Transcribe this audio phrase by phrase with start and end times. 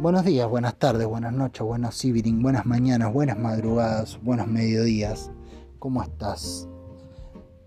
[0.00, 5.30] Buenos días, buenas tardes, buenas noches, buenos evening, buenas mañanas, buenas madrugadas, buenos mediodías.
[5.78, 6.66] ¿Cómo estás?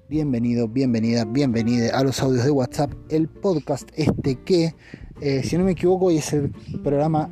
[0.10, 4.74] Bienvenido, bienvenida, bienvenida a los audios de WhatsApp, el podcast este que,
[5.22, 6.50] eh, si no me equivoco, hoy es el
[6.84, 7.30] programa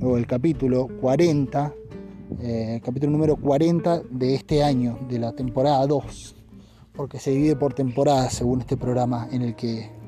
[0.00, 1.72] o el capítulo 40,
[2.40, 6.34] eh, capítulo número 40 de este año, de la temporada 2,
[6.96, 9.99] porque se divide por temporada según este programa en el que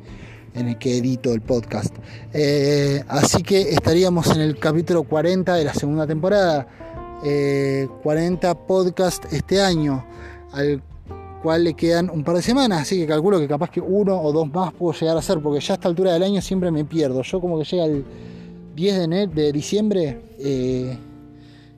[0.55, 1.95] en el que edito el podcast.
[2.33, 6.67] Eh, así que estaríamos en el capítulo 40 de la segunda temporada.
[7.23, 10.05] 40 eh, podcast este año,
[10.53, 10.83] al
[11.43, 14.33] cual le quedan un par de semanas, así que calculo que capaz que uno o
[14.33, 16.85] dos más puedo llegar a hacer, porque ya a esta altura del año siempre me
[16.85, 17.23] pierdo.
[17.23, 18.05] Yo como que llega el
[18.75, 20.97] 10 de, de diciembre eh,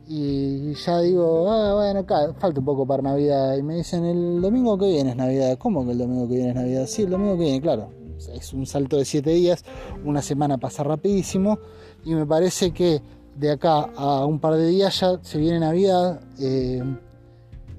[0.09, 3.57] y ya digo, ah, bueno, acá falta un poco para Navidad.
[3.57, 5.59] Y me dicen, el domingo que viene es Navidad.
[5.59, 6.87] ¿Cómo que el domingo que viene es Navidad?
[6.87, 8.04] Sí, el domingo que viene, claro
[8.35, 9.65] es un salto de 7 días,
[10.05, 11.59] una semana pasa rapidísimo
[12.05, 13.03] y me parece que
[13.37, 16.83] de acá a un par de días ya se viene Navidad eh,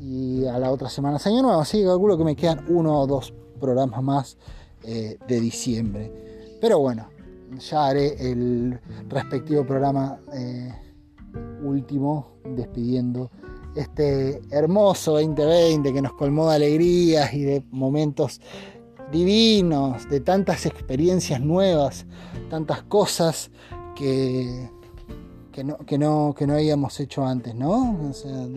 [0.01, 2.99] y a la otra semana es Año Nuevo, así que calculo que me quedan uno
[2.99, 4.37] o dos programas más
[4.83, 6.11] eh, de diciembre.
[6.61, 7.07] Pero bueno,
[7.59, 10.73] ya haré el respectivo programa eh,
[11.63, 13.31] último despidiendo
[13.75, 18.39] este hermoso 2020 que nos colmó de alegrías y de momentos
[19.11, 22.05] divinos, de tantas experiencias nuevas,
[22.49, 23.51] tantas cosas
[23.95, 24.69] que,
[25.51, 28.09] que, no, que, no, que no habíamos hecho antes, ¿no?
[28.09, 28.47] O sea,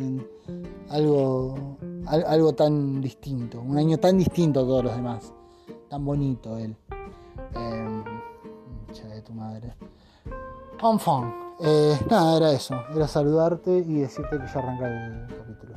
[0.90, 5.32] algo, algo tan distinto, un año tan distinto a todos los demás,
[5.88, 6.76] tan bonito él.
[7.54, 8.04] Eh,
[9.18, 9.74] de tu madre.
[11.60, 15.74] Eh, nada, era eso, era saludarte y decirte que ya arranca el capítulo.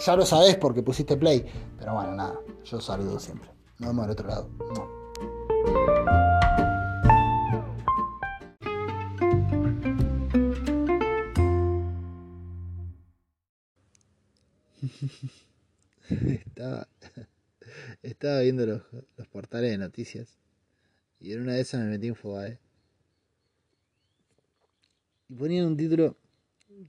[0.00, 1.44] Ya lo sabes porque pusiste play,
[1.78, 3.50] pero bueno, nada, yo saludo siempre.
[3.78, 4.48] Nos vemos al otro lado.
[16.10, 16.88] estaba,
[18.02, 18.82] estaba viendo los,
[19.16, 20.38] los, portales de noticias
[21.20, 22.58] y en una de esas me metí en Fobae
[25.28, 26.16] y ponían un título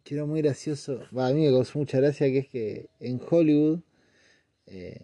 [0.04, 3.82] que era muy gracioso, a mí me causó mucha gracia, que es que en Hollywood
[4.66, 5.02] eh,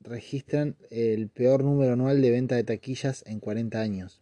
[0.00, 4.20] registran el peor número anual de venta de taquillas en 40 años.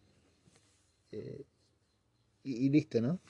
[1.13, 1.45] Eh,
[2.43, 3.21] y, listo, ¿no?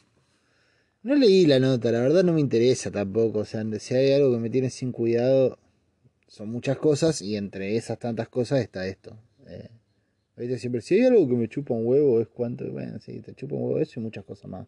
[1.03, 3.41] No leí la nota, la verdad no me interesa tampoco.
[3.41, 5.59] O sea, si hay algo que me tiene sin cuidado,
[6.27, 9.17] son muchas cosas y entre esas tantas cosas está esto.
[9.47, 12.69] Eh, siempre, si hay algo que me chupa un huevo, es cuánto.
[12.71, 14.67] Bueno, sí, te chupa un huevo eso y muchas cosas más.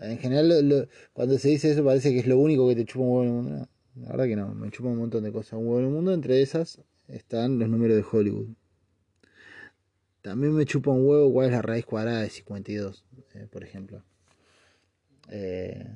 [0.00, 3.10] En general, cuando se dice eso, parece que es lo único que te chupa un
[3.10, 3.68] huevo en el mundo.
[3.96, 5.54] La verdad que no, me chupa un montón de cosas.
[5.54, 8.48] Un huevo en el mundo, entre esas están los números de Hollywood.
[10.22, 14.02] También me chupa un huevo cuál es la raíz cuadrada de 52, eh, por ejemplo.
[15.28, 15.86] Eh,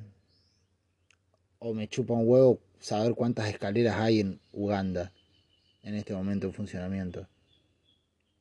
[1.59, 5.11] o me chupa un huevo saber cuántas escaleras hay en Uganda
[5.83, 7.27] en este momento en funcionamiento.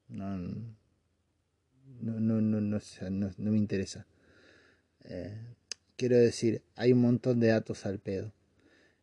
[0.08, 2.80] No, no, no, no, no,
[3.36, 4.06] no me interesa.
[5.04, 5.53] Eh,
[5.96, 8.32] quiero decir, hay un montón de datos al pedo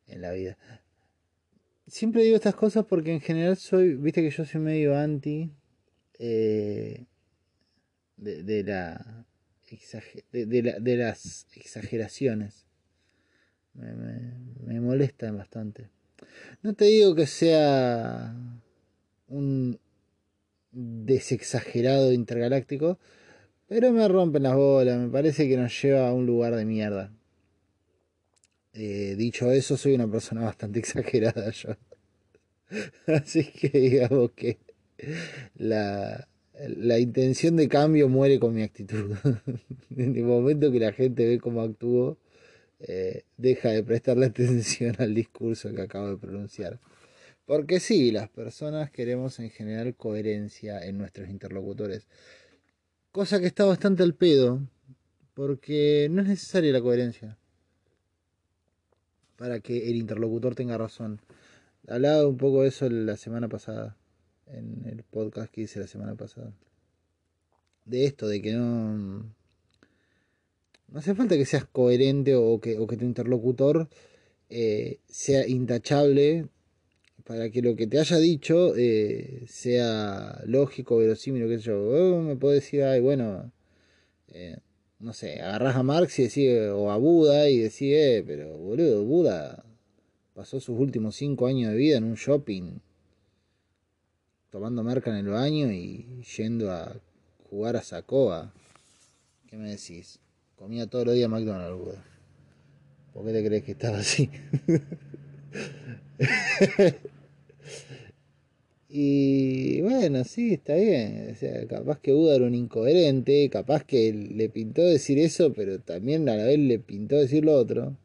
[0.07, 0.57] en la vida.
[1.87, 5.51] Siempre digo estas cosas porque en general soy, viste que yo soy medio anti
[6.19, 7.05] eh,
[8.17, 9.25] de, la,
[10.31, 12.65] de, las exageraciones.
[13.73, 15.89] Me, me, me molestan bastante.
[16.61, 18.35] No te digo que sea
[19.27, 19.79] un
[20.71, 22.99] desexagerado intergaláctico,
[23.71, 27.09] pero me rompen las bolas, me parece que nos lleva a un lugar de mierda.
[28.73, 31.77] Eh, dicho eso, soy una persona bastante exagerada yo.
[33.07, 34.57] Así que digamos que
[35.55, 36.27] la,
[36.59, 39.15] la intención de cambio muere con mi actitud.
[39.95, 42.17] en el momento que la gente ve cómo actúo,
[42.81, 46.77] eh, deja de prestarle atención al discurso que acabo de pronunciar.
[47.45, 52.05] Porque sí, las personas queremos en general coherencia en nuestros interlocutores.
[53.11, 54.61] Cosa que está bastante al pedo,
[55.33, 57.37] porque no es necesaria la coherencia
[59.35, 61.19] para que el interlocutor tenga razón.
[61.89, 63.97] Hablaba un poco de eso la semana pasada,
[64.47, 66.53] en el podcast que hice la semana pasada.
[67.83, 69.25] De esto, de que no...
[70.87, 73.89] No hace falta que seas coherente o que, o que tu interlocutor
[74.49, 76.47] eh, sea intachable
[77.25, 82.21] para que lo que te haya dicho eh, sea lógico, verosímil, qué sé yo.
[82.21, 83.51] Me puedo decir, ay, bueno,
[84.29, 84.57] eh,
[84.99, 89.03] no sé, agarras a Marx y decís, o a Buda y decís, eh, pero boludo,
[89.03, 89.63] Buda
[90.33, 92.79] pasó sus últimos cinco años de vida en un shopping,
[94.49, 96.95] tomando merca en el baño y yendo a
[97.49, 98.53] jugar a Sacoa.
[99.47, 100.19] ¿Qué me decís?
[100.55, 102.03] Comía todos los días McDonald's, Buda.
[103.13, 104.29] ¿Por qué te crees que estaba así?
[108.93, 111.29] y bueno, sí, está bien.
[111.31, 115.79] O sea, capaz que Buda era un incoherente, capaz que le pintó decir eso, pero
[115.79, 117.95] también a la vez le pintó decir lo otro.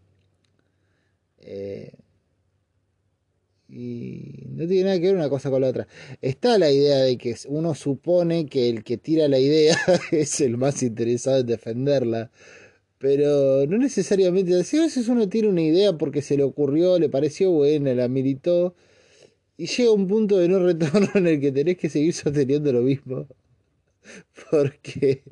[1.40, 1.92] Eh,
[3.68, 5.88] y no tiene nada que ver una cosa con la otra.
[6.22, 9.76] Está la idea de que uno supone que el que tira la idea
[10.12, 12.30] es el más interesado en defenderla.
[12.98, 14.78] Pero no necesariamente así.
[14.78, 18.74] A veces uno tira una idea porque se le ocurrió, le pareció buena, la militó.
[19.56, 22.82] Y llega un punto de no retorno en el que tenés que seguir sosteniendo lo
[22.82, 23.26] mismo.
[24.50, 25.22] Porque.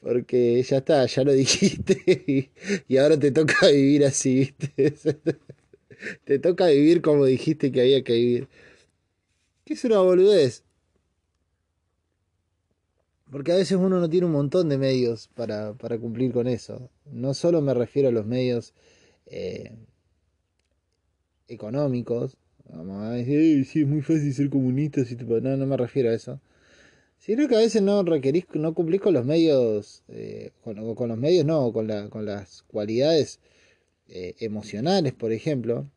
[0.00, 2.50] Porque ya está, ya lo dijiste.
[2.88, 4.94] Y, ahora te toca vivir así, ¿viste?
[6.24, 8.48] Te toca vivir como dijiste que había que vivir.
[9.64, 10.62] ¿Qué es una boludez?
[13.30, 16.88] Porque a veces uno no tiene un montón de medios para, para cumplir con eso.
[17.04, 18.74] No solo me refiero a los medios
[19.26, 19.76] eh,
[21.48, 22.36] económicos.
[22.68, 25.04] Vamos a decir, sí, es muy fácil ser comunista.
[25.04, 26.40] Si No, no me refiero a eso.
[27.18, 30.76] Sino que a veces no requerís, no cumplís con los medios, eh, con,
[31.08, 33.40] los medios no, con, la, con las cualidades
[34.08, 35.90] eh, emocionales, por ejemplo,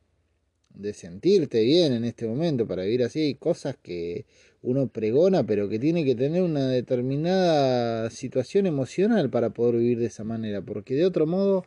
[0.74, 4.26] de sentirte bien en este momento para vivir así, cosas que
[4.62, 10.08] uno pregona, pero que tiene que tener una determinada situación emocional para poder vivir de
[10.08, 11.66] esa manera, porque de otro modo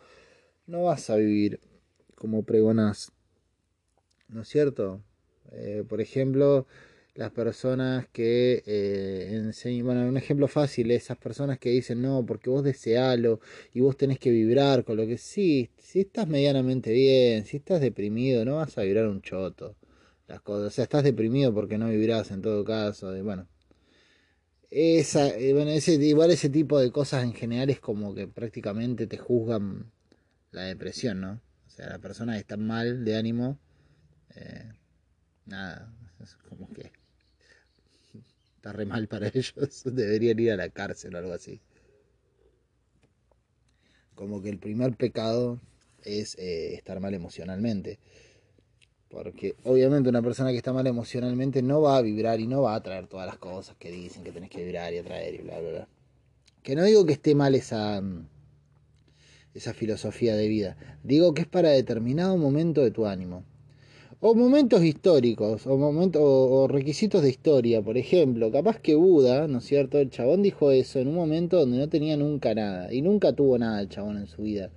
[0.66, 1.60] no vas a vivir
[2.14, 3.12] como pregonas,
[4.28, 5.02] ¿no es cierto?
[5.52, 6.66] Eh, por ejemplo,
[7.14, 12.50] las personas que eh, enseñan, bueno, un ejemplo fácil, esas personas que dicen, no, porque
[12.50, 13.40] vos desealo
[13.72, 17.80] y vos tenés que vibrar con lo que sí, si estás medianamente bien, si estás
[17.80, 19.76] deprimido, no vas a vibrar un choto.
[20.26, 23.46] Las cosas, o sea, estás deprimido porque no vivirás en todo caso, de, bueno.
[24.70, 29.06] Esa, eh, bueno, ese, igual ese tipo de cosas en general es como que prácticamente
[29.06, 29.92] te juzgan
[30.50, 31.40] la depresión, ¿no?
[31.66, 33.58] O sea, la persona que está mal de ánimo,
[34.36, 34.72] eh,
[35.46, 35.92] nada,
[36.48, 36.92] como que
[38.56, 41.60] está re mal para ellos, deberían ir a la cárcel o algo así.
[44.14, 45.60] Como que el primer pecado
[46.02, 47.98] es eh, estar mal emocionalmente.
[49.08, 52.74] Porque obviamente una persona que está mal emocionalmente no va a vibrar y no va
[52.74, 55.60] a traer todas las cosas que dicen que tenés que vibrar y atraer y bla,
[55.60, 55.88] bla, bla.
[56.62, 58.02] Que no digo que esté mal esa,
[59.52, 60.98] esa filosofía de vida.
[61.02, 63.44] Digo que es para determinado momento de tu ánimo.
[64.26, 67.82] O momentos históricos, o, o, requisitos de historia.
[67.82, 69.98] Por ejemplo, capaz que Buda, ¿no es cierto?
[69.98, 72.90] El chabón dijo eso en un momento donde no tenía nunca nada.
[72.90, 74.70] Y nunca tuvo nada el chabón en su vida.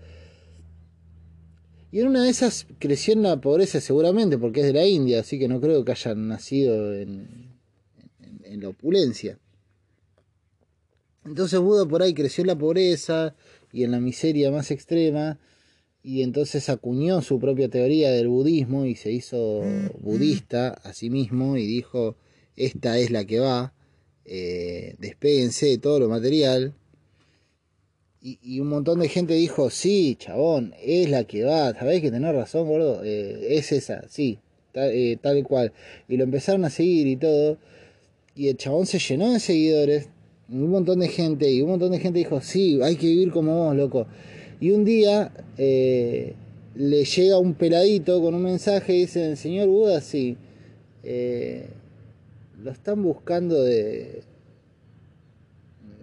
[1.93, 5.21] Y en una de esas creció en la pobreza seguramente, porque es de la India,
[5.21, 7.57] así que no creo que hayan nacido en,
[8.43, 9.39] en, la opulencia.
[11.23, 13.33] Entonces Buda por ahí creció en la pobreza
[13.71, 15.39] y en la miseria más extrema,
[16.07, 19.61] y entonces acuñó su propia teoría del budismo y se hizo
[19.99, 22.15] budista a sí mismo y dijo,
[22.55, 23.73] esta es la que va,
[24.23, 26.73] eh, despéguense de todo lo material
[28.21, 32.33] y, un montón de gente dijo, sí, chabón, es la que va, sabés que tenés
[32.33, 34.39] razón, gordo, eh, es esa, sí,
[34.71, 35.73] tal, eh, tal cual.
[36.07, 37.57] Y lo empezaron a seguir y todo.
[38.33, 40.09] Y el chabón se llenó de seguidores,
[40.49, 43.65] un montón de gente, y un montón de gente dijo, sí, hay que vivir como
[43.65, 44.07] vos, loco.
[44.59, 46.33] Y un día eh,
[46.75, 50.37] le llega un peladito con un mensaje y dice, señor Buda, sí,
[51.03, 54.23] lo están buscando de,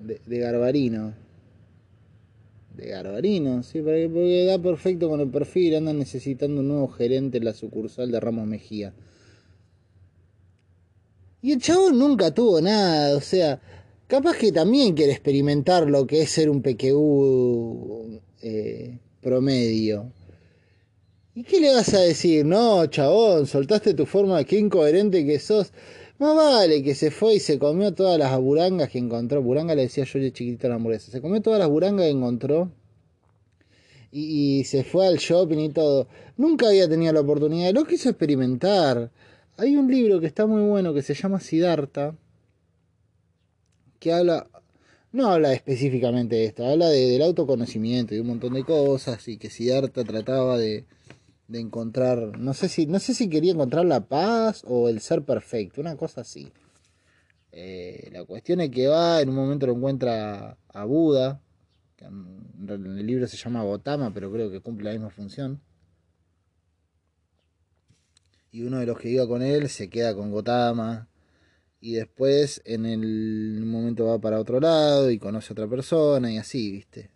[0.04, 1.25] de, de Garbarino
[2.76, 7.44] de Garbarino, sí, porque da perfecto con el perfil, andan necesitando un nuevo gerente en
[7.44, 8.92] la sucursal de Ramos Mejía.
[11.40, 13.61] Y el chavo nunca tuvo nada, o sea,
[14.06, 20.13] capaz que también quiere experimentar lo que es ser un PQU eh, promedio.
[21.35, 22.45] ¿Y qué le vas a decir?
[22.45, 25.73] No, chabón, soltaste tu forma, qué incoherente que sos.
[26.19, 29.43] Más vale que se fue y se comió todas las burangas que encontró.
[29.43, 31.11] Buranga le decía yo de chiquitito a la hamburguesa.
[31.11, 32.71] Se comió todas las burangas que encontró.
[34.13, 36.07] Y, se fue al shopping y todo.
[36.37, 37.73] Nunca había tenido la oportunidad.
[37.73, 39.11] Lo quiso experimentar.
[39.57, 42.15] Hay un libro que está muy bueno que se llama Siddhartha.
[43.99, 44.49] Que habla.
[45.14, 46.66] No habla específicamente de esto.
[46.66, 49.26] Habla de, del autoconocimiento y un montón de cosas.
[49.28, 50.85] Y que Siddhartha trataba de
[51.49, 55.23] de encontrar, no sé si, no sé si quería encontrar la paz o el ser
[55.25, 56.52] perfecto, una cosa así.
[57.52, 61.40] Eh, la cuestión es que va, en un momento lo encuentra a Buda,
[61.97, 65.61] que en el libro se llama Gotama, pero creo que cumple la misma función.
[68.50, 71.09] Y uno de los que iba con él se queda con Gotama
[71.85, 76.38] y después en el momento va para otro lado y conoce a otra persona y
[76.38, 77.11] así, ¿viste?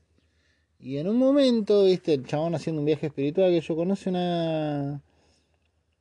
[0.79, 2.13] Y en un momento, ¿viste?
[2.13, 5.03] El chabón haciendo un viaje espiritual que yo conoce una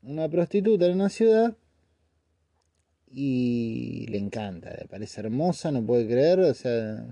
[0.03, 1.55] una prostituta en una ciudad
[3.09, 7.07] y le encanta, le parece hermosa, no puede creer, o sea,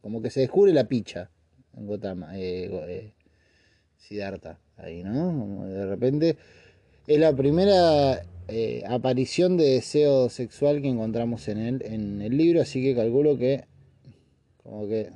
[0.00, 1.30] como que se descubre la picha
[1.76, 3.12] en Gotama, eh, eh,
[3.98, 5.66] Siddhartha, ahí, ¿no?
[5.66, 6.38] De repente
[7.06, 12.60] es la primera eh, aparición de deseo sexual que encontramos en él en el libro,
[12.60, 13.64] así que calculo que
[14.62, 15.10] como que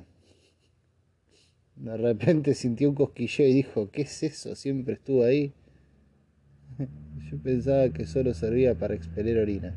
[1.75, 4.55] de repente sintió un cosquilleo y dijo, ¿qué es eso?
[4.55, 5.53] Siempre estuvo ahí.
[7.31, 9.73] Yo pensaba que solo servía para expeler orina.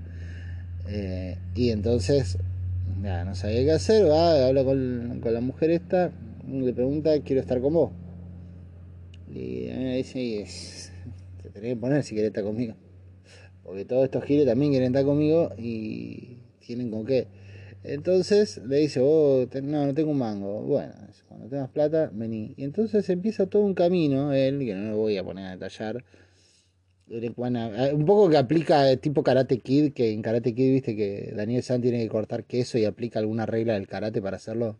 [0.88, 2.38] Eh, y entonces,
[3.00, 6.10] no sabía qué hacer, va, habla con, con, la mujer esta,
[6.48, 7.92] le pregunta, quiero estar con vos.
[9.32, 10.46] Y ella dice,
[11.42, 12.74] te tenés que poner si querés estar conmigo.
[13.64, 17.28] Porque todos estos giles también quieren estar conmigo y tienen con qué.
[17.84, 20.62] Entonces le dice, oh, no, no tengo un mango.
[20.62, 20.92] Bueno,
[21.28, 22.54] cuando tengas plata, vení.
[22.56, 26.04] Y entonces empieza todo un camino, él, que no lo voy a poner a detallar,
[27.08, 31.82] un poco que aplica tipo Karate Kid, que en Karate Kid viste que Daniel San
[31.82, 34.78] tiene que cortar queso y aplica alguna regla del karate para hacerlo.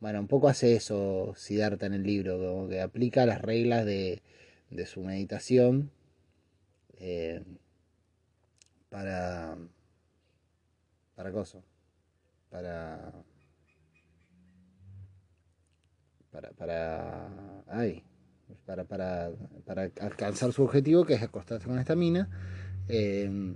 [0.00, 4.22] Bueno, un poco hace eso Siddhartha en el libro, como que aplica las reglas de,
[4.70, 5.90] de su meditación
[6.98, 7.42] eh,
[8.88, 9.56] para.
[11.14, 11.62] para cosa.
[12.50, 13.12] Para.
[16.30, 16.50] Para.
[16.52, 17.64] para.
[17.68, 18.04] ay
[18.64, 19.32] para, para,
[19.64, 22.28] para alcanzar su objetivo, que es acostarse con esta mina.
[22.88, 23.54] Eh,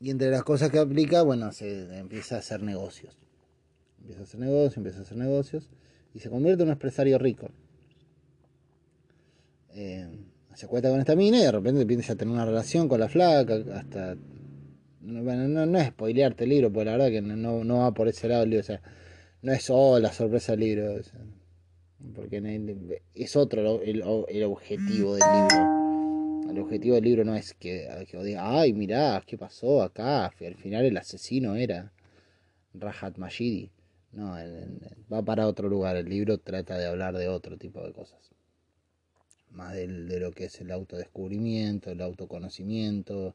[0.00, 3.16] y entre las cosas que aplica, bueno, se empieza a hacer negocios.
[4.00, 5.68] Empieza a hacer negocios, empieza a hacer negocios
[6.14, 7.50] y se convierte en un empresario rico.
[9.74, 10.08] Eh,
[10.60, 13.08] se cuenta con esta mina y de repente empieza a tener una relación con la
[13.08, 14.14] flaca, hasta...
[15.00, 18.08] Bueno, no, no es spoilearte el libro, porque la verdad que no, no va por
[18.08, 18.82] ese lado el libro, o sea,
[19.40, 21.00] no es oh, la sorpresa del libro.
[22.14, 26.50] Porque es otro el, objetivo del libro.
[26.50, 30.26] El objetivo del libro no es que, que diga, ay, mirá, ¿qué pasó acá?
[30.26, 31.90] Al final el asesino era
[32.74, 33.70] Rahat Majidi.
[34.12, 34.36] No,
[35.10, 35.96] va para otro lugar.
[35.96, 38.30] El libro trata de hablar de otro tipo de cosas.
[39.50, 43.34] Más de lo que es el autodescubrimiento, el autoconocimiento,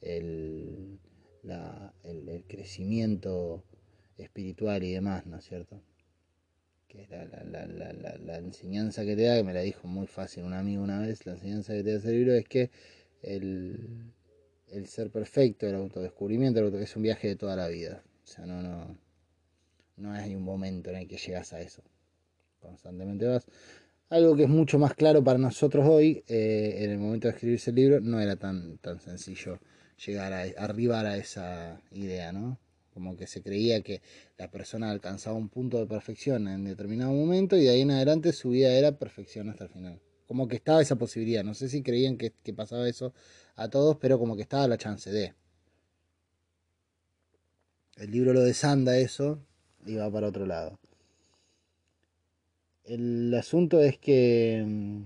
[0.00, 0.98] el,
[2.04, 3.64] el crecimiento
[4.16, 5.80] espiritual y demás, ¿no es cierto?
[6.88, 10.82] que es la, enseñanza que te da, que me la dijo muy fácil un amigo
[10.82, 12.70] una vez, la enseñanza que te da ese libro es que
[13.22, 14.12] el,
[14.86, 18.02] ser perfecto, el autodescubrimiento, es un viaje de toda la vida.
[18.24, 18.98] O sea, no, no,
[19.96, 21.82] no hay un momento en el que llegas a eso.
[22.60, 23.46] Constantemente vas.
[24.10, 27.56] Algo que es mucho más claro para nosotros hoy, eh, en el momento de escribir
[27.56, 29.58] ese libro, no era tan, tan sencillo
[30.04, 32.58] llegar a arribar a esa idea, ¿no?
[32.98, 34.02] como que se creía que
[34.38, 38.32] la persona alcanzaba un punto de perfección en determinado momento y de ahí en adelante
[38.32, 40.00] su vida era perfección hasta el final.
[40.26, 43.14] Como que estaba esa posibilidad, no sé si creían que, pasaba eso
[43.54, 45.32] a todos, pero como que estaba la chance de.
[47.98, 49.38] El libro lo desanda eso
[49.86, 50.80] y va para otro lado.
[52.88, 54.64] El asunto es que...
[54.66, 55.02] Mm,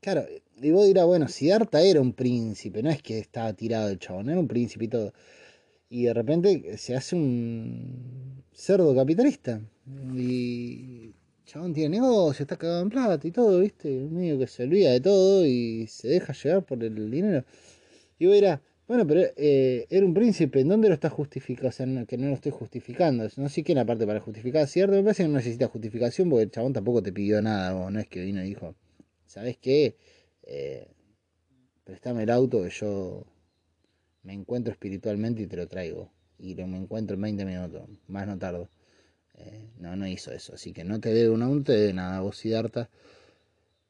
[0.00, 0.24] claro,
[0.62, 4.30] y vos dirás, bueno, Siddhartha era un príncipe, no es que estaba tirado el chabón,
[4.30, 5.12] era un príncipe y todo
[5.90, 9.60] y de repente se hace un cerdo capitalista.
[10.14, 11.12] Y
[11.46, 13.88] chabón tiene negocio, está cagado en plata y todo, ¿viste?
[13.88, 17.44] Medio que se olvida de todo y se deja llevar por el dinero.
[18.18, 21.68] Y vos dirás, bueno, pero eh, era un príncipe, ¿en dónde lo está justificando?
[21.68, 23.28] O sea, que no lo estoy justificando.
[23.36, 24.96] No sé quién aparte para justificar, ¿cierto?
[24.96, 28.00] Me parece que no necesita justificación porque el chabón tampoco te pidió nada, o no
[28.00, 28.74] es que vino y dijo,
[29.26, 29.96] ¿sabes qué?
[30.42, 30.88] Eh,
[31.84, 33.26] préstame el auto que yo
[34.22, 36.10] me encuentro espiritualmente y te lo traigo.
[36.38, 38.70] Y lo me encuentro en 20 minutos, más no tardo.
[39.34, 40.54] Eh, no, no hizo eso.
[40.54, 42.20] Así que no te debe un no te debe nada.
[42.22, 42.88] Vos Siddhartha.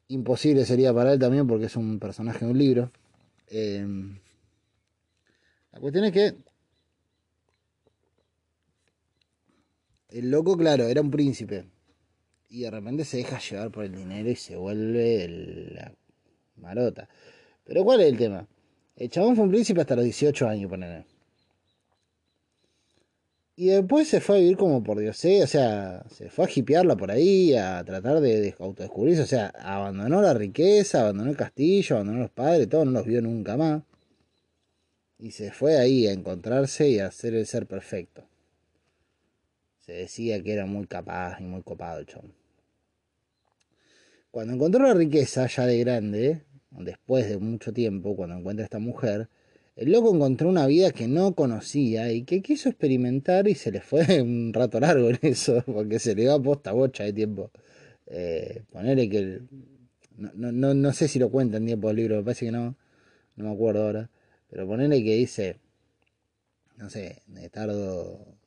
[0.09, 2.91] Imposible sería para él también porque es un personaje de un libro.
[3.49, 3.87] Eh,
[5.79, 6.35] la cuestión es que
[10.09, 11.67] el loco, claro, era un príncipe.
[12.49, 15.29] Y de repente se deja llevar por el dinero y se vuelve
[15.73, 15.93] la
[16.57, 17.09] marota.
[17.65, 18.49] Pero ¿cuál es el tema?
[18.97, 21.05] El chabón fue un príncipe hasta los 18 años, poner.
[23.55, 25.45] Y después se fue a vivir como por Dios, ¿eh?
[25.45, 30.23] o sea, se fue a hipearla por ahí, a tratar de, autodescubrirse, o sea, abandonó
[30.23, 33.83] la riqueza, abandonó el castillo, abandonó los padres, todo, no los vio nunca más.
[35.19, 38.25] Y se fue ahí a encontrarse y a hacer el ser perfecto.
[39.81, 42.33] Se decía que era muy capaz y muy copado el chabón.
[44.31, 48.79] Cuando encontró la riqueza ya de grande, después de mucho tiempo, cuando encuentra a esta
[48.79, 49.29] mujer,
[49.77, 53.81] El loco encontró una vida que no conocía y que quiso experimentar y se le
[53.81, 57.51] fue un rato largo en eso, porque se le dio posta bocha de tiempo.
[58.07, 59.41] Eh, ponerle que...
[60.17, 62.77] No, no, no, sé si lo cuenta en tiempo del libro, me parece que no,
[63.37, 64.11] no me acuerdo ahora.
[64.51, 65.57] Pero ponerle que dice,
[66.77, 68.39] no sé, tardo,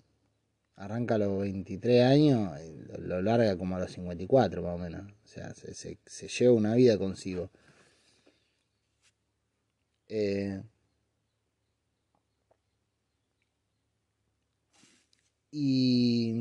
[0.75, 2.51] arranca a los 23 años,
[2.99, 5.11] lo, larga como a los 54 más o menos.
[5.25, 7.51] O sea, se, se, lleva una vida consigo.
[10.09, 10.61] Eh,
[15.51, 16.33] Y.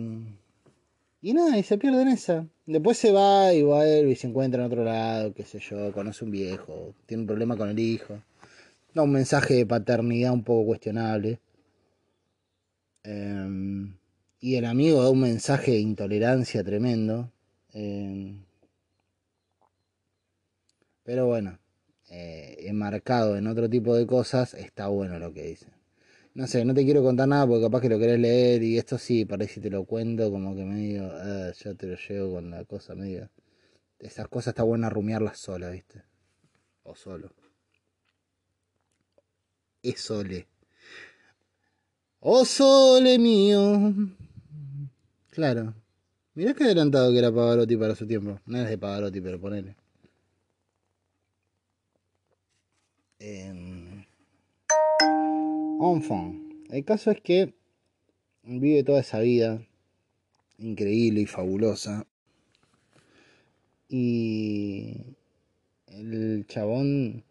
[1.22, 2.46] Y nada, y se pierde en esa.
[2.66, 6.24] Después se va y vuelve y se encuentra en otro lado, qué sé yo, conoce
[6.24, 8.22] un viejo, tiene un problema con el hijo.
[8.94, 11.40] Da un mensaje de paternidad un poco cuestionable.
[13.04, 13.96] Em,
[14.40, 17.30] y el amigo da un mensaje de intolerancia tremendo.
[17.72, 18.44] Em,
[21.02, 21.58] pero bueno,
[22.10, 25.80] eh, enmarcado en otro tipo de cosas, está bueno lo que dice
[26.34, 28.98] no sé, no te quiero contar nada porque capaz que lo querés leer y esto
[28.98, 32.50] sí, parece que te lo cuento como que medio, ah, ya te lo llevo con
[32.50, 33.30] la cosa medio.
[33.98, 36.02] Esas cosas está bueno rumiarlas sola, ¿viste?
[36.84, 37.32] O solo.
[39.82, 40.46] Es sole.
[42.20, 43.94] ¡Oh sole mío!
[45.30, 45.74] Claro.
[46.34, 48.40] Mirá que adelantado que era Pavarotti para su tiempo.
[48.46, 49.76] No es de Pavarotti, pero ponele.
[53.18, 53.80] Eh...
[56.70, 57.54] El caso es que
[58.42, 59.66] vive toda esa vida
[60.58, 62.06] increíble y fabulosa.
[63.88, 65.16] Y
[65.88, 67.24] el chabón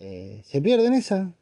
[0.00, 1.32] eh, se pierde en esa.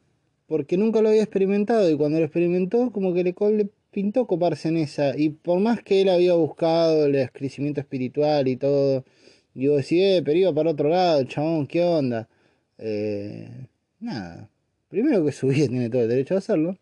[0.47, 1.89] Porque nunca lo había experimentado.
[1.89, 5.17] Y cuando lo experimentó, como que le, le pintó coparse en esa.
[5.17, 9.05] Y por más que él había buscado el crecimiento espiritual y todo.
[9.55, 12.29] Yo decía, eh, pero iba para otro lado, chabón, ¿qué onda?
[12.77, 13.49] Eh,
[13.99, 14.49] nada
[14.89, 16.77] Primero que su vida tiene todo el derecho a hacerlo.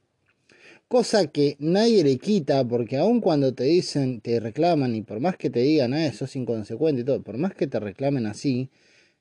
[0.87, 5.35] Cosa que nadie le quita, porque aun cuando te dicen, te reclaman, y por más
[5.37, 8.69] que te digan, ah, eso es inconsecuente y todo, por más que te reclamen así,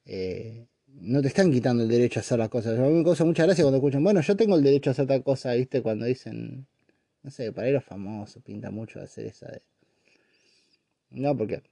[0.07, 0.67] eh,
[1.01, 2.79] no te están quitando el derecho a hacer las cosas.
[2.79, 5.07] A mí me causa mucha gracia cuando escuchan, bueno, yo tengo el derecho a hacer
[5.07, 5.83] tal cosa, ¿viste?
[5.83, 6.67] Cuando dicen,
[7.23, 9.63] no sé, para a famosos, pinta mucho hacer esa de...
[11.11, 11.63] No, porque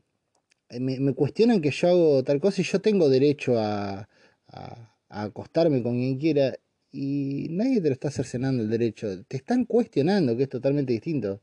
[0.80, 4.08] me, cuestionan que yo hago tal cosa y yo tengo derecho a,
[4.48, 6.56] a acostarme con quien quiera
[6.96, 11.40] y nadie te lo está cercenando el derecho, te están cuestionando, que es totalmente distinto.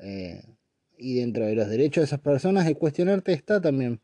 [0.00, 0.42] Eh,
[0.98, 4.00] y dentro de los derechos de esas personas, el cuestionarte está también.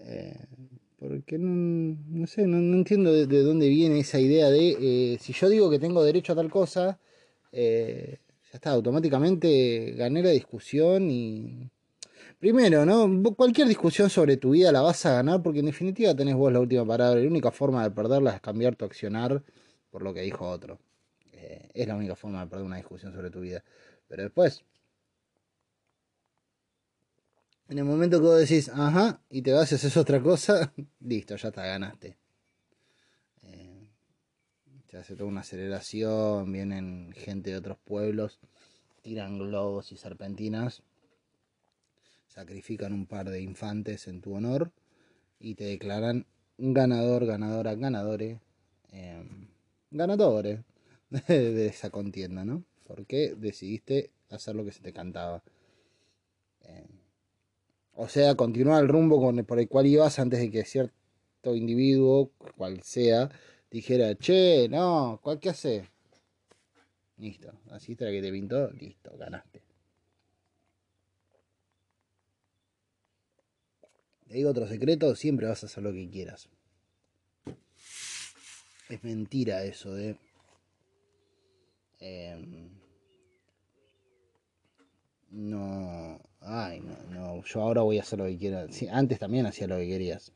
[0.00, 0.36] Eh,
[0.98, 4.76] porque no, no sé, no, entiendo de, dónde viene esa idea de
[5.14, 6.98] eh, si yo digo que tengo derecho a tal cosa,
[7.52, 8.18] ya
[8.52, 11.70] está, automáticamente gané la discusión y.
[12.38, 13.22] Primero, ¿no?
[13.34, 16.60] Cualquier discusión sobre tu vida la vas a ganar porque en definitiva tenés vos la
[16.60, 17.18] última palabra.
[17.18, 19.42] La única forma de perderla es cambiar tu accionar
[19.90, 20.78] por lo que dijo otro.
[21.32, 23.64] Eh, es la única forma de perder una discusión sobre tu vida.
[24.08, 24.62] Pero después,
[27.68, 31.36] en el momento que vos decís, ajá, y te vas y haces otra cosa, listo,
[31.36, 32.16] ya te ganaste.
[33.42, 33.88] Eh,
[34.90, 38.38] se hace toda una aceleración, vienen gente de otros pueblos,
[39.02, 40.82] tiran globos y serpentinas,
[42.28, 44.72] sacrifican un par de infantes en tu honor
[45.38, 46.26] y te declaran
[46.58, 48.40] ganador, ganadora, ganadores.
[48.92, 49.24] Eh,
[49.90, 50.60] ganadores
[51.28, 52.64] de esa contienda, ¿no?
[52.84, 55.42] Porque decidiste hacer lo que se te cantaba.
[57.94, 61.54] Eh, o sea, continuar el rumbo con por el cual ibas antes de que cierto
[61.54, 63.30] individuo, cual sea,
[63.70, 65.88] dijera, che, no, ¿cuál que hace?
[67.18, 69.62] Listo, así está la que te pintó, listo, ganaste.
[74.26, 76.48] Te digo otro secreto, siempre vas a hacer lo que quieras
[78.88, 80.16] es mentira eso de...
[82.00, 82.68] Em,
[85.30, 88.66] no, ay, no, no, yo ahora voy a hacer lo que quiera.
[88.90, 90.32] antes también hacía lo que querías.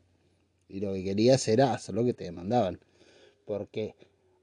[0.67, 2.79] Y lo que querías era hacer lo que te demandaban.
[3.45, 3.95] Porque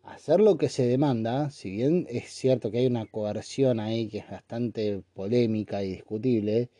[0.02, 4.18] hacer lo que se demanda, si bien es cierto que hay una coerción ahí que
[4.18, 6.70] es bastante polémica y discutible,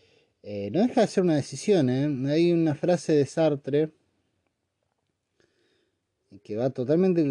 [0.43, 1.91] eh, no deja de ser una decisión.
[1.91, 2.33] ¿eh?
[2.33, 3.91] Hay una frase de Sartre
[6.43, 7.23] que va totalmente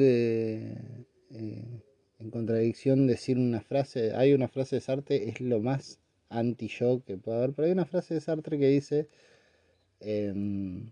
[1.31, 1.81] eh,
[2.19, 5.99] en contradicción decir una frase, hay una frase de Sartre, es lo más
[6.37, 9.09] anti-yo que puede haber, pero hay una frase de Sartre que dice,
[9.99, 10.91] em,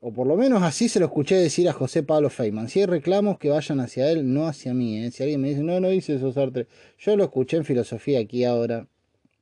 [0.00, 2.86] o por lo menos así se lo escuché decir a José Pablo Feynman, si hay
[2.86, 5.10] reclamos que vayan hacia él, no hacia mí, ¿eh?
[5.10, 6.66] si alguien me dice, no, no dice eso Sartre,
[6.98, 8.86] yo lo escuché en filosofía aquí ahora,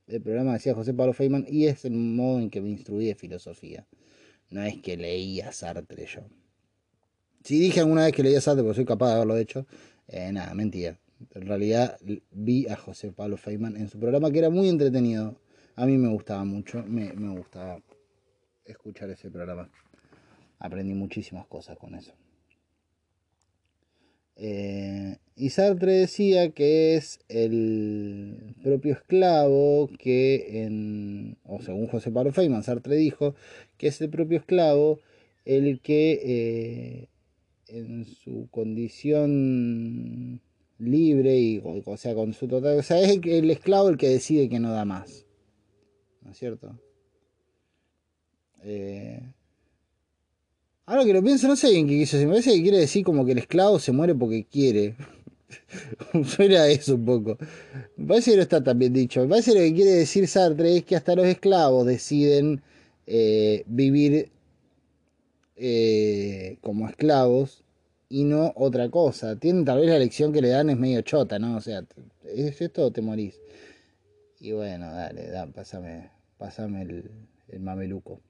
[0.07, 3.15] el programa decía José Pablo Feynman, y es el modo en que me instruí de
[3.15, 3.85] filosofía,
[4.49, 6.21] no es que leía Sartre yo
[7.43, 9.67] Si dije alguna vez que leía Sartre, porque soy capaz de haberlo hecho,
[10.07, 10.97] eh, nada, mentira.
[11.33, 11.97] En realidad
[12.31, 15.39] vi a José Pablo Feynman en su programa que era muy entretenido.
[15.75, 17.81] A mí me gustaba mucho, me, me gustaba
[18.65, 19.69] escuchar ese programa.
[20.59, 22.13] Aprendí muchísimas cosas con eso.
[24.39, 32.31] Eh, y Sartre decía que es el propio esclavo que, en, o según José Pablo
[32.31, 33.35] Feynman, Sartre dijo
[33.77, 34.99] que es el propio esclavo
[35.45, 37.07] el que eh,
[37.67, 40.41] en su condición
[40.79, 44.49] libre y o sea con su total o sea es el, esclavo el que decide
[44.49, 45.25] que no da más
[46.21, 46.77] ¿no es cierto?
[48.63, 49.21] Eh,
[50.85, 53.25] ahora que lo pienso no sé bien qué quiso me parece que quiere decir como
[53.25, 54.95] que el esclavo se muere porque quiere.
[56.25, 57.37] Suena eso un poco.
[57.95, 59.21] Me parece que no está tan bien dicho.
[59.21, 62.61] Me parece que lo que quiere decir Sartre es que hasta los esclavos deciden
[63.05, 64.29] eh, vivir
[65.55, 67.63] eh, como esclavos
[68.09, 69.37] y no otra cosa.
[69.37, 71.57] Tienen tal vez la lección que le dan es medio chota, ¿no?
[71.57, 71.83] O sea,
[72.23, 73.39] ¿es esto o te morís?
[74.39, 77.11] Y bueno, dale, da, pásame, pásame el,
[77.47, 78.21] el mameluco.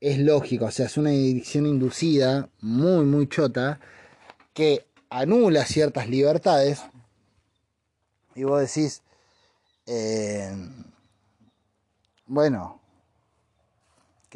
[0.00, 3.80] Es lógico, o sea, es una edición inducida muy, muy chota
[4.52, 6.82] que anula ciertas libertades.
[8.34, 9.02] Y vos decís,
[9.86, 10.54] eh,
[12.26, 12.80] bueno,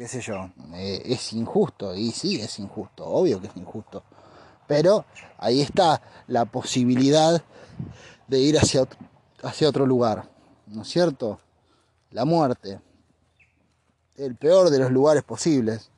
[0.01, 4.03] qué sé yo, eh, es injusto, y sí, es injusto, obvio que es injusto.
[4.67, 5.05] Pero
[5.37, 7.43] ahí está la posibilidad
[8.27, 8.97] de ir hacia otro,
[9.43, 10.27] hacia otro lugar,
[10.65, 11.39] ¿no es cierto?
[12.09, 12.81] La muerte,
[14.15, 15.91] el peor de los lugares posibles,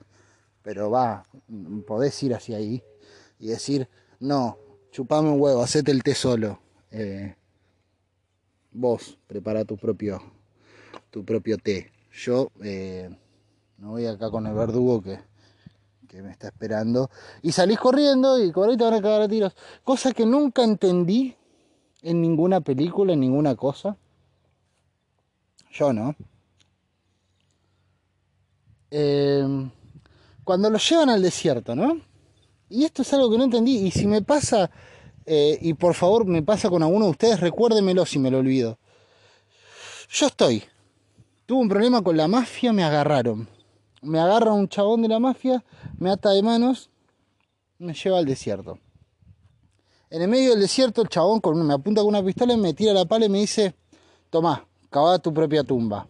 [0.64, 1.24] pero va,
[1.88, 2.84] podés ir hacia ahí
[3.40, 3.88] y decir,
[4.20, 4.58] no,
[4.92, 6.60] chupame un huevo, hacete el té solo.
[6.92, 7.38] Eh,
[8.74, 10.22] vos prepara tu propio,
[11.10, 11.90] tu propio té.
[12.12, 13.10] Yo eh,
[13.84, 15.20] no voy acá con el verdugo que,
[16.22, 17.10] me está esperando.
[17.42, 19.54] Y salís corriendo y por ahí te van a cagar a tiros.
[19.84, 21.36] Cosa que nunca entendí
[22.02, 23.98] en ninguna película, en ninguna cosa.
[25.72, 26.16] Yo no.
[28.90, 29.70] Em,
[30.46, 32.00] cuando los llevan al desierto, ¿no?
[32.70, 33.88] Y esto es algo que no entendí.
[33.88, 34.72] Y si me pasa,
[35.26, 38.78] eh, y por favor me pasa con alguno de ustedes, recuérdemelo si me lo olvido.
[40.10, 40.64] Yo estoy.
[41.46, 43.53] Tuve un problema con la mafia, me agarraron
[44.04, 45.64] me agarra un chabón de la mafia,
[45.98, 46.90] me ata de manos,
[47.80, 48.80] me lleva al desierto.
[50.10, 52.94] En el medio del desierto el chabón me apunta con una pistola y me tira
[52.94, 53.74] la pala y me dice,
[54.30, 56.08] tomá, cava tu propia tumba.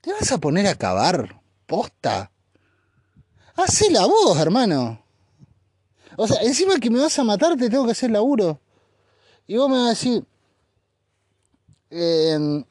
[0.00, 1.42] ¿Te vas a poner a cavar?
[1.66, 2.30] Posta.
[3.90, 5.02] la voz, hermano.
[6.16, 8.58] O sea, encima que me vas a matar te tengo que hacer laburo.
[9.46, 10.24] Y vos me vas a decir,
[11.90, 12.64] eh,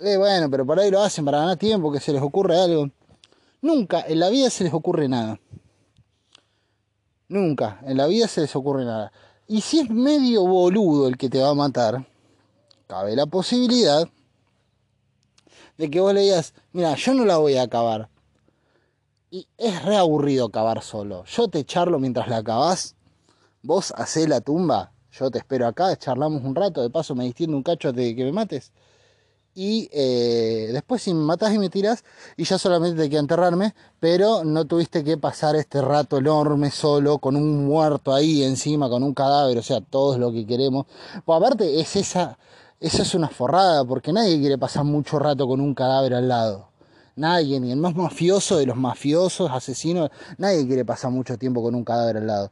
[0.00, 2.90] eh, bueno, pero por ahí lo hacen para ganar tiempo, que se les ocurre algo.
[3.62, 5.38] Nunca en la vida se les ocurre nada.
[7.28, 9.12] Nunca en la vida se les ocurre nada.
[9.46, 12.06] Y si es medio boludo el que te va a matar,
[12.86, 14.08] cabe la posibilidad
[15.76, 18.08] de que vos le digas, mira, yo no la voy a acabar.
[19.30, 21.24] Y es re aburrido acabar solo.
[21.24, 22.96] Yo te charlo mientras la acabás,
[23.62, 27.56] vos hacés la tumba, yo te espero acá, charlamos un rato, de paso me distiendo
[27.56, 28.72] un cacho de que me mates
[29.62, 32.02] y eh, después si me matas y me tiras
[32.38, 37.18] y ya solamente te queda enterrarme, pero no tuviste que pasar este rato enorme solo
[37.18, 40.86] con un muerto ahí encima, con un cadáver, o sea, todo es lo que queremos.
[41.26, 42.38] Pues aparte es esa,
[42.80, 46.70] eso es una forrada, porque nadie quiere pasar mucho rato con un cadáver al lado.
[47.16, 51.74] Nadie, ni el más mafioso de los mafiosos, asesinos, nadie quiere pasar mucho tiempo con
[51.74, 52.50] un cadáver al lado.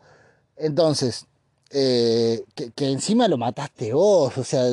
[0.59, 1.27] Entonces,
[1.71, 4.65] eh, que, encima lo mataste vos, o sea,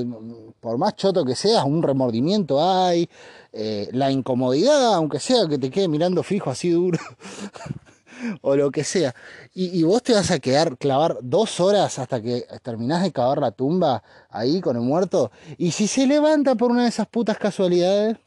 [0.61, 3.09] por más choto que seas, un remordimiento hay,
[3.51, 6.97] eh, la incomodidad, aunque sea que te quede mirando fijo así duro,
[8.41, 9.13] o lo que sea,
[9.53, 13.51] y, vos te vas a quedar, clavar dos horas hasta que terminás de cavar la
[13.51, 18.17] tumba ahí con el muerto, y si se levanta por una de esas putas casualidades,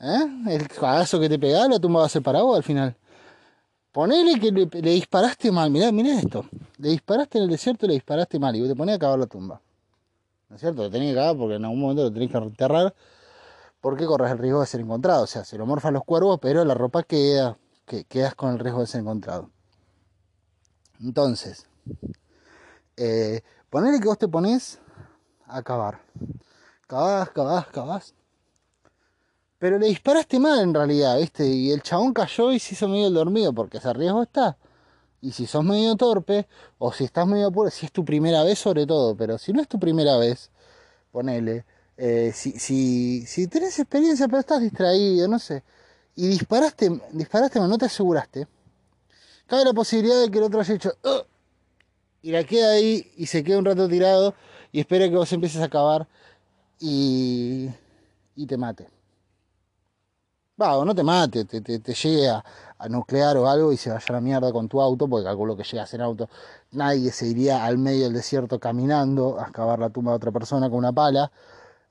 [0.00, 0.26] ¿eh?
[0.48, 2.96] el cagazo que te pegás, la tumba va a ser para vos al final.
[3.92, 6.46] Ponele que le, disparaste mal, mirá, mirá esto.
[6.78, 9.26] Le disparaste en el desierto y le disparaste mal y te ponés a cavar la
[9.26, 9.60] tumba.
[10.48, 10.82] ¿No es cierto?
[10.82, 12.94] Lo tenés que cavar porque en algún momento lo tenés que enterrar
[13.82, 15.24] porque corres el riesgo de ser encontrado.
[15.24, 18.58] O sea, se lo morfan los cuervos, pero la ropa queda, que quedas con el
[18.58, 19.50] riesgo de ser encontrado.
[21.00, 21.66] Entonces,
[22.96, 24.78] eh, ponele que vos te pones
[25.46, 26.00] a cavar.
[26.86, 28.14] Cavás, cavás, cavás.
[29.62, 31.46] Pero le disparaste mal en realidad, ¿viste?
[31.46, 34.56] Y el chabón cayó y se hizo medio dormido, porque ese riesgo está.
[35.20, 36.48] Y si sos medio torpe,
[36.78, 39.62] o si estás medio apuro, si es tu primera vez sobre todo, pero si no
[39.62, 40.50] es tu primera vez,
[41.12, 41.64] ponele.
[41.96, 45.62] Eh, si, si, si tenés experiencia pero estás distraído, no sé.
[46.16, 48.48] y disparaste, disparaste, no te aseguraste,
[49.46, 50.92] cabe la posibilidad de que el otro haya hecho
[52.20, 54.34] y la queda ahí y se queda un rato tirado
[54.72, 56.08] y espera que vos empieces a acabar
[56.80, 57.68] y,
[58.34, 59.01] y te mate.
[60.60, 61.60] Va, o no te mate, te,
[61.94, 62.44] llegue a,
[62.88, 65.64] nuclear o algo y se vaya a la mierda con tu auto, porque calculo que
[65.64, 66.28] llegas en auto.
[66.72, 70.68] Nadie se iría al medio del desierto caminando a excavar la tumba de otra persona
[70.68, 71.30] con una pala,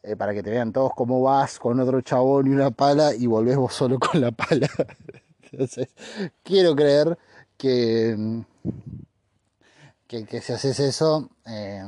[0.03, 3.25] eh, para que te vean todos cómo vas con otro chabón y una pala y
[3.27, 4.69] volvés vos solo con la pala.
[5.51, 5.89] Entonces,
[6.43, 7.17] quiero creer
[7.57, 8.43] que,
[10.07, 11.83] que, si haces eso, eh,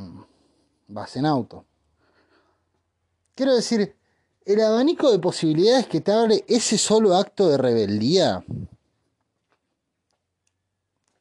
[0.88, 1.66] vas en auto.
[3.36, 3.96] Quiero decir,
[4.46, 8.44] el abanico de posibilidades que te abre ese solo acto de rebeldía.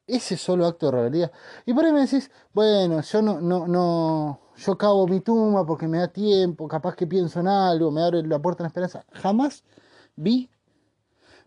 [0.05, 1.31] Ese solo acto de rebeldía.
[1.65, 5.87] Y por ahí me decís, bueno, yo no, no, no, yo cavo mi tumba porque
[5.87, 9.05] me da tiempo, capaz que pienso en algo, me abre la puerta de la esperanza.
[9.13, 9.63] Jamás
[10.15, 10.49] vi.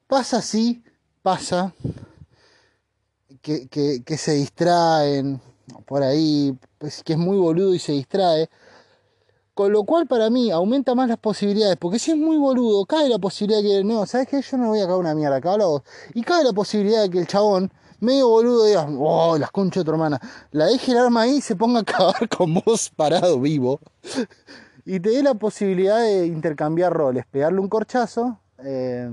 [0.07, 0.83] Pasa así,
[1.23, 1.75] pasa.
[3.43, 5.41] Que, que, que se distraen
[5.85, 8.49] por ahí, pues que es muy boludo y se distrae
[9.57, 13.09] con lo cual para mí aumenta más las posibilidades, porque si es muy boludo, cae
[13.09, 14.43] la posibilidad de que, no, ¿sabes qué?
[14.43, 15.57] Yo no voy a cagar una mierda, acá.
[16.13, 19.87] Y cae la posibilidad de que el chabón, medio boludo, diga, oh, las conchas de
[19.87, 23.41] tu hermana, la deje el arma ahí y se ponga a cagar con vos parado
[23.41, 23.81] vivo.
[24.85, 29.11] y te dé la posibilidad de intercambiar roles, pegarle un corchazo, eh,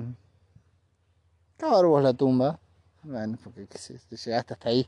[1.57, 2.59] vos la tumba.
[3.03, 4.85] Bueno, porque si llegaste hasta ahí,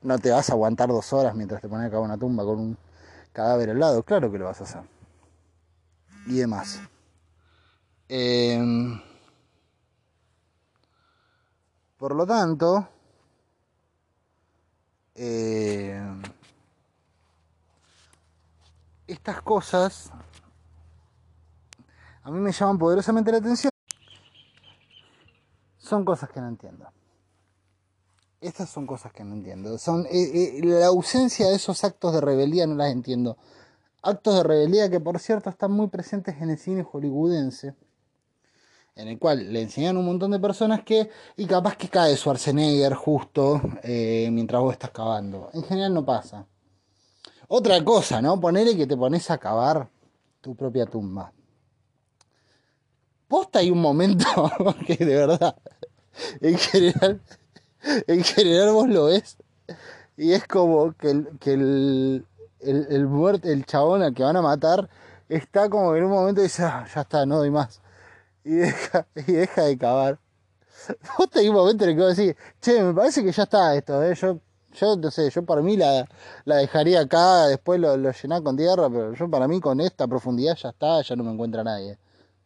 [0.00, 2.60] no te vas a aguantar dos horas mientras te pones a cavar una tumba con
[2.60, 2.78] un
[3.32, 4.91] cadáver al lado, claro que lo vas a hacer.
[6.26, 6.80] Y demás.
[8.08, 9.00] Em,
[11.96, 12.88] por lo tanto,
[15.14, 16.22] em,
[19.06, 20.12] estas cosas
[22.24, 23.70] a mí me llaman poderosamente la atención.
[25.78, 26.86] Son cosas que no entiendo.
[28.40, 29.76] Estas son cosas que no entiendo.
[29.78, 33.36] Son, eh, eh, la ausencia de esos actos de rebeldía no las entiendo.
[34.02, 37.74] Actos de rebeldía que por cierto están muy presentes en el cine hollywoodense.
[38.94, 41.08] En el cual le enseñan un montón de personas que.
[41.36, 45.50] Y capaz que cae Schwarzenegger justo eh, mientras vos estás cavando.
[45.54, 46.46] En general no pasa.
[47.48, 48.40] Otra cosa, ¿no?
[48.40, 49.88] Ponele que te pones a cavar
[50.40, 51.32] tu propia tumba.
[53.28, 54.26] Posta hay un momento
[54.86, 55.56] que de verdad,
[56.40, 57.22] en general,
[58.06, 59.38] en general vos lo ves
[60.16, 62.26] y es como que que el,
[62.62, 64.88] el, muerto, el chabón al que van a matar
[65.28, 67.80] está como en un momento dice, ah, ya está, no doy más.
[68.44, 70.18] Y deja, y deja de cavar.
[71.18, 73.74] Vos tenés un momento en el que vos decís, che, me parece que ya está
[73.76, 74.14] esto, ¿eh?
[74.16, 74.40] yo,
[74.72, 76.08] yo no sé, yo para mí la,
[76.44, 78.10] la dejaría acá, después lo, lo
[78.42, 81.62] con tierra, pero yo para mí con esta profundidad ya está, ya no me encuentra
[81.62, 81.98] nadie.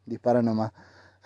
[0.05, 0.73] Dispara nomás.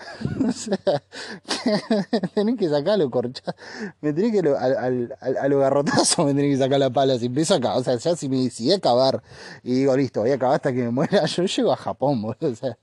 [0.49, 0.79] o sea,
[2.35, 3.55] tenés que sacarlo, corcha.
[4.01, 7.19] Me tenés que al, al, al, a lo garrotazo me tenés que sacar la pala.
[7.19, 9.23] Si empiezo acá, o sea, si me decidí a acabar
[9.63, 12.51] y digo, listo, voy a acabar hasta que me muera, yo llego a Japón, boludo.
[12.51, 12.79] O sea,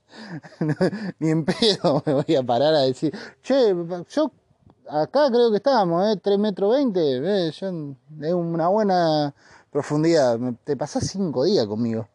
[1.18, 3.74] ni en pedo me voy a parar a decir, che,
[4.10, 4.32] yo
[4.88, 6.20] acá creo que estábamos, ¿eh?
[6.22, 7.48] 3 metros 20, ¿eh?
[7.48, 9.34] Es una buena
[9.70, 10.38] profundidad.
[10.64, 12.08] Te pasás 5 días conmigo.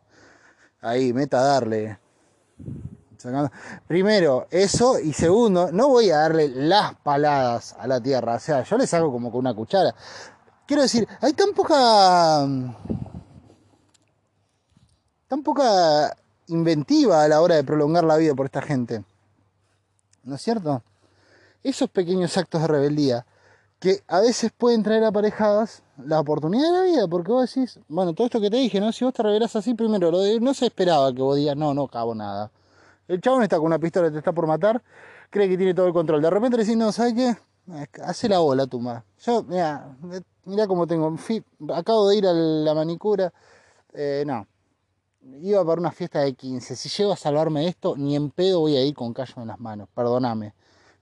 [0.82, 2.03] Ahí, meta a darle.
[3.88, 5.00] Primero, eso.
[5.00, 8.36] Y segundo, no voy a darle las paladas a la tierra.
[8.36, 9.94] O sea, yo le saco como con una cuchara.
[10.66, 12.48] Quiero decir, hay tan poca.
[15.28, 16.16] tan poca
[16.48, 19.04] inventiva a la hora de prolongar la vida por esta gente.
[20.24, 20.84] ¿No es cierto?
[21.64, 23.26] Esos pequeños actos de rebeldía
[23.84, 28.14] que a veces pueden traer aparejadas la oportunidad de la vida, porque vos decís, bueno,
[28.14, 28.94] todo esto que te dije, ¿no?
[28.94, 31.74] Si vos te revelás así primero, lo de, no se esperaba que vos digas, no,
[31.74, 32.50] no cabo nada.
[33.08, 34.82] El chabón está con una pistola, te está por matar,
[35.30, 36.22] cree que tiene todo el control.
[36.22, 37.36] De repente le decís, no, ¿sabes qué?
[38.04, 39.04] Hace la bola, tu madre.
[39.20, 39.96] Yo, mira,
[40.46, 41.16] mira cómo tengo.
[41.74, 43.32] Acabo de ir a la manicura.
[43.94, 44.48] Eh, no.
[45.42, 46.76] Iba para una fiesta de 15.
[46.76, 49.60] Si llego a salvarme esto, ni en pedo voy a ir con callo en las
[49.60, 49.88] manos.
[49.96, 50.54] Perdóname.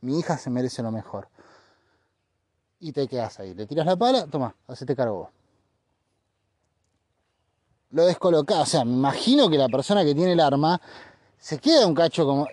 [0.01, 1.27] Mi hija se merece lo mejor.
[2.79, 3.53] Y te quedas ahí.
[3.55, 5.31] Le tiras la pala, toma, hacete cargo
[7.91, 8.59] Lo descolocás.
[8.59, 10.79] O sea, me imagino que la persona que tiene el arma
[11.41, 12.47] se queda un cacho como,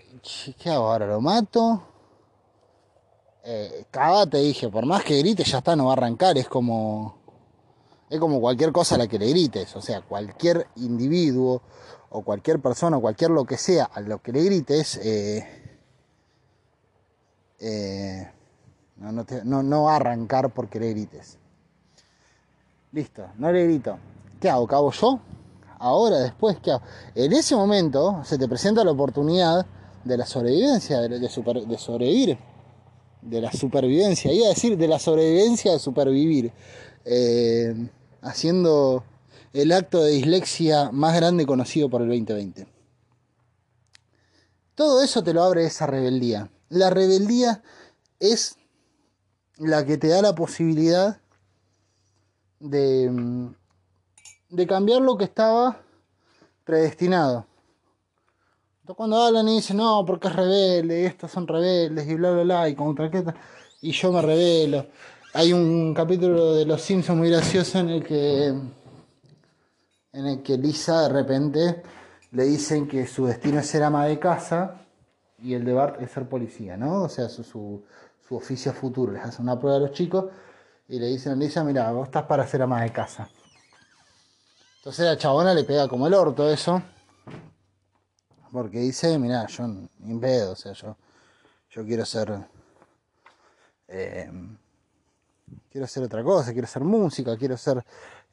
[0.59, 1.07] ¿qué hago ahora?
[1.07, 1.83] ¿Lo mato?
[3.44, 3.85] Eh,
[4.31, 7.18] te dije, por más que grites, ya está, no va a arrancar, es como,
[8.09, 11.61] es como cualquier cosa a la que le grites, o sea, cualquier individuo
[12.09, 15.46] o cualquier persona, o cualquier lo que sea a lo que le grites, eh,
[17.61, 18.33] eh,
[18.96, 21.37] no, no, no, va a arrancar porque le grites.
[22.92, 23.98] Listo, no le grito.
[24.40, 24.66] ¿Qué hago?
[24.66, 25.20] ¿Cabo yo?
[25.78, 26.82] Ahora, después, ¿qué hago?
[27.14, 29.66] En ese momento se te presenta la oportunidad
[30.04, 31.28] de la sobrevivencia, de,
[31.78, 32.38] sobrevivir.
[33.22, 36.52] de la supervivencia, iba a decir de la sobrevivencia de supervivir,
[37.04, 37.90] eh,
[38.22, 39.04] haciendo
[39.52, 42.66] el acto de dislexia más grande conocido por el 2020.
[44.74, 46.50] Todo eso te lo abre esa rebeldía.
[46.68, 47.62] La rebeldía
[48.20, 48.56] es
[49.56, 51.20] la que te da la posibilidad
[52.60, 53.50] de,
[54.48, 55.78] de cambiar lo que estaba
[56.64, 57.46] predestinado.
[58.80, 62.42] Entonces cuando hablan y dicen, no, porque es rebelde, estos son rebeldes, y bla, bla,
[62.42, 63.22] bla, y contra qué
[63.80, 64.87] y yo me rebelo.
[65.34, 71.02] Hay un capítulo de Los Simpsons muy gracioso en el que en el que Lisa
[71.02, 71.82] de repente
[72.32, 74.80] le dicen que su destino es ser ama de casa
[75.38, 77.02] y el de Bart es ser policía, ¿no?
[77.02, 77.84] O sea, su, su,
[78.26, 79.12] su oficio futuro.
[79.12, 80.24] Les hacen una prueba a los chicos
[80.88, 83.28] y le dicen a Lisa, mira, vos estás para ser ama de casa.
[84.78, 86.82] Entonces la chabona le pega como el orto eso.
[88.50, 90.96] Porque dice, mira, yo ni pedo, o sea, yo,
[91.70, 92.46] yo quiero ser...
[93.88, 94.30] Eh,
[95.70, 97.84] quiero hacer otra cosa, quiero hacer música, quiero ser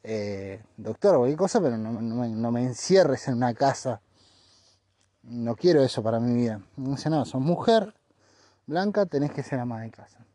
[0.03, 4.01] eh, doctor o cualquier cosa, pero no, no, me encierres en una casa.
[5.23, 6.61] No quiero eso para mi vida.
[6.75, 7.93] dice, no, sos mujer
[8.67, 10.25] blanca, tenés que ser ama de casa.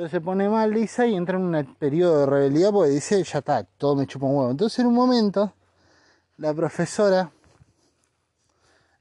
[0.00, 3.40] Entonces se pone mal Lisa y entra en un periodo de rebeldía porque dice, ya
[3.40, 4.50] está, todo me chupa un huevo.
[4.50, 5.52] Entonces en un momento,
[6.38, 7.30] la profesora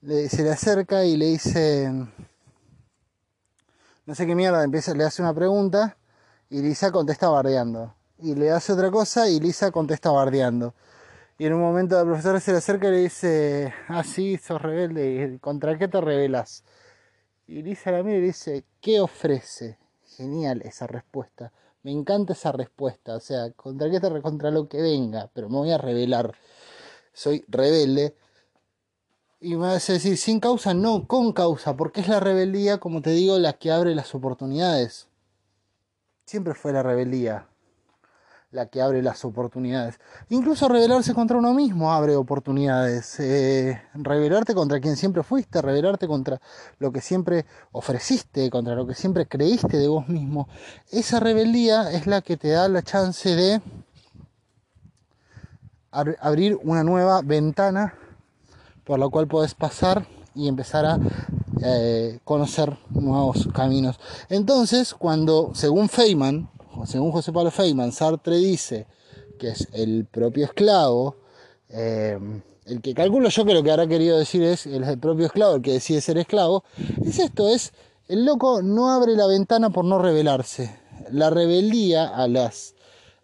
[0.01, 1.89] le, se le acerca y le dice,
[4.05, 5.95] no sé qué mierda, empieza, le hace una pregunta
[6.49, 7.95] y Lisa contesta bardeando.
[8.17, 10.73] Y le hace otra cosa y Lisa contesta bardeando.
[11.37, 14.61] Y en un momento la profesora se le acerca y le dice, ah, sí, sos
[14.61, 16.65] rebelde, ¿contra qué te rebelas?
[17.47, 19.78] Y Lisa la mira y dice, ¿qué ofrece?
[20.19, 21.53] Genial esa respuesta.
[21.81, 23.15] Me encanta esa respuesta.
[23.15, 25.29] O sea, ¿contra qué te contra lo que venga?
[25.33, 26.35] Pero me voy a rebelar.
[27.13, 28.17] Soy rebelde.
[29.39, 33.01] Y me vas a decir, sin causa, no, con causa, porque es la rebeldía, como
[33.01, 35.07] te digo, la que abre las oportunidades
[36.25, 37.48] siempre fue la rebeldía
[38.51, 39.99] la que abre las oportunidades.
[40.29, 43.19] Incluso rebelarse contra uno mismo abre oportunidades.
[43.19, 46.41] Eh, rebelarte contra quien siempre fuiste, rebelarte contra
[46.79, 50.47] lo que siempre ofreciste, contra lo que siempre creíste de vos mismo.
[50.91, 53.61] Esa rebeldía es la que te da la chance de
[55.91, 57.95] abrir una nueva ventana
[58.83, 60.99] por la cual puedes pasar y empezar a
[61.61, 63.99] eh, conocer nuevos caminos.
[64.29, 66.49] Entonces, cuando, según Feynman,
[66.85, 68.87] según José Pablo Feynman, Sartre dice
[69.37, 71.15] que es el propio esclavo,
[71.69, 72.17] eh,
[72.65, 75.61] el que calculo yo que lo que habrá querido decir es el, propio esclavo, el
[75.61, 76.63] que decide ser esclavo,
[77.03, 77.73] es esto, es
[78.07, 80.79] el loco no abre la ventana por no rebelarse.
[81.11, 82.75] La rebeldía a las,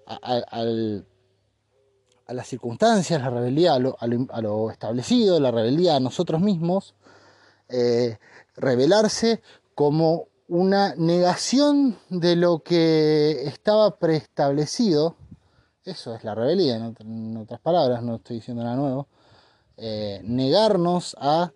[0.05, 0.63] a,
[2.27, 6.95] las circunstancias, la rebeldía a lo, a lo, establecido, la rebeldía a nosotros mismos,
[7.69, 8.17] eh,
[8.55, 9.41] revelarse
[9.73, 15.15] como una negación de lo que estaba preestablecido.
[15.83, 19.07] Eso es la rebeldía, en, otras palabras, no estoy diciendo nada nuevo.
[19.77, 21.51] Eh, negarnos a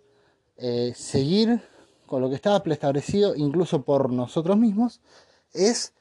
[0.58, 1.62] eh, seguir
[2.06, 5.02] con lo que estaba preestablecido, incluso por nosotros mismos,
[5.54, 5.94] es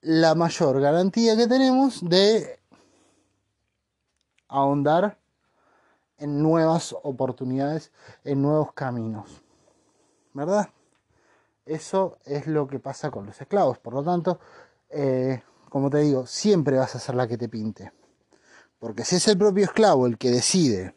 [0.00, 2.60] la mayor garantía que tenemos de
[4.48, 5.18] ahondar
[6.16, 7.92] en nuevas oportunidades,
[8.24, 9.42] en nuevos caminos.
[10.32, 10.68] ¿Verdad?
[11.68, 13.78] Eso es lo que pasa con los esclavos.
[13.78, 14.40] Por lo tanto,
[14.88, 17.92] eh, como te digo, siempre vas a ser la que te pinte.
[18.78, 20.94] Porque si es el propio esclavo el que decide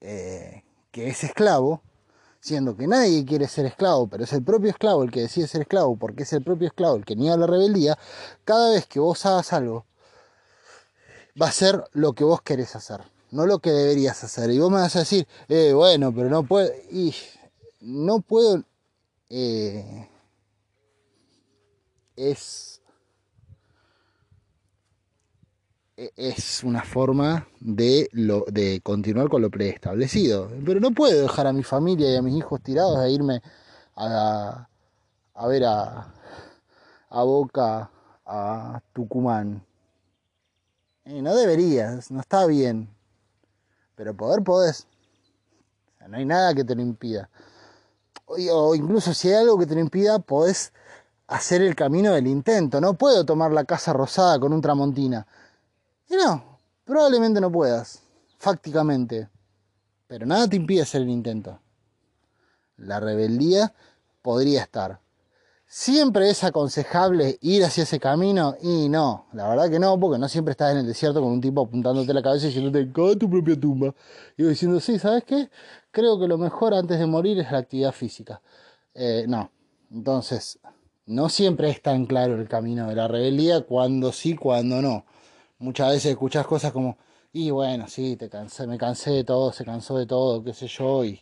[0.00, 1.80] eh, que es esclavo,
[2.40, 5.62] siendo que nadie quiere ser esclavo, pero es el propio esclavo el que decide ser
[5.62, 7.98] esclavo, porque es el propio esclavo el que niega la rebeldía,
[8.44, 9.86] cada vez que vos hagas algo,
[11.40, 13.00] va a ser lo que vos querés hacer
[13.34, 14.50] no lo que deberías hacer.
[14.50, 17.12] Y vos me vas a decir, eh, bueno, pero no puedo, y
[17.80, 18.62] no puedo,
[19.30, 20.08] eh,
[22.16, 22.80] es,
[25.96, 30.50] e, es una forma de, lo, de continuar con lo preestablecido.
[30.64, 33.42] Pero no puedo dejar a mi familia y a mis hijos tirados a irme
[33.96, 34.68] a,
[35.34, 36.12] a ver a,
[37.10, 37.90] a Boca,
[38.26, 39.64] a Tucumán.
[41.04, 42.88] Eh, no deberías, no está bien.
[43.94, 44.86] Pero poder podés.
[46.08, 47.28] no hay nada que te lo impida.
[48.26, 50.72] O, incluso si hay algo que te lo impida, podés
[51.26, 52.80] hacer el camino del intento.
[52.80, 55.26] No puedo tomar la casa rosada con un tramontina.
[56.08, 58.00] Y no, probablemente no puedas,
[58.38, 59.28] fácticamente.
[60.06, 61.60] Pero nada te impide hacer el intento.
[62.76, 63.72] La rebeldía
[64.22, 65.00] podría estar.
[65.76, 68.54] ¿Siempre es aconsejable ir hacia ese camino?
[68.62, 71.40] Y no, la verdad que no, porque no siempre estás en el desierto con un
[71.40, 73.92] tipo apuntándote la cabeza y diciéndote, cae tu propia tumba.
[74.36, 75.50] Y diciendo, sí, ¿sabes qué?
[75.90, 78.40] Creo que lo mejor antes de morir es la actividad física.
[78.94, 79.50] Eh, no,
[79.90, 80.60] Entonces,
[81.06, 85.04] no siempre es tan claro el camino de la rebeldía, cuando sí, cuando no.
[85.58, 86.98] Muchas veces escuchas cosas como,
[87.32, 90.68] y bueno, sí, te cansé, me cansé de todo, se cansó de todo, qué sé
[90.68, 91.20] yo, y,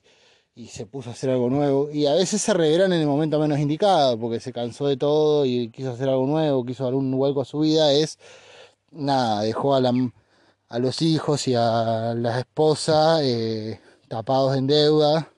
[0.54, 1.90] y se puso a hacer algo nuevo.
[1.90, 5.46] Y a veces se revelan en el momento menos indicado, porque se cansó de todo
[5.46, 8.18] y quiso hacer algo nuevo, quiso dar un vuelco a su vida, es
[8.90, 9.80] nada, dejó a,
[10.78, 15.30] los hijos y a la esposa eh, tapados en deuda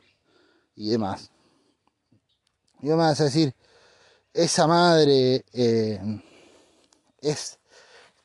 [0.77, 1.31] y demás.
[2.81, 3.55] Y demás, es decir,
[4.33, 6.01] esa madre eh,
[7.21, 7.59] es,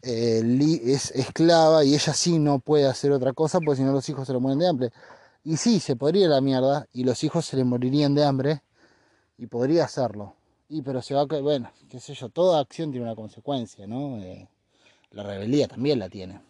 [0.02, 0.42] eh,
[0.86, 4.28] es esclava y ella sí no puede hacer otra cosa, porque si no los hijos
[4.28, 4.92] se lo mueren de hambre.
[5.44, 8.62] Y sí, se podría la mierda y los hijos se le morirían de hambre
[9.38, 10.36] y podría hacerlo.
[10.68, 11.26] Y pero se va a...
[11.26, 14.18] Bueno, qué sé yo, toda acción tiene una consecuencia, ¿no?
[14.18, 14.48] Eh,
[15.12, 16.42] la rebeldía también la tiene.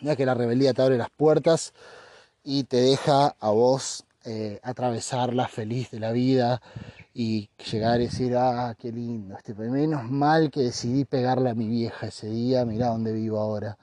[0.00, 1.74] Ya que la rebeldía te abre las puertas
[2.42, 6.62] y te deja a vos eh, atravesarla feliz de la vida
[7.12, 11.68] y llegar y decir, ah, qué lindo, este, menos mal que decidí pegarle a mi
[11.68, 13.76] vieja ese día, mira dónde vivo ahora,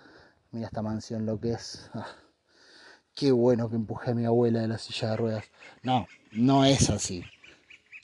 [0.52, 1.90] mira esta mansión lo que es.
[1.94, 2.08] Ah,
[3.18, 5.46] qué bueno que empujé a mi abuela de la silla de ruedas.
[5.82, 7.24] No, no es así.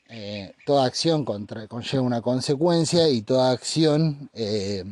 [0.09, 4.83] Eh, toda acción conlleva una consecuencia y toda acción eh,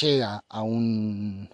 [0.00, 1.48] llega a, un,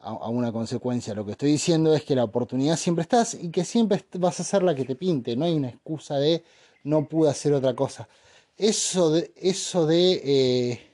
[0.00, 1.14] a, una consecuencia.
[1.14, 4.44] Lo que estoy diciendo es que la oportunidad siempre estás y que siempre vas a
[4.44, 5.36] ser la que te pinte.
[5.36, 6.44] No hay una excusa de
[6.84, 8.08] no pude hacer otra cosa.
[8.56, 10.91] Eso de, eso de eh,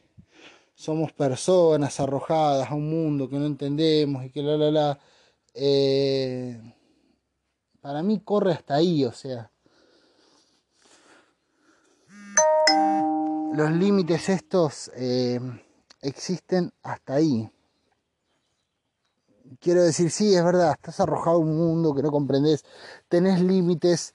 [0.79, 4.99] somos personas arrojadas a un mundo que no entendemos y que la la la.
[5.53, 6.57] Eh,
[7.81, 9.51] para mí corre hasta ahí, o sea.
[13.55, 15.41] Los límites estos eh,
[16.01, 17.51] existen hasta ahí.
[19.59, 22.65] Quiero decir, sí, es verdad, estás arrojado a un mundo que no comprendes,
[23.09, 24.15] tenés límites,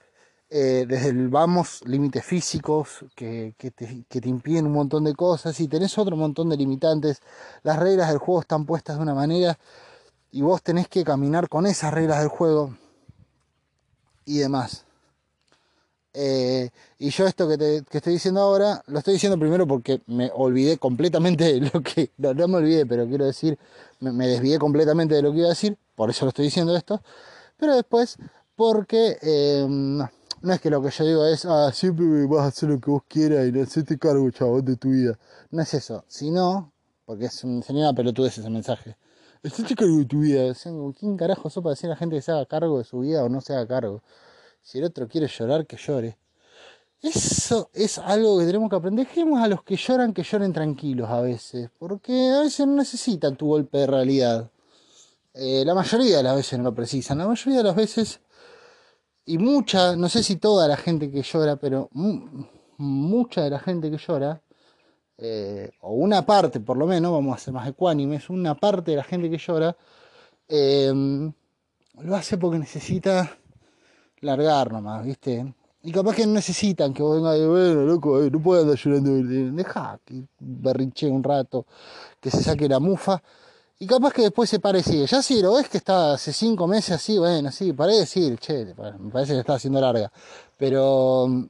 [0.55, 5.15] eh, desde el vamos, límites físicos que, que, te, que, te, impiden un montón de
[5.15, 7.23] cosas y tenés otro montón de limitantes.
[7.63, 9.57] Las reglas del juego están puestas de una manera
[10.31, 12.77] y vos tenés que caminar con esas reglas del juego
[14.25, 14.85] y demás.
[16.13, 20.03] Eh, y yo esto que, te, que estoy diciendo ahora, lo estoy diciendo primero porque
[20.05, 23.57] me olvidé completamente de lo que, no, no me olvidé, pero quiero decir,
[23.99, 26.75] me, me, desvié completamente de lo que iba a decir, por eso lo estoy diciendo
[26.75, 27.01] esto,
[27.57, 28.19] pero después
[28.55, 30.09] porque eh, no,
[30.43, 32.91] no, es que lo que yo digo es, ah, siempre vas a hacer lo que
[32.91, 35.17] vos quieras y no te cargo, chabón, de tu vida.
[35.51, 36.71] No es eso, sino,
[37.05, 38.97] porque es un, sería una pelotudez ese mensaje.
[39.43, 40.53] Hacete cargo de tu vida.
[40.99, 43.29] ¿Quién carajo para decir a la gente que se haga cargo de su vida o
[43.29, 44.03] no se haga cargo?
[44.61, 46.17] Si el otro quiere llorar, que llore.
[47.01, 49.05] Eso es algo que tenemos que aprender.
[49.05, 53.35] Dejemos a los que lloran que lloren tranquilos a veces, porque a veces no necesitan
[53.35, 54.49] tu golpe de realidad.
[55.33, 57.17] Eh, la mayoría de las veces no lo precisan.
[57.17, 58.21] La mayoría de las veces,
[59.25, 61.89] y mucha, no sé si toda la gente que llora, pero
[62.77, 64.41] mucha de la gente que llora,
[65.17, 68.97] eh, o una parte por lo menos, vamos a ser más ecuánimes, una parte de
[68.97, 69.75] la gente que llora,
[70.47, 70.91] eh,
[72.01, 73.37] lo hace porque necesita
[74.21, 75.53] largar nomás, ¿viste?
[75.83, 78.77] Y capaz que no necesitan que vos vengas y bueno, loco, eh, no puedo andar
[78.77, 79.11] llorando.
[79.11, 81.65] Deja que berrinche un rato,
[82.21, 83.21] que se saque la mufa.
[83.83, 85.05] Y capaz que después se pare y sigue.
[85.07, 88.37] Ya si lo ves que está hace cinco meses así, bueno, sí, paré de decir,
[88.39, 90.09] che, me parece que está haciendo larga.
[90.57, 91.45] Pero mm,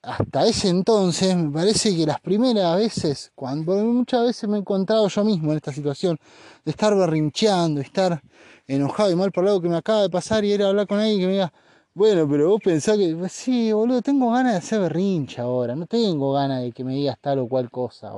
[0.00, 5.06] hasta ese entonces me parece que las primeras veces, cuando muchas veces me he encontrado
[5.08, 6.18] yo mismo en esta situación,
[6.64, 8.22] de estar berrincheando, estar
[8.66, 11.20] enojado y mal por algo que me acaba de pasar y era hablar con alguien
[11.20, 11.52] que me diga,
[11.92, 16.32] bueno, pero vos pensás que, sí, boludo, tengo ganas de hacer berrincha ahora, no tengo
[16.32, 18.14] ganas de que me digas tal o cual cosa.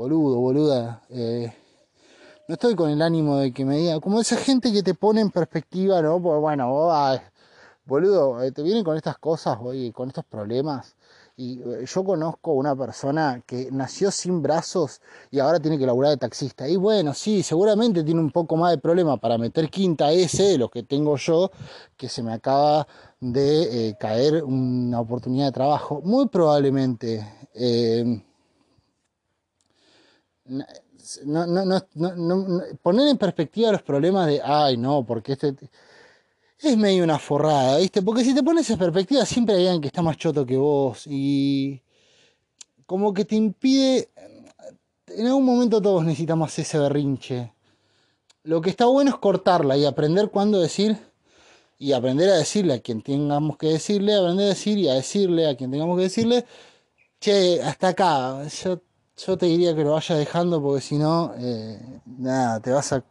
[0.00, 1.52] Boludo, boluda, eh,
[2.48, 5.20] no estoy con el ánimo de que me diga, como esa gente que te pone
[5.20, 6.22] en perspectiva, ¿no?
[6.22, 6.72] Pues bueno,
[7.84, 10.96] boludo, eh, te vienen con estas cosas, oye, con estos problemas
[11.36, 16.12] y eh, yo conozco una persona que nació sin brazos y ahora tiene que laburar
[16.12, 16.66] de taxista.
[16.66, 20.56] Y bueno, sí, seguramente tiene un poco más de problema para meter quinta S de
[20.56, 21.50] lo que tengo yo,
[21.98, 22.86] que se me acaba
[23.20, 26.00] de caer una oportunidad de trabajo.
[26.02, 27.22] Muy probablemente.
[31.24, 31.82] No,
[32.82, 35.54] poner en perspectiva los problemas de, ay, no, porque este
[36.58, 38.02] es medio una forrada, ¿viste?
[38.02, 41.04] Porque si te pones en perspectiva, siempre hay alguien que está más choto que vos
[41.06, 41.80] y
[42.86, 44.10] como que te impide.
[45.08, 47.52] En algún momento todos necesitamos ese berrinche.
[48.42, 50.98] Lo que está bueno es cortarla y aprender cuándo decir
[51.78, 55.48] y aprender a decirle a quien tengamos que decirle, aprender a decir y a decirle
[55.48, 56.44] a quien tengamos que decirle,
[57.20, 58.42] che, hasta acá,
[59.26, 63.04] yo te diría que lo vayas dejando porque si no, eh, nada, te vas a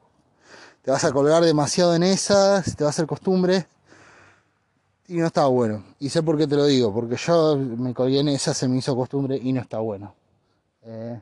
[0.82, 3.68] te vas a colgar demasiado en esas, te va a hacer costumbre.
[5.08, 5.84] Y no estaba bueno.
[6.00, 8.78] Y sé por qué te lo digo, porque yo me colgué en esa, se me
[8.78, 10.14] hizo costumbre y no está bueno.
[10.84, 11.20] Eh,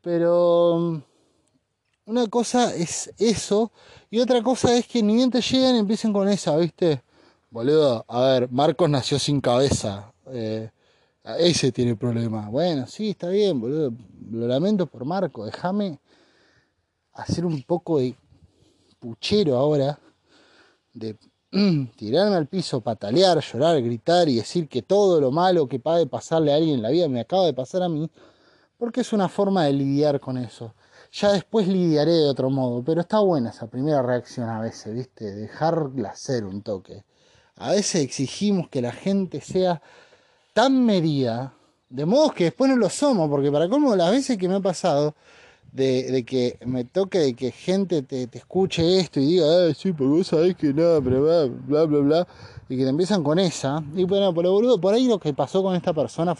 [0.00, 1.02] pero mm,
[2.06, 3.70] una cosa es eso
[4.10, 7.02] y otra cosa es que ni bien te llegan y empiecen con esa, ¿viste?
[7.50, 10.12] Boludo, a ver, Marcos nació sin cabeza.
[10.26, 10.70] Eh,
[11.24, 12.48] ese tiene problema.
[12.48, 13.92] Bueno, sí, está bien, boludo.
[14.30, 15.44] Lo lamento por Marco.
[15.44, 16.00] Déjame
[17.12, 18.16] hacer un poco de
[18.98, 19.98] puchero ahora.
[20.92, 21.16] De
[21.96, 26.52] tirarme al piso, patalear, llorar, gritar y decir que todo lo malo que puede pasarle
[26.52, 28.10] a alguien en la vida me acaba de pasar a mí.
[28.76, 30.74] Porque es una forma de lidiar con eso.
[31.12, 32.82] Ya después lidiaré de otro modo.
[32.82, 35.30] Pero está buena esa primera reacción a veces, ¿viste?
[35.32, 37.04] Dejarla ser un toque.
[37.56, 39.82] A veces exigimos que la gente sea
[40.52, 41.54] tan medida,
[41.88, 44.60] de modo que después no lo somos, porque para cómo las veces que me ha
[44.60, 45.14] pasado,
[45.72, 50.12] de, que me toque de que gente te, escuche esto y diga, ah, sí, porque
[50.12, 52.28] vos sabés que nada, pero bla, bla, bla, bla,
[52.68, 55.32] y que te empiezan con esa, y bueno, por lo boludo, por ahí lo que
[55.32, 56.34] pasó con esta persona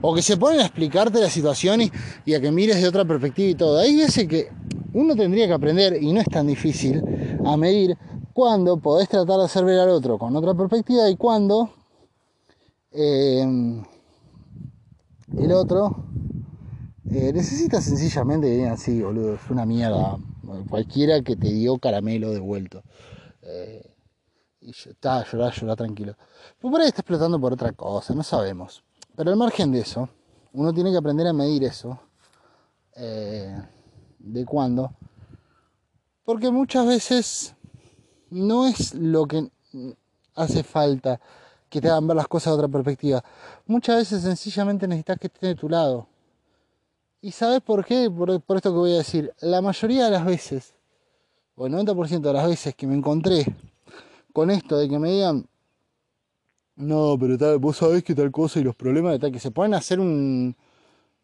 [0.00, 1.82] o que se ponen a explicarte la situación
[2.24, 3.78] y, a que mires de otra perspectiva y todo.
[3.78, 4.48] Hay veces que
[4.94, 7.02] uno tendría que aprender, y no es tan difícil,
[7.44, 7.96] a medir
[8.32, 11.70] cuando podés tratar de hacer ver al otro con otra perspectiva y cuando
[12.90, 13.84] Em,
[15.36, 16.04] el otro
[17.10, 19.34] eh, necesita sencillamente que así, boludo.
[19.34, 20.18] Es una mierda.
[20.68, 22.82] Cualquiera que te dio caramelo devuelto.
[23.42, 23.94] Eh,
[24.60, 26.16] y está, llorar, llorar tranquilo.
[26.60, 28.82] Pues por ahí está explotando por otra cosa, no sabemos.
[29.16, 30.08] Pero al margen de eso,
[30.52, 31.98] uno tiene que aprender a medir eso.
[32.96, 33.56] Eh,
[34.18, 34.92] de cuándo.
[36.24, 37.54] Porque muchas veces
[38.30, 39.50] no es lo que
[40.34, 41.20] hace falta
[41.68, 43.22] que te hagan ver las cosas de otra perspectiva.
[43.66, 46.06] Muchas veces sencillamente necesitas que esté de tu lado.
[47.20, 48.10] ¿Y sabes por qué?
[48.10, 49.32] Por, esto que voy a decir.
[49.40, 50.74] La mayoría de las veces,
[51.56, 53.44] o el 90% de las veces que me encontré
[54.32, 55.46] con esto de que me digan,
[56.76, 59.50] no, pero tal, vos sabés que tal cosa y los problemas de tal, que se
[59.50, 60.54] pueden hacer un,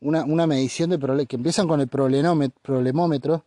[0.00, 3.44] una, medición de problemas, que empiezan con el problemómetro,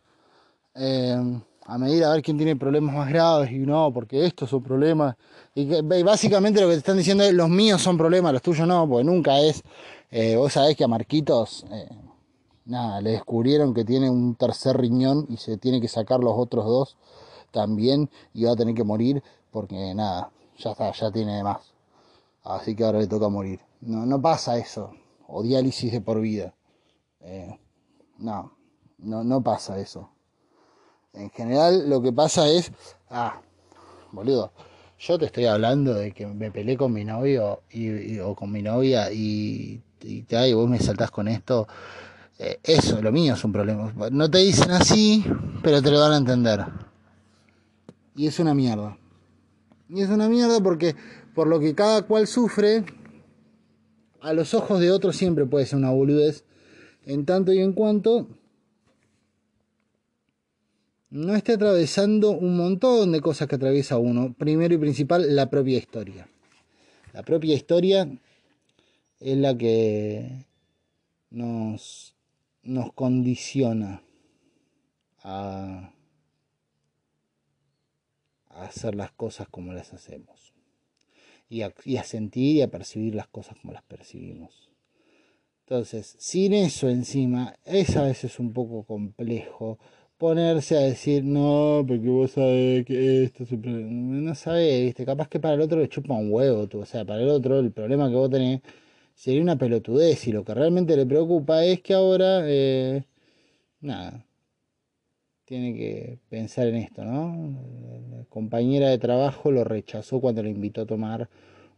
[0.74, 4.62] eh, a medir a ver quién tiene problemas más graves y no, porque estos son
[4.62, 5.16] problemas.
[5.54, 5.66] Y,
[6.02, 9.04] básicamente lo que te están diciendo es los míos son problemas, los tuyos no, porque
[9.04, 9.62] nunca es.
[10.10, 11.90] Eh, vos sabés que a Marquitos, eh,
[12.64, 16.64] nada, le descubrieron que tiene un tercer riñón y se tiene que sacar los otros
[16.64, 16.96] dos
[17.50, 21.74] también y va a tener que morir porque nada, ya está, ya tiene más.
[22.44, 23.60] Así que ahora le toca morir.
[23.82, 24.92] No, no pasa eso.
[25.26, 26.54] O diálisis de por vida.
[27.20, 27.60] Eh,
[28.16, 28.52] no,
[28.96, 30.08] no, no pasa eso.
[31.12, 32.70] En general lo que pasa es,
[33.10, 33.40] ah,
[34.12, 34.52] boludo,
[34.98, 38.62] yo te estoy hablando de que me peleé con mi novio y, o con mi
[38.62, 41.68] novia y, y, vos me saltás con esto.
[42.38, 43.92] Eh, eso, lo mío es un problema.
[44.10, 45.24] No te dicen así,
[45.62, 46.64] pero te lo van a entender.
[48.16, 48.96] Y es una mierda.
[49.88, 50.94] Y es una mierda porque
[51.34, 52.84] por lo que cada cual sufre,
[54.20, 56.44] a los ojos de otros siempre puede ser una boludez.
[57.06, 58.26] En tanto y en cuanto
[61.10, 64.34] no esté atravesando un montón de cosas que atraviesa uno.
[64.34, 66.28] Primero y principal, la propia historia.
[67.12, 68.08] La propia historia
[69.18, 70.46] es la que
[71.30, 72.14] nos,
[72.62, 74.02] nos condiciona
[75.22, 75.92] a,
[78.48, 80.52] a, hacer las cosas como las hacemos.
[81.48, 84.68] Y a, y a sentir y a percibir las cosas como las percibimos.
[85.60, 89.78] Entonces, sin eso encima, es a veces un poco complejo
[90.18, 95.28] ponerse a decir, no, porque vos sabés que esto es un No sabés, viste, capaz
[95.28, 96.80] que para el otro le chupa un huevo, tú.
[96.80, 98.60] o sea, para el otro el problema que vos tenés
[99.14, 103.04] sería una pelotudez y lo que realmente le preocupa es que ahora, eh,
[103.80, 104.26] nada,
[105.44, 107.56] tiene que pensar en esto, ¿no?
[108.10, 111.28] La compañera de trabajo lo rechazó cuando le invitó a tomar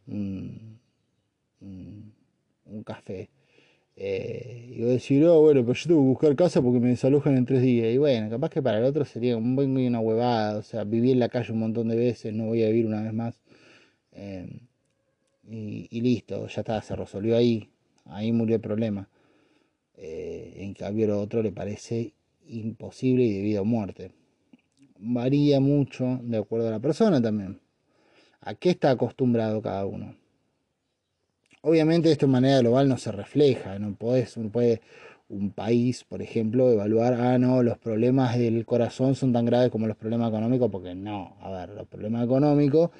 [0.06, 0.80] un,
[1.60, 3.30] un café
[4.02, 7.36] eh, y vos decís, oh, bueno, pero yo tengo que buscar casa porque me desalojan
[7.36, 7.92] en tres días.
[7.92, 10.56] Y bueno, capaz que para el otro sería un buen y una huevada.
[10.58, 13.02] O sea, viví en la calle un montón de veces, no voy a vivir una
[13.02, 13.42] vez más.
[14.12, 14.48] Eh,
[15.50, 17.68] y, listo, ya está, se resolvió ahí.
[18.06, 19.06] Ahí murió el problema.
[19.96, 22.14] Eh, en cambio, lo otro le parece
[22.48, 24.12] imposible y debido a muerte.
[24.98, 27.60] Varía mucho de acuerdo a la persona también.
[28.40, 30.19] ¿A qué está acostumbrado cada uno?
[31.62, 34.80] Obviamente esto de manera global no se refleja, no, podés, no puede
[35.30, 39.86] un país, por ejemplo, evaluar, ah, no, los problemas del corazón son tan graves como
[39.86, 42.90] los problemas económicos, porque no, a ver, los problemas económicos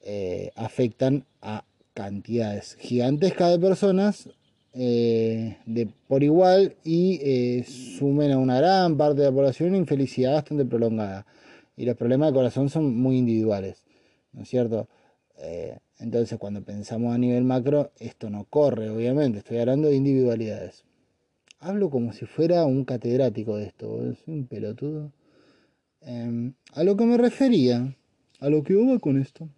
[0.00, 4.30] eh, afectan a cantidades gigantescas de personas
[4.72, 9.78] eh, de, por igual y eh, sumen a una gran parte de la población una
[9.78, 11.26] infelicidad bastante prolongada.
[11.76, 13.84] y los problemas del corazón son muy individuales,
[14.32, 14.88] ¿no es cierto?
[16.02, 20.84] Entonces cuando pensamos a nivel macro, esto no corre, obviamente, estoy hablando de individualidades.
[21.60, 23.86] Hablo como si fuera un catedrático de esto,
[24.24, 25.12] soy un pelotudo.
[26.00, 27.94] Em, a lo que me refería,
[28.40, 29.48] a lo que hubo con esto,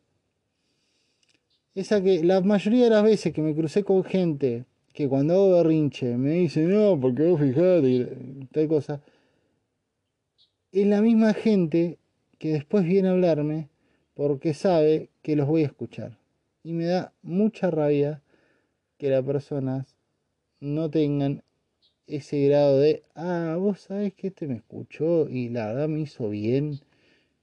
[1.75, 5.33] es a que la mayoría de las veces que me crucé con gente que cuando
[5.33, 9.01] hago berrinche me dice, no, porque vos fijate, y tal cosa,
[10.73, 11.97] es la misma gente
[12.39, 13.71] que después viene a hablarme
[14.13, 16.19] porque sabe que los voy a escuchar.
[16.65, 18.23] Y me da mucha rabia
[18.99, 19.95] que las personas
[20.61, 21.43] no tengan
[22.07, 26.31] ese grado de, ah, vos sabés que este me escuchó y la verdad me hizo
[26.31, 26.81] bien.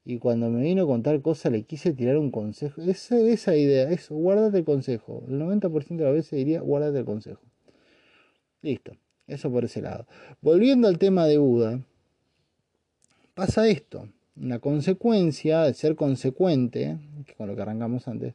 [0.03, 2.81] Y cuando me vino a contar cosas le quise tirar un consejo.
[2.81, 5.23] Esa, esa idea, eso, guárdate el consejo.
[5.27, 7.41] El 90% de las veces diría, guárdate el consejo.
[8.63, 8.93] Listo,
[9.27, 10.07] eso por ese lado.
[10.41, 11.79] Volviendo al tema de Buda,
[13.35, 14.09] pasa esto.
[14.35, 16.97] La consecuencia de ser consecuente,
[17.37, 18.33] con lo que arrancamos antes,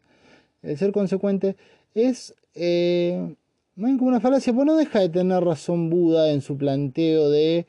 [0.66, 1.56] el ser consecuente
[1.94, 3.34] es eh,
[3.76, 7.66] como una falacia, pues no deja de tener razón Buda en su planteo de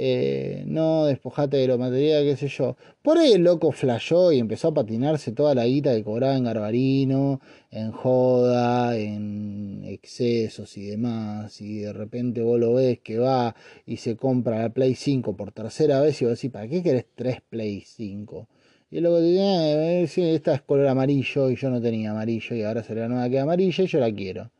[0.00, 2.76] eh, no despojate de lo material, qué sé yo.
[3.02, 6.44] Por ahí el loco flashó y empezó a patinarse toda la guita que cobraba en
[6.44, 7.40] Garbarino,
[7.72, 11.60] en joda, en excesos y demás.
[11.60, 15.52] Y de repente vos lo ves que va y se compra la Play 5 por
[15.52, 18.46] tercera vez y vos decís, ¿para qué querés tres Play 5?
[18.90, 22.62] Y luego te dice, eh, esta es color amarillo y yo no tenía amarillo y
[22.62, 24.50] ahora salió la nueva que es amarilla y yo la quiero.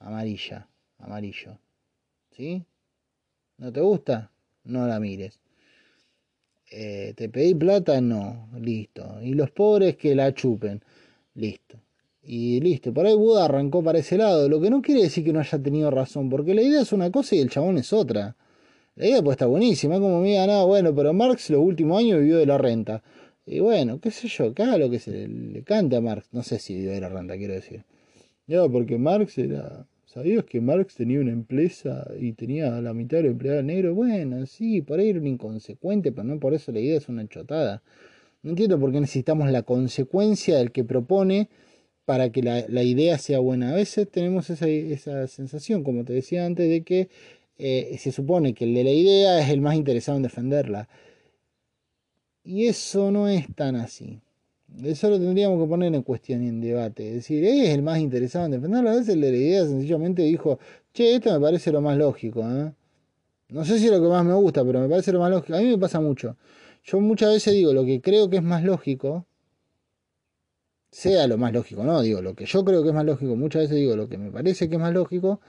[0.00, 1.58] Amarilla, amarillo.
[2.36, 2.62] ¿Sí?
[3.56, 4.30] ¿No te gusta?
[4.64, 5.40] No la mires.
[6.70, 8.00] Eh, ¿Te pedí plata?
[8.00, 8.48] No.
[8.60, 9.20] Listo.
[9.22, 10.82] Y los pobres que la chupen.
[11.34, 11.78] Listo.
[12.22, 12.92] Y listo.
[12.92, 14.48] Por ahí Buda arrancó para ese lado.
[14.48, 16.28] Lo que no quiere decir que no haya tenido razón.
[16.28, 18.36] Porque la idea es una cosa y el chabón es otra.
[18.96, 20.00] La idea pues está buenísima.
[20.00, 23.02] Como me diga, no, bueno, pero Marx los últimos años vivió de la renta.
[23.46, 26.28] Y bueno, qué sé yo, haga lo que se le, cante a Marx.
[26.32, 27.84] No sé si la renta, quiero decir.
[28.46, 29.86] No, porque Marx era.
[30.06, 33.96] ¿Sabías que Marx tenía una empresa y tenía la mitad de los empleados negros?
[33.96, 37.26] Bueno, sí, por ahí era un inconsecuente, pero no por eso la idea es una
[37.26, 37.82] chotada.
[38.42, 41.48] No entiendo por qué necesitamos la consecuencia del que propone
[42.04, 43.70] para que la, idea sea buena.
[43.70, 47.08] A veces tenemos esa, esa, sensación, como te decía antes, de que
[47.58, 50.88] eh, se supone que el de la idea es el más interesado en defenderla.
[52.44, 54.20] Y eso no es tan así.
[54.82, 57.08] Eso lo tendríamos que poner en cuestión y en debate.
[57.08, 58.90] Es decir, es el más interesado en defenderlo.
[58.90, 60.58] A veces el de la idea sencillamente dijo,
[60.92, 62.40] che, esto me parece lo más lógico.
[62.42, 62.72] ¿eh?
[63.48, 65.56] No sé si es lo que más me gusta, pero me parece lo más lógico.
[65.56, 66.36] A mí me pasa mucho.
[66.84, 69.26] Yo muchas veces digo lo que creo que es más lógico,
[70.90, 73.62] sea lo más lógico, no, digo lo que yo creo que es más lógico, muchas
[73.62, 75.40] veces digo lo que me parece que es más lógico,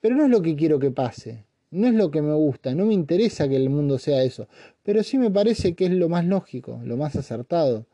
[0.00, 1.44] pero no es lo que quiero que pase.
[1.70, 4.48] No es lo que me gusta, no me interesa que el mundo sea eso,
[4.82, 7.86] pero sí me parece que es lo más lógico, lo más acertado.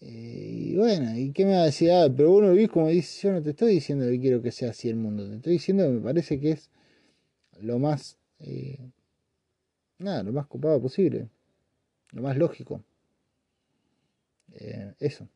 [0.00, 1.90] Eh, y bueno, ¿y qué me va a decir?
[1.92, 4.50] Ah, pero vos no vivís como dice, yo no te estoy diciendo que quiero que
[4.50, 6.70] sea así el mundo, te estoy diciendo que me parece que es
[7.60, 8.90] lo más, eh,
[9.98, 11.28] nada, lo más copado posible,
[12.12, 12.82] lo más lógico.
[14.52, 15.28] Eh, eso.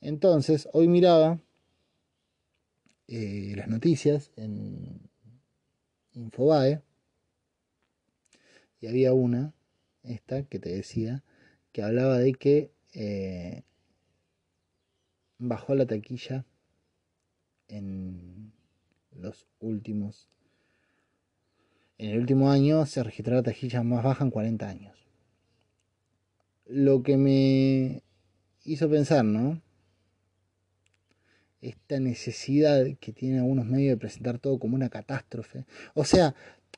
[0.00, 1.38] Entonces, hoy miraba
[3.08, 5.00] eh, las noticias en
[6.12, 6.82] Infobae
[8.80, 9.54] y había una,
[10.02, 11.22] esta que te decía,
[11.72, 13.62] que hablaba de que eh,
[15.38, 16.44] bajó la taquilla
[17.68, 18.52] en
[19.12, 20.28] los últimos
[21.96, 24.98] en el último año se registró la taquilla más baja en 40 años.
[26.66, 28.02] Lo que me
[28.64, 29.60] hizo pensar, ¿no?
[31.68, 35.64] Esta necesidad que tienen algunos medios de presentar todo como una catástrofe.
[35.94, 36.34] O sea,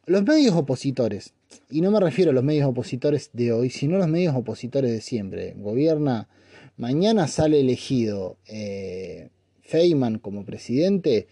[0.07, 1.34] los medios opositores,
[1.70, 4.93] y no me refiero a los medios opositores de hoy, sino a los medios opositores
[4.93, 5.55] de siempre.
[5.57, 6.28] Gobierna,
[6.76, 9.30] mañana sale elegido eh,
[9.62, 11.26] Feynman como presidente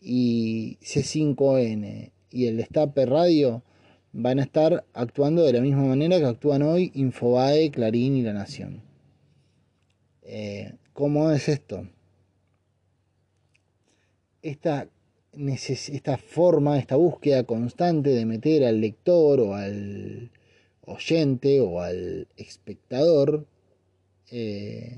[0.00, 3.62] y C5N y el Destape Radio
[4.12, 8.32] van a estar actuando de la misma manera que actúan hoy Infobae, Clarín y La
[8.32, 8.82] Nación.
[10.22, 11.88] Eh, ¿Cómo es esto?
[14.42, 14.88] Esta,
[15.32, 20.30] esta forma, esta búsqueda constante de meter al lector o al
[20.84, 23.46] oyente o al espectador
[24.30, 24.96] eh,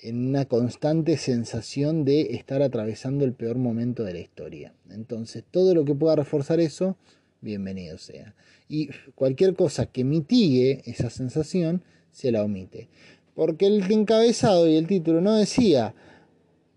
[0.00, 4.74] en una constante sensación de estar atravesando el peor momento de la historia.
[4.90, 6.96] Entonces, todo lo que pueda reforzar eso,
[7.40, 8.34] bienvenido sea.
[8.68, 11.82] Y cualquier cosa que mitigue esa sensación,
[12.12, 12.88] se la omite.
[13.34, 15.94] Porque el encabezado y el título no decía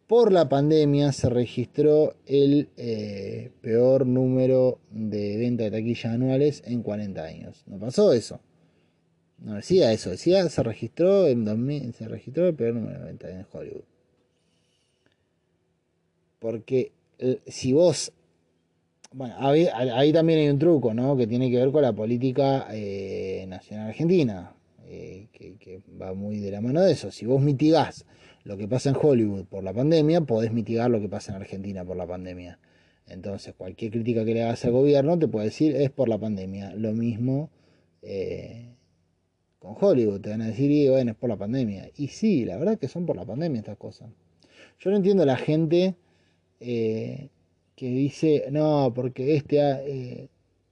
[0.07, 6.81] por la pandemia se registró el eh, peor número de venta de taquillas anuales en
[6.81, 7.63] 40 años.
[7.67, 8.39] No pasó eso.
[9.39, 13.31] No decía eso, decía se registró en 2000, se registró el peor número de ventas
[13.31, 13.83] en Hollywood.
[16.39, 18.11] Porque eh, si vos
[19.11, 21.15] bueno, ahí, también hay un truco, ¿no?
[21.15, 24.53] Que tiene que ver con la política eh, nacional argentina,
[24.85, 27.09] eh, que, va muy de la mano de eso.
[27.11, 28.05] Si vos mitigás
[28.47, 31.83] lo que pasa en Hollywood por la pandemia, podés mitigar lo que pasa en Argentina
[31.83, 32.59] por la pandemia.
[33.05, 36.73] Entonces, cualquier crítica que le hagas al gobierno te puede decir es por la pandemia.
[36.73, 37.49] Lo mismo
[38.01, 38.73] eh,
[39.59, 41.89] con Hollywood, te van a decir, y bueno, es por la pandemia.
[41.97, 44.09] Y sí, la verdad que son por la pandemia estas cosas.
[44.79, 45.95] Yo no entiendo a la gente
[47.77, 50.29] que dice, no, porque este, eh,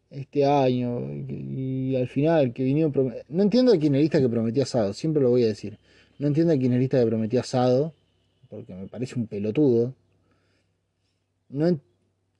[0.10, 2.94] este año y, al final que vinieron...
[3.28, 5.78] No entiendo al kirchnerista que prometió asado, siempre lo voy a decir.
[6.20, 7.93] No entiendo al kirchnerista que prometió asado,
[8.49, 9.93] porque me parece un pelotudo.
[11.49, 11.78] No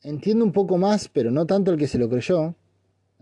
[0.02, 2.56] entiendo un poco más, pero no tanto el que se lo creyó.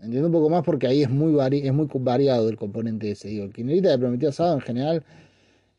[0.00, 3.28] Entiendo un poco más porque ahí es muy, es muy variado el componente ese.
[3.28, 5.04] Digo, el kirchnerista que prometió asado en general,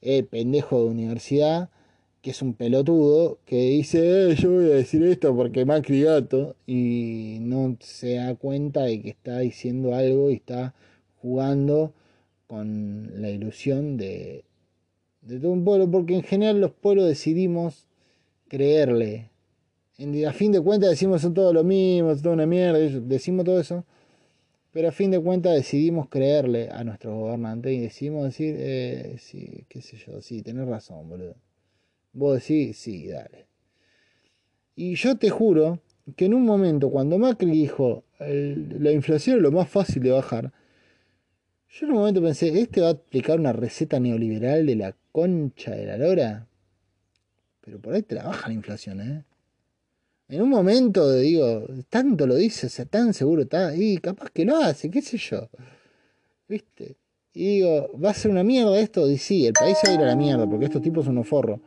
[0.01, 1.69] el pendejo de universidad
[2.26, 6.55] que es un pelotudo, que dice, eh, yo voy a decir esto porque Macri gato,
[6.65, 10.73] y no se da cuenta de que está diciendo algo y está
[11.21, 11.93] jugando
[12.47, 14.43] con la ilusión de,
[15.26, 17.88] de todo un pueblo, porque en general los pueblos decidimos
[18.47, 19.32] creerle.
[20.28, 23.59] a fin de cuentas decimos son todo lo mismo, es toda una mierda, decimos todo
[23.59, 23.86] eso,
[24.71, 29.65] pero a fin de cuentas decidimos creerle a nuestros gobernantes y decidimos decir, eh, sí,
[29.67, 31.36] qué sé yo, sí, tenés razón, boludo.
[32.13, 33.47] Vos decís, sí, dale.
[34.76, 35.80] Y yo te juro
[36.15, 40.53] que en un momento, cuando Macri dijo, la inflación es lo más fácil de bajar,
[41.76, 45.71] yo en un momento pensé, ¿este va a aplicar una receta neoliberal de la concha
[45.71, 46.47] de la lora?
[47.59, 49.26] Pero por ahí trabaja la inflación, ¿eh?
[50.30, 54.45] En un momento, digo, tanto lo dice, o sea, tan seguro está, y capaz que
[54.45, 55.49] lo hace, qué sé yo.
[56.47, 56.95] ¿Viste?
[57.34, 59.09] Y digo, ¿va a ser una mierda esto?
[59.09, 61.28] Y sí, el país va a ir a la mierda, porque estos tipos son unos
[61.28, 61.59] forros.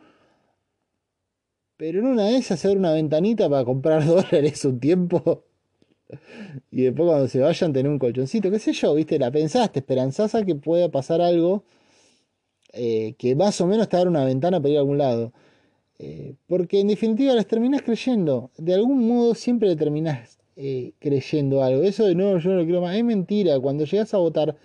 [1.77, 5.45] Pero en una de esas hacer una ventanita para comprar dólares un tiempo.
[6.71, 10.45] Y después cuando se vayan tener un colchoncito, qué sé yo, viste, la pensaste, esperanzaza
[10.45, 11.65] que pueda pasar algo
[12.73, 15.33] eh, que más o menos te dar una ventana para ir a algún lado.
[15.99, 18.51] Eh, porque en definitiva las terminás creyendo.
[18.57, 21.83] De algún modo siempre le terminás eh, creyendo algo.
[21.83, 22.97] Eso de no, yo no lo quiero más.
[22.97, 23.59] Es mentira.
[23.61, 24.57] Cuando llegas a votar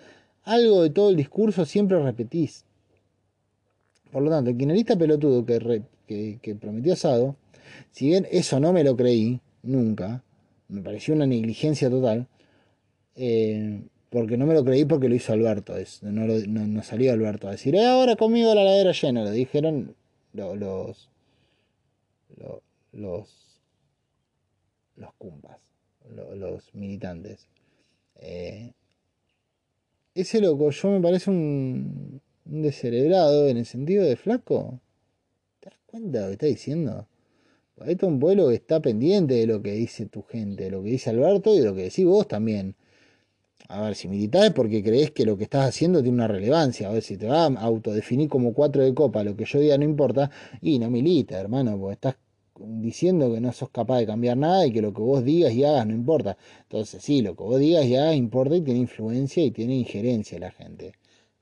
[0.44, 2.64] algo de todo el discurso siempre repetís.
[4.12, 7.34] Por lo tanto, el kirchnerista pelotudo que, que, prometió asado,
[7.90, 10.22] si bien eso no me lo creí, nunca,
[10.68, 12.26] me pareció una negligencia total,
[13.16, 17.52] eh, porque no me lo creí porque lo hizo Alberto, es, no, salió Alberto a
[17.52, 19.94] decir, eh, ahora conmigo la ladera llena, lo dijeron
[20.32, 20.58] los,
[22.36, 22.62] los,
[22.92, 23.60] los,
[24.96, 25.58] los cumpas,
[26.14, 27.48] los, militantes.
[28.16, 28.72] Eh,
[30.14, 34.80] ese loco, yo me parece un, un descerebrado en el sentido de flaco
[35.94, 37.06] cuenta lo que está diciendo?
[37.76, 40.82] Esto es un pueblo que está pendiente de lo que dice tu gente, de lo
[40.82, 42.76] que dice Alberto y de lo que decís vos también.
[43.68, 46.88] A ver, si militar es porque crees que lo que estás haciendo tiene una relevancia.
[46.88, 49.76] A ver, si te va a autodefinir como cuatro de copa, lo que yo diga
[49.76, 50.30] no importa,
[50.62, 52.16] y no milita, hermano, porque estás
[52.56, 55.64] diciendo que no sos capaz de cambiar nada y que lo que vos digas y
[55.64, 56.36] hagas no importa.
[56.62, 60.38] Entonces, sí, lo que vos digas y hagas importa y tiene influencia y tiene injerencia
[60.38, 60.92] la gente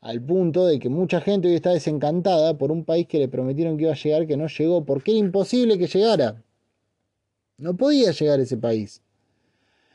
[0.02, 3.76] al punto de que mucha gente hoy está desencantada por un país que le prometieron
[3.76, 6.42] que iba a llegar, que no llegó, porque era imposible que llegara.
[7.56, 9.00] No podía llegar ese país.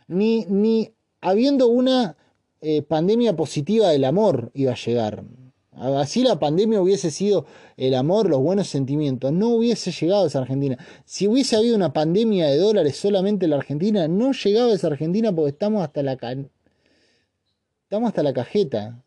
[0.07, 2.15] Ni, ni habiendo una
[2.61, 5.25] eh, pandemia positiva del amor iba a llegar.
[5.73, 7.45] Así la pandemia hubiese sido
[7.75, 10.77] el amor, los buenos sentimientos, no hubiese llegado a esa Argentina.
[11.03, 14.87] Si hubiese habido una pandemia de dólares solamente en la Argentina, no llegaba a esa
[14.87, 19.03] Argentina porque estamos hasta la, estamos hasta la cajeta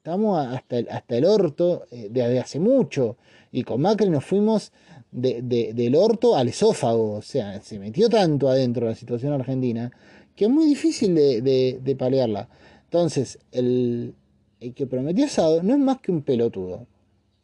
[0.00, 3.18] estamos hasta el, hasta el orto eh, desde hace mucho.
[3.52, 4.72] Y con Macri nos fuimos
[5.12, 7.16] del orto al esófago.
[7.16, 9.90] O sea, se metió tanto adentro la situación argentina
[10.34, 12.48] que es muy difícil de, palearla.
[12.84, 14.14] Entonces, el,
[14.60, 16.86] el que prometió asado no es más que un pelotudo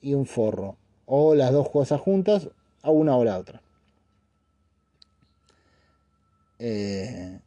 [0.01, 0.79] y un forro.
[1.05, 2.49] O las dos cosas juntas,
[2.81, 3.61] a una o la otra.
[6.59, 7.39] Eh,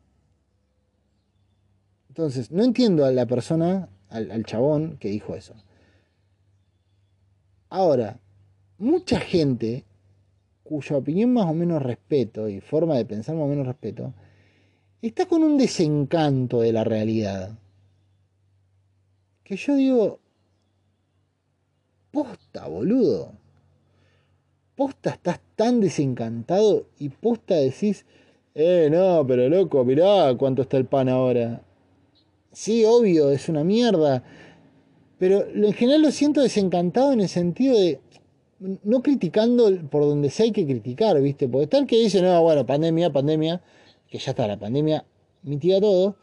[2.09, 5.53] entonces, no entiendo a la persona al, chabón que dijo eso.
[7.69, 8.19] Ahora,
[8.77, 9.85] mucha gente
[10.63, 14.13] cuya opinión más o menos respeto y forma de pensar más o menos respeto,
[15.01, 17.57] está con un desencanto de la realidad.
[19.43, 20.19] Que yo digo,
[22.11, 23.31] posta, boludo.
[24.75, 28.05] Posta estás tan desencantado y posta decís,
[28.53, 31.61] eh, no, pero loco, mirá cuánto está el pan ahora.
[32.51, 34.23] Sí, obvio, es una mierda.
[35.17, 37.99] Pero en general lo siento desencantado en el sentido de
[38.59, 41.47] no criticando por donde se hay que criticar, ¿viste?
[41.47, 43.61] Porque el que dice, no, bueno, pandemia, pandemia,
[44.09, 45.05] que ya está, la pandemia
[45.43, 46.15] mitiga todo.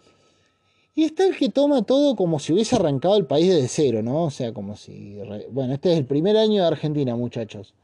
[0.94, 4.24] Y está el que toma todo como si hubiese arrancado el país desde cero, ¿no?
[4.24, 5.18] O sea, como si...
[5.50, 7.74] Bueno, este es el primer año de Argentina, muchachos.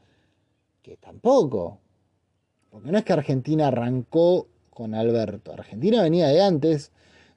[0.81, 1.79] Que tampoco.
[2.71, 5.53] Porque no es que Argentina arrancó con Alberto.
[5.53, 6.91] Argentina venía de antes.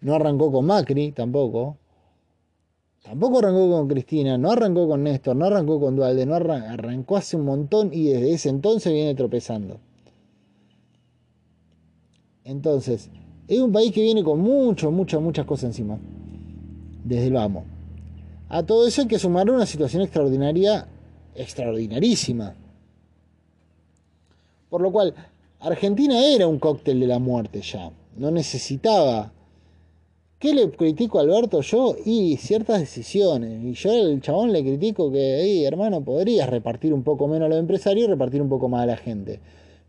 [0.06, 1.78] No arrancó con Macri tampoco.
[3.02, 7.36] Tampoco arrancó con Cristina, no arrancó con Néstor, no arrancó con Dualde, no arrancó hace
[7.36, 9.80] un montón y desde ese entonces viene tropezando.
[12.44, 13.10] Entonces,
[13.48, 15.98] es un país que viene con mucho, muchas, muchas cosas encima.
[17.02, 17.64] Desde el vamos.
[18.48, 20.86] A todo eso hay que sumar una situación extraordinaria,
[21.34, 22.54] extraordinarísima.
[24.70, 25.16] Por lo cual,
[25.58, 27.90] Argentina era un cóctel de la muerte ya.
[28.16, 29.32] No necesitaba.
[30.46, 31.96] ¿Qué le critico a Alberto yo?
[32.04, 33.64] Y ciertas decisiones.
[33.64, 37.58] Y yo al chabón le critico que, hermano, podrías repartir un poco menos a los
[37.58, 39.40] empresarios y repartir un poco más a la gente.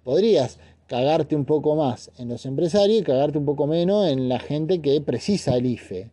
[0.04, 4.40] Podrías cagarte un poco más en los empresarios y cagarte un poco menos en la
[4.40, 6.10] gente que precisa el IFE.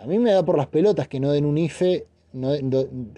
[0.00, 2.06] A mí me da por las pelotas que no den un IFE,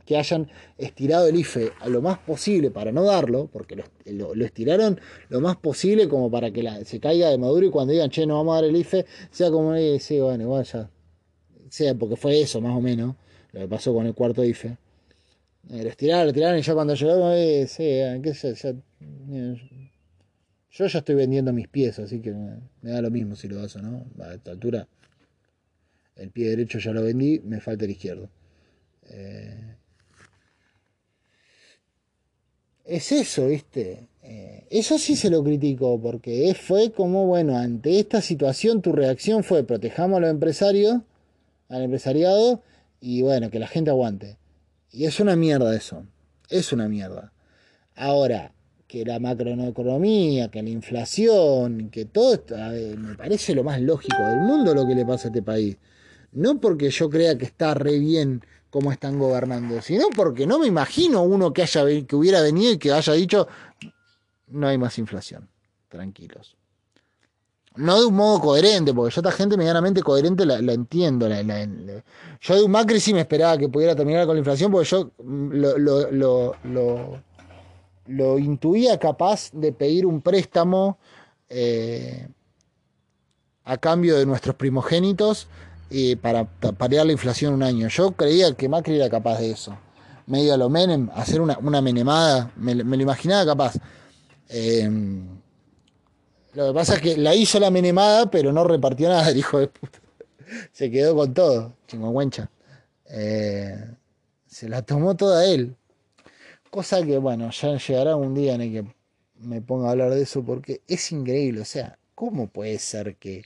[0.04, 0.48] que hayan
[0.78, 5.56] estirado el IFE a lo más posible para no darlo, porque lo, estiraron lo más
[5.56, 8.62] posible como para que se caiga de maduro y cuando digan, che, no vamos a
[8.62, 10.90] dar el IFE, sea como, eh, sí, bueno, igual ya.
[11.68, 13.16] Sea, porque fue eso más o menos,
[13.52, 14.76] lo que pasó con el cuarto IFE.
[15.70, 18.74] Eh, lo estiraron, lo estiraron y ya cuando llegamos, eh, sí, qué sé, ya
[20.76, 23.80] yo ya estoy vendiendo mis pies, así que me, da lo mismo si lo hago
[23.80, 24.04] no.
[24.22, 24.86] A esta altura,
[26.16, 28.28] el pie derecho ya lo vendí, me falta el izquierdo.
[29.10, 29.76] Eh,
[32.84, 34.08] es eso, ¿viste?
[34.22, 39.44] Eh, eso sí se lo critico, porque fue como, bueno, ante esta situación tu reacción
[39.44, 41.00] fue protejamos a los empresarios,
[41.68, 42.62] al empresariado,
[43.00, 44.36] y bueno, que la gente aguante.
[44.90, 46.06] Y es una mierda eso,
[46.48, 47.32] es una mierda.
[47.94, 48.52] Ahora,
[48.86, 54.40] que la macroeconomía, que la inflación, que todo esto, me parece lo más lógico del
[54.40, 55.76] mundo lo que le pasa a este país.
[56.32, 58.42] No porque yo crea que está re bien
[58.76, 62.78] como están gobernando, sino porque no me imagino uno que, haya, que hubiera venido y
[62.78, 63.48] que haya dicho,
[64.48, 65.48] no hay más inflación,
[65.88, 66.56] tranquilos.
[67.76, 71.28] No de un modo coherente, porque yo esta gente medianamente coherente la, entiendo.
[71.28, 75.10] yo de un Macri sí me esperaba que pudiera terminar con la inflación, porque yo
[75.18, 77.20] lo, lo
[78.06, 80.98] lo intuía capaz de pedir un préstamo
[81.48, 82.28] eh,
[83.64, 85.48] a cambio de nuestros primogénitos
[85.90, 87.88] eh, para parear la inflación un año.
[87.88, 89.76] Yo creía que Macri era capaz de eso.
[90.26, 93.74] Medio a lo Menem, hacer una, menemada, me, lo imaginaba capaz.
[94.48, 94.88] Eh,
[96.54, 99.58] lo que pasa es que la hizo la menemada, pero no repartió nada, el hijo
[99.58, 100.00] de puta.
[100.72, 102.50] Se quedó con todo, chingüengüencha.
[103.06, 105.76] se la tomó toda él.
[106.70, 108.96] Cosa que, bueno, ya llegará un día en el que
[109.38, 111.60] me ponga a hablar de eso porque es increíble.
[111.60, 113.44] O sea, ¿cómo puede ser que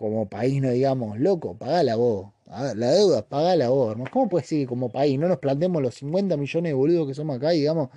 [0.00, 2.30] como país no digamos, loco, pagala vos?
[2.46, 4.10] La deuda, pagala vos, hermano.
[4.10, 7.14] ¿Cómo puede ser que como país no nos planteemos los 50 millones de boludos que
[7.14, 7.90] somos acá y digamos,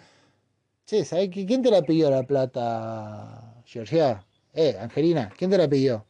[0.85, 4.21] che, ¿sabes quién te la pidió la plata, Georgia?
[4.53, 6.05] Eh, Angelina, ¿quién te la pidió?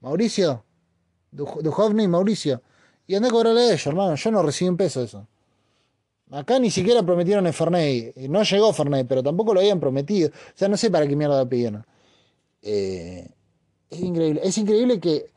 [0.00, 0.64] ¿Mauricio?
[1.30, 2.60] ¿Duhovny, Mauricio?
[3.06, 4.16] Y anda a cobrarle a ellos, hermano.
[4.16, 5.24] Yo no recibí un peso eso.
[6.32, 8.16] Acá ni siquiera prometieron el Fernet.
[8.28, 10.30] No llegó Fernet, pero tampoco lo habían prometido.
[10.30, 11.86] O sea, no sé para qué mierda lo pidieron.
[12.60, 13.30] Eh,
[13.90, 14.40] es increíble.
[14.44, 15.30] Es increíble que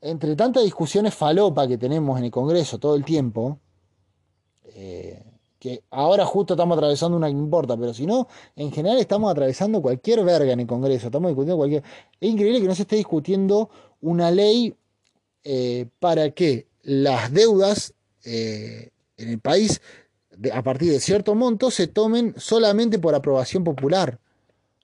[0.00, 3.58] entre tantas discusiones falopa que tenemos en el Congreso todo el tiempo,
[4.74, 5.22] eh,
[5.58, 9.80] que ahora justo estamos atravesando una que importa, pero si no, en general estamos atravesando
[9.80, 11.82] cualquier verga en el Congreso, estamos discutiendo cualquier...
[12.20, 14.74] Es increíble que no se esté discutiendo una ley
[15.44, 17.94] eh, para que las deudas
[18.24, 19.80] en el país
[20.52, 24.18] a partir de cierto monto se tomen solamente por aprobación popular.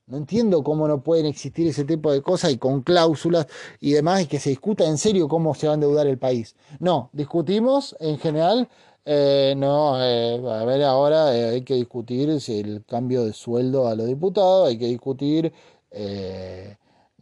[0.07, 3.47] No entiendo cómo no pueden existir ese tipo de cosas y con cláusulas
[3.81, 6.57] y demás y que se discuta en serio cómo se va a endeudar el país.
[6.81, 8.69] No, discutimos en general,
[9.05, 13.95] eh, no, eh, a ver ahora eh, hay que discutir el cambio de sueldo a
[13.95, 15.53] los diputados, hay que discutir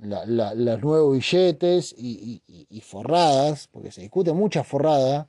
[0.01, 5.29] los nuevos billetes y, forradas, porque se discute mucha forrada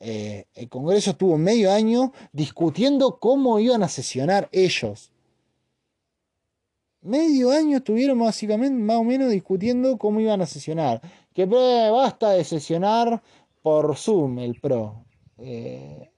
[0.00, 5.11] el Congreso estuvo medio año discutiendo cómo iban a sesionar ellos.
[7.02, 11.00] Medio año estuvieron básicamente más o menos discutiendo cómo iban a sesionar.
[11.34, 13.22] Que basta de sesionar
[13.62, 15.04] por Zoom el PRO.
[15.38, 16.10] Eh,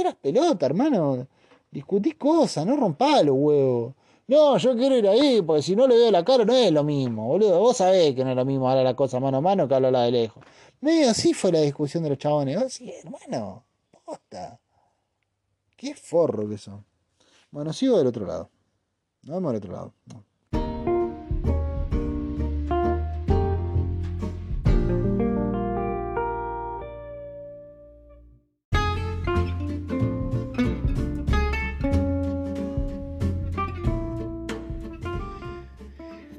[0.00, 1.26] eras pelota, hermano.
[1.70, 3.94] Discutí cosas, no rompá los huevos.
[4.28, 6.82] No, yo quiero ir ahí, porque si no le veo la cara no es lo
[6.82, 7.60] mismo, boludo.
[7.60, 10.02] Vos sabés que no es lo mismo hablar la cosa mano a mano que hablarla
[10.02, 10.44] de lejos.
[10.80, 12.56] Medio así fue la discusión de los chabones.
[12.56, 13.64] Así, hermano,
[14.04, 14.58] posta.
[15.76, 16.84] Qué forro que son.
[17.50, 18.50] Bueno, sigo del otro lado.
[19.28, 19.94] Vamos al otro lado.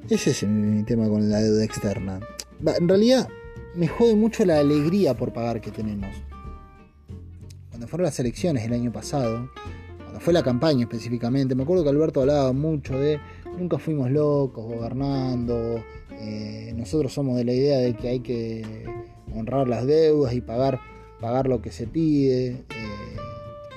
[0.09, 2.21] Ese es mi tema con la deuda externa.
[2.65, 3.27] En realidad
[3.75, 6.15] me jode mucho la alegría por pagar que tenemos.
[7.69, 9.49] Cuando fueron las elecciones el año pasado,
[10.19, 13.19] fue la campaña específicamente, me acuerdo que Alberto hablaba mucho de
[13.57, 18.85] nunca fuimos locos gobernando, eh, nosotros somos de la idea de que hay que
[19.35, 20.79] honrar las deudas y pagar,
[21.19, 22.47] pagar lo que se pide.
[22.47, 22.65] Eh,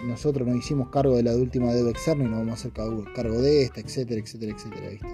[0.06, 2.72] nosotros nos hicimos cargo de la última deuda externa y nos vamos a hacer
[3.14, 4.88] cargo de esta, etcétera, etcétera, etcétera.
[4.88, 5.08] ¿viste?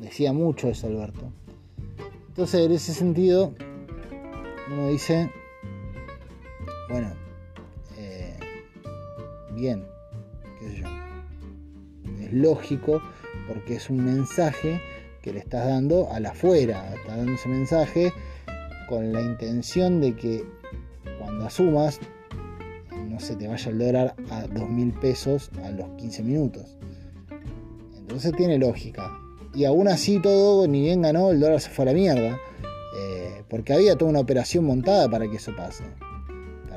[0.00, 1.30] decía mucho eso Alberto.
[2.28, 3.54] Entonces, en ese sentido,
[4.70, 5.30] uno dice,
[6.88, 7.25] bueno, eh,
[9.56, 9.84] bien,
[10.60, 10.86] qué sé yo.
[12.22, 13.02] Es lógico
[13.48, 14.80] porque es un mensaje
[15.22, 18.12] que le estás dando a la afuera, estás dando ese mensaje
[18.88, 20.44] con la intención de que
[21.18, 21.98] cuando asumas
[23.08, 26.76] no se te vaya el dólar a dos mil pesos a los 15 minutos.
[27.96, 29.10] Entonces tiene lógica
[29.54, 32.38] y aún así todo, ni bien ganó, el dólar se fue a la mierda.
[32.98, 35.84] Eh, porque había toda una operación montada para que eso pase.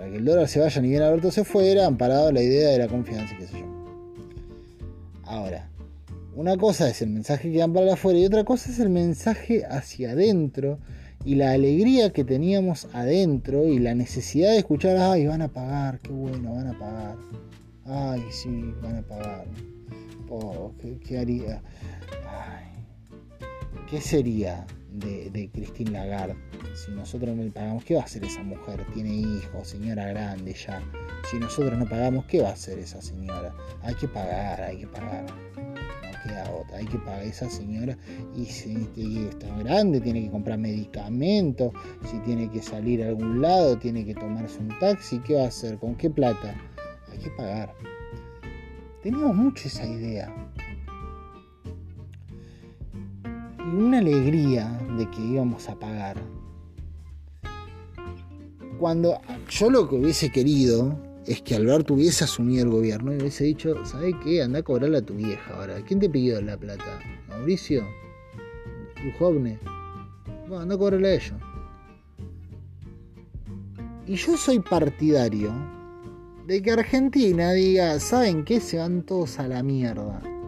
[0.09, 2.79] Que el dólar se vaya, ni bien Alberto se fuera, han parado la idea de
[2.79, 3.65] la confianza, qué sé yo.
[5.23, 5.69] Ahora,
[6.35, 9.65] una cosa es el mensaje que dan para afuera y otra cosa es el mensaje
[9.65, 10.79] hacia adentro
[11.25, 15.99] y la alegría que teníamos adentro y la necesidad de escuchar, ay, van a pagar,
[15.99, 17.15] qué bueno, van a pagar.
[17.85, 19.45] Ay, sí, van a pagar.
[20.29, 21.61] Oh, ¿qué, qué haría?
[23.89, 24.65] ¿Qué sería
[24.99, 26.35] de, de Christine Lagarde
[26.79, 27.83] si nosotros no le pagamos?
[27.83, 28.85] ¿Qué va a hacer esa mujer?
[28.93, 30.81] Tiene hijos, señora grande ya.
[31.29, 33.53] Si nosotros no pagamos, ¿qué va a hacer esa señora?
[33.81, 35.25] Hay que pagar, hay que pagar.
[35.55, 37.97] No queda otra, hay que pagar esa señora.
[38.35, 38.87] Y si
[39.29, 41.73] está grande, tiene que comprar medicamentos.
[42.09, 45.19] Si tiene que salir a algún lado, tiene que tomarse un taxi.
[45.19, 45.77] ¿Qué va a hacer?
[45.77, 46.55] ¿Con qué plata?
[47.11, 47.73] Hay que pagar.
[49.03, 50.33] Teníamos mucho esa idea
[53.77, 56.17] una alegría de que íbamos a pagar.
[58.79, 63.43] Cuando yo lo que hubiese querido es que Alberto hubiese asumido el gobierno y hubiese
[63.43, 64.41] dicho, ¿sabes qué?
[64.41, 65.83] Anda a cobrarle a tu vieja ahora.
[65.85, 66.99] ¿Quién te pidió la plata?
[67.27, 67.85] ¿Mauricio?
[69.03, 69.59] ¿Dujovne?
[70.47, 71.33] Bueno, anda a cobrarle a ellos.
[74.07, 75.53] Y yo soy partidario
[76.47, 78.59] de que Argentina diga, ¿saben qué?
[78.59, 80.38] Se van todos a la mierda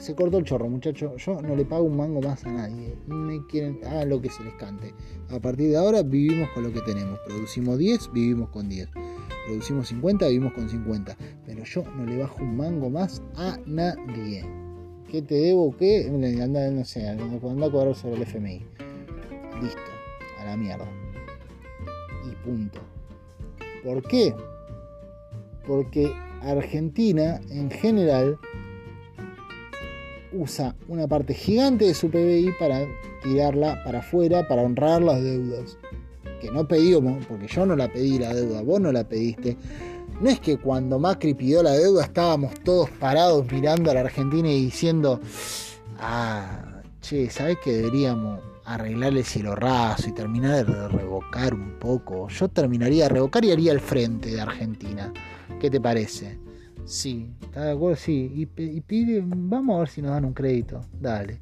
[0.00, 1.12] se cortó el chorro, muchachos.
[1.24, 2.96] Yo no le pago un mango más a nadie.
[3.06, 4.94] Me quieren, hagan lo que se les cante.
[5.30, 7.18] A partir de ahora vivimos con lo que tenemos.
[7.26, 8.88] Producimos 10, vivimos con 10.
[9.46, 11.16] Producimos 50, vivimos con 50.
[11.46, 14.44] Pero yo no le bajo un mango más a nadie.
[15.10, 15.74] ¿Qué te debo?
[15.76, 16.06] ¿Qué?
[16.06, 18.64] Anda, no sé, anda a cobrar sobre el FMI.
[19.62, 19.80] Listo,
[20.38, 20.86] a la mierda.
[22.30, 22.80] Y punto.
[23.82, 24.34] ¿Por qué?
[25.66, 28.38] Porque Argentina en general
[30.32, 32.86] usa una parte gigante de su PBI para
[33.22, 35.78] tirarla para afuera, para honrar las deudas.
[36.40, 39.56] Que no pedimos, porque yo no la pedí la deuda, vos no la pediste.
[40.20, 44.48] No es que cuando Macri pidió la deuda estábamos todos parados mirando a la Argentina
[44.48, 45.20] y diciendo,
[45.98, 52.28] ah, che, ¿sabes que deberíamos arreglar el cielo raso y terminar de revocar un poco?
[52.28, 55.12] Yo terminaría de revocar y haría el frente de Argentina.
[55.60, 56.38] ¿Qué te parece?
[56.88, 57.96] Sí, ¿está de acuerdo?
[57.96, 58.32] Sí.
[58.34, 60.80] Y, pide, vamos a ver si nos dan un crédito.
[60.98, 61.38] Dale,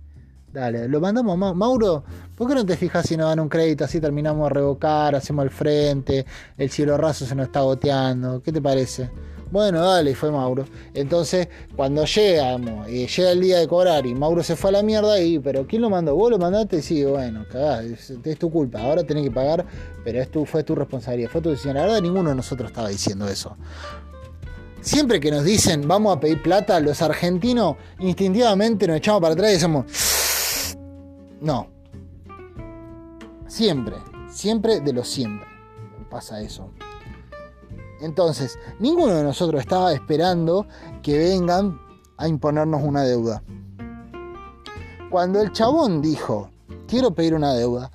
[0.53, 0.89] dale.
[0.89, 2.03] Lo mandamos a Mauro.
[2.35, 3.85] ¿Por qué no te fijas si nos dan un crédito?
[3.85, 6.27] Así terminamos de revocar, hacemos el frente,
[6.59, 8.43] el cielo raso se nos está goteando.
[8.43, 9.09] ¿Qué te parece?
[9.53, 10.65] Bueno, dale, fue Mauro.
[10.93, 14.83] Entonces, cuando llegamos, y llega el día de cobrar y Mauro se fue a la
[14.83, 16.17] mierda, y, pero ¿quién lo mandó?
[16.17, 16.83] ¿Vos lo mandaste?
[16.83, 19.65] Sí, bueno, cagá, es, tu culpa, ahora tenés que pagar,
[20.05, 21.77] pero es fue tu responsabilidad, fue tu decisión.
[21.77, 23.57] La verdad, ninguno de nosotros estaba diciendo eso.
[24.87, 29.51] Siempre que nos dicen vamos a pedir plata, los argentinos instintivamente nos echamos para atrás
[29.51, 29.85] y decimos,
[31.41, 31.67] no.
[33.49, 33.97] Siempre,
[34.31, 35.49] siempre de lo siempre
[36.09, 36.71] pasa eso.
[38.01, 40.69] Entonces, ninguno de nosotros estaba esperando
[41.03, 41.81] que vengan
[42.17, 43.43] a imponernos una deuda.
[45.11, 46.49] Cuando el chabón dijo,
[46.87, 47.91] quiero pedir una deuda,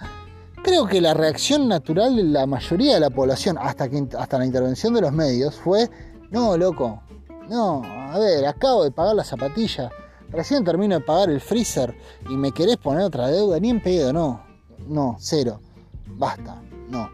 [0.61, 3.89] creo que la reacción natural de la mayoría de la población, hasta,
[4.19, 5.89] hasta la intervención de los medios, fue
[6.32, 7.01] no, loco,
[7.49, 9.91] No, a ver, acabo de pagar la zapatilla,
[10.29, 11.93] recién termino de pagar el freezer
[12.29, 14.41] y me querés poner otra deuda, ni en pedo, no.
[14.88, 15.59] No, cero.
[16.07, 17.09] Basta, no.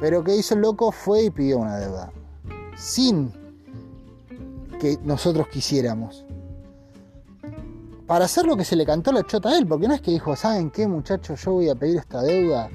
[0.00, 2.12] Pero que hizo el loco fue y pidió una deuda.
[2.76, 3.32] Sin
[4.78, 6.24] que nosotros quisiéramos.
[8.06, 10.10] Para hacer lo que se le cantó la chota a él, porque no es que
[10.10, 11.42] dijo, ¿saben qué muchachos?
[11.42, 12.70] Yo voy a pedir esta deuda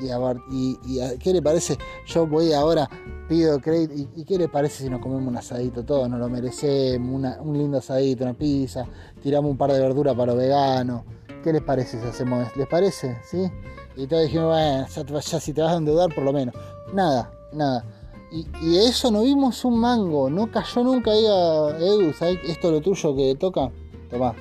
[0.00, 0.18] y, a,
[0.50, 1.78] y, ¿qué le parece?
[2.06, 2.88] Yo voy ahora,
[3.28, 5.84] pido crédito, y, qué le parece si nos comemos un asadito?
[5.84, 8.86] Todos nos lo merecemos, un lindo asadito, una pizza,
[9.22, 11.02] tiramos un par de verduras para los veganos.
[11.42, 12.54] ¿Qué les parece si hacemos?
[12.56, 13.18] ¿Les parece?
[13.24, 13.50] ¿Sí?
[13.96, 14.86] Y todos dijimos, bueno,
[15.20, 16.54] ya, si te vas a endeudar por lo menos.
[16.92, 17.84] Nada, nada.
[18.30, 22.38] Y, de eso no vimos un mango, no cayó nunca ahí a Edu, ¿sabes?
[22.44, 23.70] Esto es lo tuyo que toca.
[24.08, 24.34] Tomá,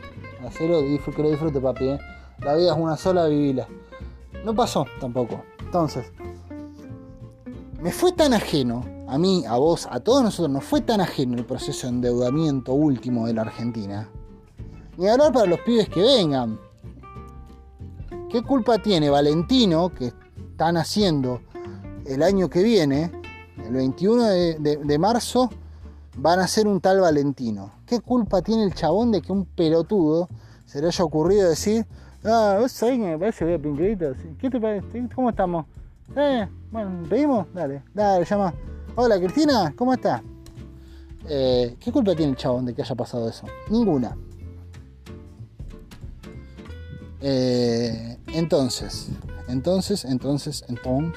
[0.45, 1.99] hacelo, que lo disfrute papi, ¿eh?
[2.39, 3.67] La vida es una sola, vivila.
[4.45, 5.43] No pasó tampoco.
[5.69, 6.11] Entonces,
[7.79, 11.37] me fue tan ajeno, a mí, a vos, a todos nosotros, nos fue tan ajeno
[11.37, 14.09] el proceso de endeudamiento último de la Argentina.
[14.97, 16.59] Ni hablar para los pibes que vengan.
[18.31, 21.41] ¿Qué culpa tiene Valentino, que están haciendo
[22.03, 23.11] el año que viene,
[23.63, 25.51] el 21 de, marzo,
[26.17, 27.73] van a ser un tal Valentino?
[27.85, 30.29] ¿Qué culpa tiene el chabón de que un pelotudo
[30.65, 31.85] se le haya ocurrido decir,
[32.23, 34.35] Ah, vos sabés que me parece que.
[34.39, 35.07] ¿Qué te parece?
[35.15, 35.65] ¿Cómo estamos?
[36.17, 37.47] Eh, bueno, ¿pedimos?
[37.53, 38.53] Dale, dale, llama.
[38.95, 40.21] Hola Cristina, ¿cómo estás?
[41.29, 43.45] Eh, ¿Qué culpa tiene el chabón de que haya pasado eso?
[43.69, 44.17] Ninguna.
[47.21, 49.07] Eh, entonces,
[49.47, 51.15] entonces, entonces, entonces,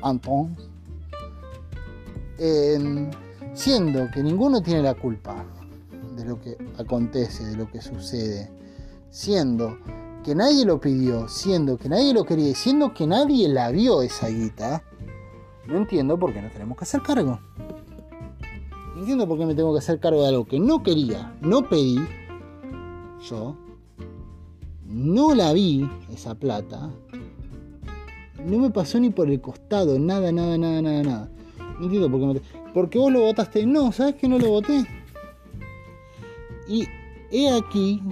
[0.00, 0.54] entonces,
[3.52, 5.44] siendo que ninguno tiene la culpa
[6.14, 8.57] de lo que acontece, de lo que sucede,
[9.10, 9.78] siendo
[10.24, 14.28] que nadie lo pidió, siendo que nadie lo quería, siendo que nadie la vio esa
[14.28, 14.82] guita,
[15.66, 17.40] no entiendo por qué no tenemos que hacer cargo.
[18.94, 21.68] No entiendo por qué me tengo que hacer cargo de algo que no quería, no
[21.68, 21.98] pedí,
[23.28, 23.56] yo,
[24.84, 26.90] no la vi, esa plata,
[28.44, 31.30] no me pasó ni por el costado, nada, nada, nada, nada, nada.
[31.78, 32.72] No entiendo por qué me...
[32.72, 33.66] Porque vos lo votaste.
[33.66, 34.86] No, ¿sabes que no lo voté?
[36.68, 36.86] Y
[37.30, 38.02] he aquí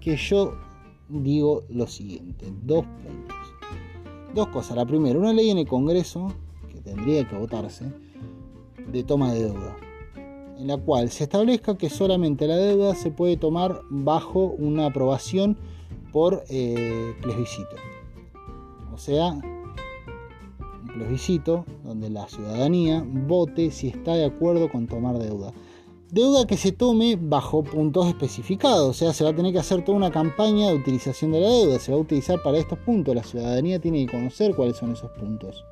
[0.00, 0.54] que yo
[1.08, 3.36] digo lo siguiente, dos puntos.
[4.34, 4.76] Dos cosas.
[4.76, 6.32] La primera, una ley en el Congreso,
[6.72, 7.86] que tendría que votarse,
[8.90, 9.76] de toma de deuda,
[10.58, 15.56] en la cual se establezca que solamente la deuda se puede tomar bajo una aprobación
[16.12, 17.76] por eh, plebiscito.
[18.92, 25.52] O sea, un plebiscito donde la ciudadanía vote si está de acuerdo con tomar deuda
[26.12, 29.84] deuda que se tome bajo puntos especificados, o sea, se va a tener que hacer
[29.84, 33.14] toda una campaña de utilización de la deuda, se va a utilizar para estos puntos,
[33.14, 35.64] la ciudadanía tiene que conocer cuáles son esos puntos.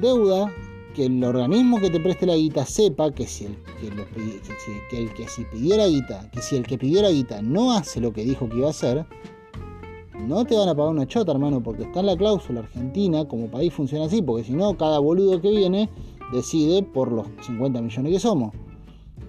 [0.00, 0.52] Deuda
[0.94, 3.56] que el organismo que te preste la guita sepa que si el
[4.90, 8.12] que, el que si pidiera guita, que si el que pidiera guita no hace lo
[8.12, 9.04] que dijo que iba a hacer,
[10.26, 13.48] no te van a pagar una chota, hermano, porque está en la cláusula argentina, como
[13.48, 15.90] país funciona así, porque si no, cada boludo que viene
[16.32, 18.52] decide por los 50 millones que somos.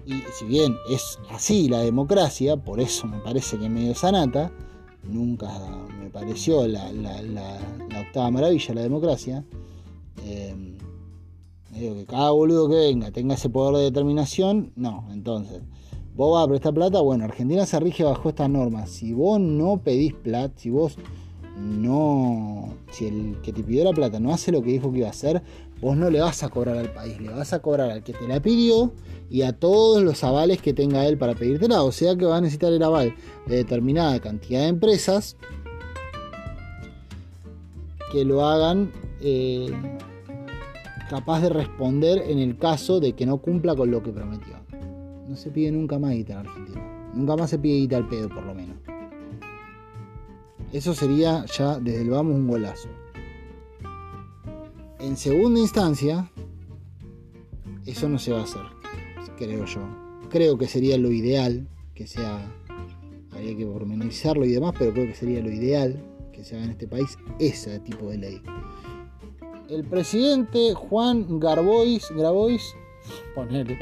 [0.06, 4.50] Y si bien es así la democracia, por eso me parece que medio sanata,
[5.04, 5.48] nunca
[6.00, 6.90] me pareció la,
[8.00, 9.44] octava maravilla la democracia,
[10.24, 10.54] eh,
[11.72, 15.62] digo que cada boludo que venga tenga ese poder de determinación, no, entonces,
[16.16, 19.78] vos vas a prestar plata, bueno, Argentina se rige bajo estas normas, si vos no
[19.82, 20.96] pedís plata, si vos
[21.58, 25.08] no, si el que te pidió la plata no hace lo que dijo que iba
[25.08, 25.42] a hacer,
[25.80, 28.26] vos no le vas a cobrar al país, le vas a cobrar al que te
[28.26, 28.92] la pidió
[29.30, 31.82] y a todos los avales que tenga él para pedírtela.
[31.82, 33.14] O sea que va a necesitar el aval
[33.46, 35.36] de determinada cantidad de empresas
[38.10, 38.90] que lo hagan
[39.20, 39.70] eh,
[41.10, 44.56] capaz de responder en el caso de que no cumpla con lo que prometió.
[45.28, 47.10] No se pide nunca más guita en Argentina.
[47.14, 48.76] Nunca más se pide guita al pedo, por lo menos.
[50.72, 52.88] Eso sería ya desde el vamos un golazo.
[55.00, 56.28] En segunda instancia,
[57.86, 58.62] eso no se va a hacer,
[59.36, 59.80] creo yo.
[60.28, 62.52] Creo que sería lo ideal que sea,
[63.30, 66.02] habría que pormenorizarlo y demás, pero creo que sería lo ideal
[66.32, 68.42] que se haga en este país ese tipo de ley.
[69.68, 72.74] El presidente Juan Garbois, Grabois,
[73.34, 73.78] ponerle,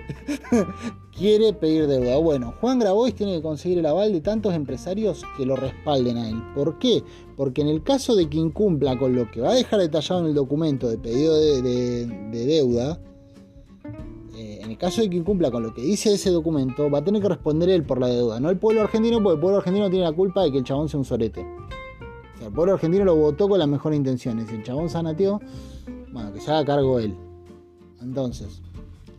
[1.17, 2.19] quiere pedir deuda.
[2.19, 6.29] Bueno, Juan Grabois tiene que conseguir el aval de tantos empresarios que lo respalden a
[6.29, 6.43] él.
[6.55, 7.03] ¿Por qué?
[7.37, 10.27] Porque en el caso de que incumpla con lo que va a dejar detallado en
[10.27, 13.01] el documento de pedido de, deuda,
[14.35, 17.05] eh, en el caso de que incumpla con lo que dice ese documento, va a
[17.05, 19.89] tener que responder él por la deuda, no el pueblo argentino, porque el pueblo argentino
[19.91, 21.41] tiene la culpa de que el chabón sea un sorete.
[21.41, 24.51] O sea, el pueblo argentino lo votó con las mejores intenciones.
[24.51, 25.41] El chabón sanateó,
[26.13, 27.17] bueno, que se haga cargo él.
[28.03, 28.63] Entonces,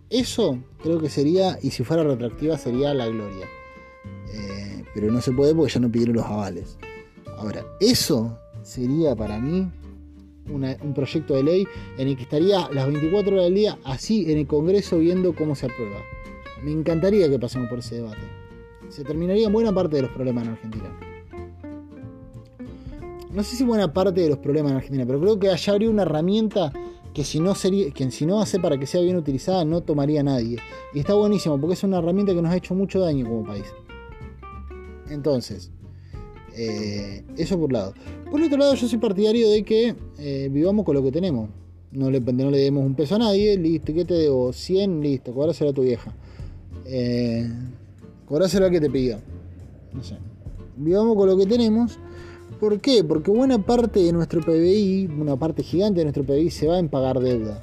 [0.10, 3.46] Eso creo que sería, y si fuera retroactiva sería la gloria.
[4.34, 6.78] Eh, pero no se puede porque ya no pidieron los avales.
[7.38, 9.70] Ahora, eso sería para mí
[10.50, 11.68] un proyecto de ley
[11.98, 15.56] en el que estaría las 24 horas del día así en el Congreso viendo cómo
[15.56, 15.98] se aprueba.
[16.64, 18.22] Me encantaría que pasemos por ese debate.
[18.90, 21.00] Se terminaría buena parte de los problemas en Argentina.
[23.32, 25.90] No sé si buena parte de los problemas en Argentina, pero creo que allá habría
[25.90, 26.72] una herramienta
[27.18, 30.22] que si no sería, que si no hace para que sea bien utilizada, no tomaría
[30.22, 30.60] nadie.
[30.94, 33.66] Y está buenísimo, porque es una herramienta que nos ha hecho mucho daño como país.
[35.10, 35.72] Entonces,
[36.56, 37.96] eh, eso por un lado.
[38.30, 41.50] Por otro lado, yo soy partidario de que eh, vivamos con lo que tenemos.
[41.92, 44.54] No le, no le demos un peso a nadie, listo, ¿qué te debo?
[44.54, 46.14] 100, listo, cobráselo a tu vieja.
[46.86, 47.50] Eh,
[48.30, 49.18] a que te pidió.
[49.92, 50.18] No sé.
[50.76, 51.98] Vivamos con lo que tenemos
[52.60, 53.04] ¿Por qué?
[53.04, 56.90] Porque buena parte de nuestro PBI, una parte gigante de nuestro PBI se va en
[56.90, 57.62] pagar deuda.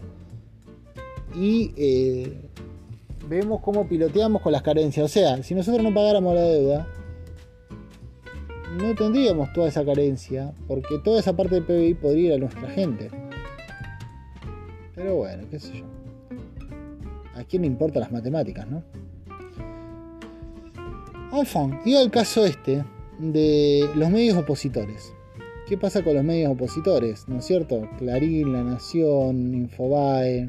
[1.35, 2.33] Y eh,
[3.29, 5.05] vemos cómo piloteamos con las carencias.
[5.05, 6.89] O sea, si nosotros no pagáramos la deuda,
[8.81, 12.69] no tendríamos toda esa carencia, porque toda esa parte del PBI podría ir a nuestra
[12.71, 13.11] gente.
[14.95, 15.85] Pero bueno, qué sé yo.
[17.35, 18.85] ¿A quién le importan las matemáticas, no?
[21.33, 22.85] Alfon, y el caso este,
[23.19, 25.13] de los medios opositores.
[25.67, 27.27] ¿Qué pasa con los medios opositores?
[27.29, 27.89] ¿No es cierto?
[27.99, 30.49] Clarín, La Nación, Infobae, eh,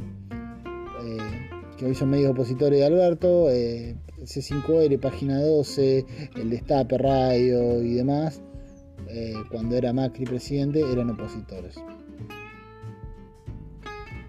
[1.77, 6.05] que hoy son medios opositores de Alberto, eh, C5R, Página 12,
[6.35, 8.41] el Destape Radio y demás,
[9.07, 11.75] eh, cuando era Macri presidente, eran opositores.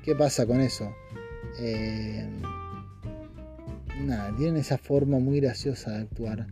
[0.05, 0.93] ¿Qué pasa con eso?
[4.05, 6.47] nada, tienen esa forma muy graciosa de actuar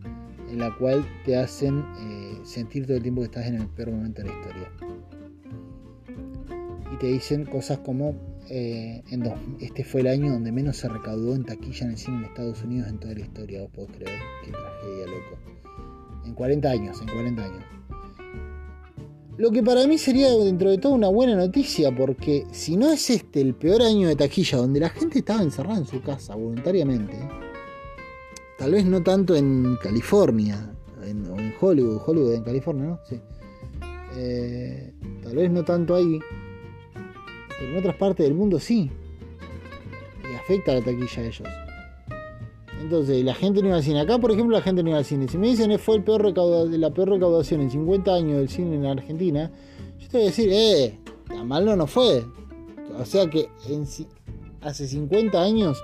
[0.55, 3.91] en la cual te hacen eh, sentir todo el tiempo que estás en el peor
[3.91, 4.71] momento de la historia.
[6.93, 8.15] Y te dicen cosas como,
[8.49, 9.03] eh,
[9.59, 12.63] este fue el año donde menos se recaudó en taquilla en el cine en Estados
[12.63, 16.25] Unidos en toda la historia, vos podés creer, qué tragedia, loco.
[16.25, 17.63] En 40 años, en 40 años.
[19.37, 23.09] Lo que para mí sería dentro de todo una buena noticia, porque si no es
[23.09, 27.17] este el peor año de taquilla, donde la gente estaba encerrada en su casa voluntariamente,
[28.57, 30.73] Tal vez no tanto en California,
[31.03, 32.99] en, o en Hollywood, Hollywood en California, ¿no?
[33.07, 33.19] Sí.
[34.17, 36.19] Eh, tal vez no tanto ahí,
[37.59, 38.89] pero en otras partes del mundo sí.
[40.31, 41.49] Y afecta la taquilla a ellos.
[42.81, 43.99] Entonces, la gente no iba al cine.
[44.01, 45.27] Acá, por ejemplo, la gente no iba al cine.
[45.27, 46.23] Si me dicen que fue el peor
[46.69, 49.51] la peor recaudación en 50 años del cine en Argentina,
[49.99, 52.23] yo te voy a decir, eh, tan mal no, no fue.
[52.97, 53.85] O sea que en,
[54.61, 55.81] hace 50 años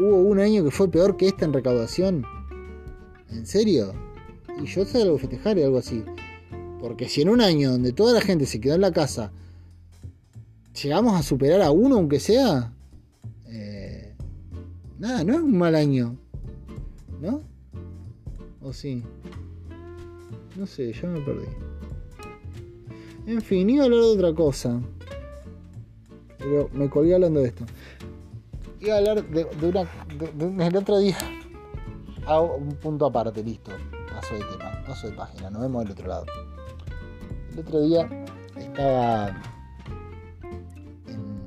[0.00, 2.24] hubo un año que fue peor que este en recaudación.
[3.30, 3.92] ¿En serio?
[4.62, 6.02] Y yo salgo a festejar y algo así.
[6.80, 9.30] Porque si en un año donde toda la gente se quedó en la casa,
[10.82, 12.72] llegamos a superar a uno aunque sea,
[13.48, 14.14] eh,
[14.98, 16.16] nada, no es un mal año.
[17.20, 17.42] ¿No?
[18.62, 19.02] ¿O sí?
[20.56, 21.46] No sé, ya me perdí.
[23.26, 24.80] En fin, iba a hablar de otra cosa.
[26.38, 27.66] Pero me colgué hablando de esto
[28.80, 30.66] iba a hablar de, una.
[30.66, 31.16] el otro día.
[32.26, 33.70] Hago un punto aparte, listo.
[34.12, 36.26] Paso de tema, paso de página, nos vemos del otro lado.
[37.52, 38.26] El otro día
[38.56, 39.28] estaba
[41.06, 41.40] en,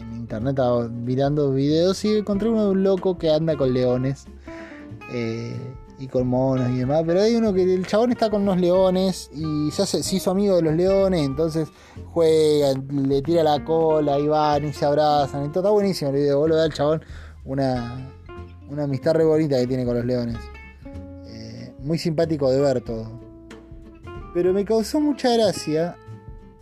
[0.00, 0.58] en internet
[0.90, 4.26] mirando videos y encontré uno de un loco que anda con leones.
[5.12, 5.56] Eh,
[6.02, 9.30] y con monos y demás, pero hay uno que el chabón está con unos leones
[9.32, 11.68] y se, hace, hizo amigo de los leones, entonces
[12.12, 16.40] juega, le tira la cola y van y se abrazan, todo está buenísimo el video,
[16.40, 17.04] vos lo al chabón,
[17.44, 18.12] una,
[18.68, 20.38] una amistad re bonita que tiene con los leones,
[21.26, 23.20] eh, muy simpático de ver todo.
[24.34, 25.96] Pero me causó mucha gracia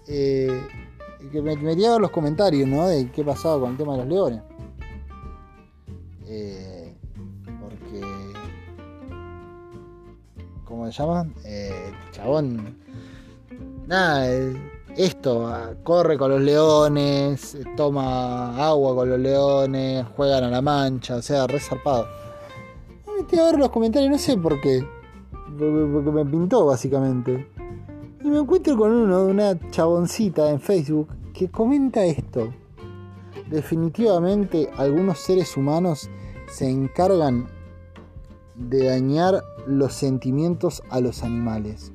[0.07, 0.61] eh,
[1.33, 2.89] que me metía los comentarios, ¿no?
[2.89, 4.43] De qué pasaba con el tema de los leones.
[6.27, 6.70] Eh,
[10.71, 11.27] ¿cómo se llama?
[11.45, 12.79] Eh, chabón.
[13.87, 14.25] Nada,
[14.97, 15.53] esto,
[15.83, 21.49] corre con los leones, toma agua con los leones, juegan a la mancha, o sea,
[21.49, 22.07] re zarpado.
[23.07, 24.87] Me metí a ver los comentarios, no sé por qué.
[25.59, 27.49] Porque me pintó básicamente.
[28.23, 32.55] Y me encuentro con uno, una chaboncita en Facebook, que comenta esto.
[33.51, 36.09] Definitivamente algunos seres humanos
[36.49, 37.49] se encargan
[38.55, 41.93] de dañar los sentimientos a los animales.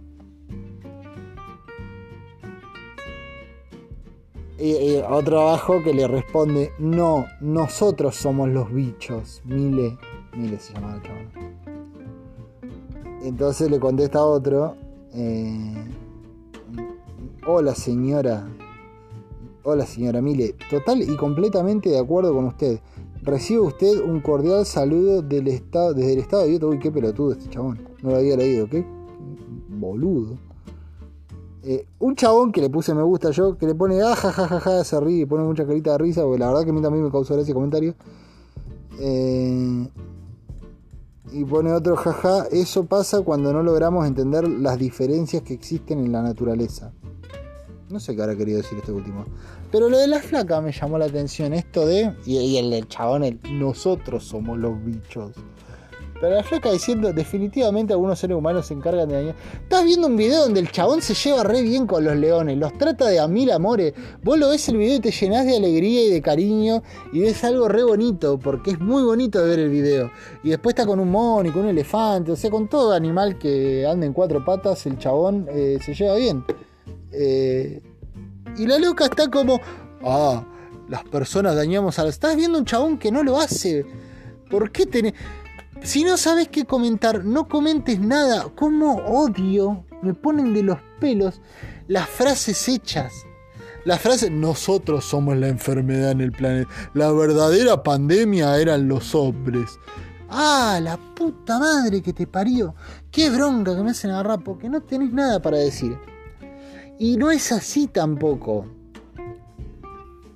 [4.58, 9.42] Y, otro abajo que le responde, no, nosotros somos los bichos.
[9.44, 9.98] Mile,
[10.36, 11.56] Mile se llama el chabón.
[13.22, 14.76] Entonces le contesta otro,
[15.14, 15.74] eh,
[17.48, 18.48] hola señora,
[19.64, 22.80] hola señora Mile, total y completamente de acuerdo con usted.
[23.26, 26.68] Recibe usted un cordial saludo del estado, desde el estado de Utah.
[26.68, 27.82] Uy, qué pelotudo este chabón.
[28.04, 28.86] No lo había leído, qué
[29.68, 30.38] boludo.
[31.64, 34.48] Eh, un chabón que le puse me gusta yo, que le pone ah, ja, ja,
[34.48, 36.74] ja, ja, se ríe y pone mucha carita de risa, porque la verdad que a
[36.74, 37.96] mí también me causó ese comentario.
[39.00, 39.90] Eh,
[41.32, 46.12] y pone otro jaja, eso pasa cuando no logramos entender las diferencias que existen en
[46.12, 46.94] la naturaleza.
[47.96, 49.24] No sé qué habrá querido decir este último.
[49.72, 51.54] Pero lo de la flaca me llamó la atención.
[51.54, 52.14] Esto de.
[52.26, 55.32] Y, el, el chabón, nosotros somos los bichos.
[56.20, 59.36] Pero la flaca diciendo, definitivamente algunos seres humanos se encargan de dañar.
[59.64, 62.78] Estás viendo un video donde el chabón se lleva re bien con los leones, los
[62.78, 63.94] trata de a mil amores.
[64.22, 67.46] Vos lo ves el video y te llenás de alegría y de cariño y ves
[67.46, 70.12] algo re bonito, porque es muy bonito de ver el video.
[70.44, 73.38] Y después está con un mono y con un elefante, o sea, con todo animal
[73.40, 76.44] que anda en cuatro patas, el chabón eh, se lleva bien.
[77.18, 77.82] Eh,
[78.58, 79.60] y la loca está como,
[80.04, 80.46] ah,
[80.88, 82.10] las personas dañamos a la...
[82.10, 83.86] Estás viendo un chabón que no lo hace.
[84.50, 85.14] ¿Por qué tenés...
[85.82, 88.48] Si no sabes qué comentar, no comentes nada.
[88.56, 89.86] ¿Cómo odio?
[90.02, 91.42] Me ponen de los pelos
[91.88, 93.14] las frases hechas.
[93.84, 96.70] Las frases, nosotros somos la enfermedad en el planeta.
[96.94, 99.78] La verdadera pandemia eran los hombres.
[100.30, 102.74] Ah, la puta madre que te parió.
[103.12, 105.98] Qué bronca que me hacen agarrar porque no tenés nada para decir.
[106.98, 108.66] Y no es así tampoco.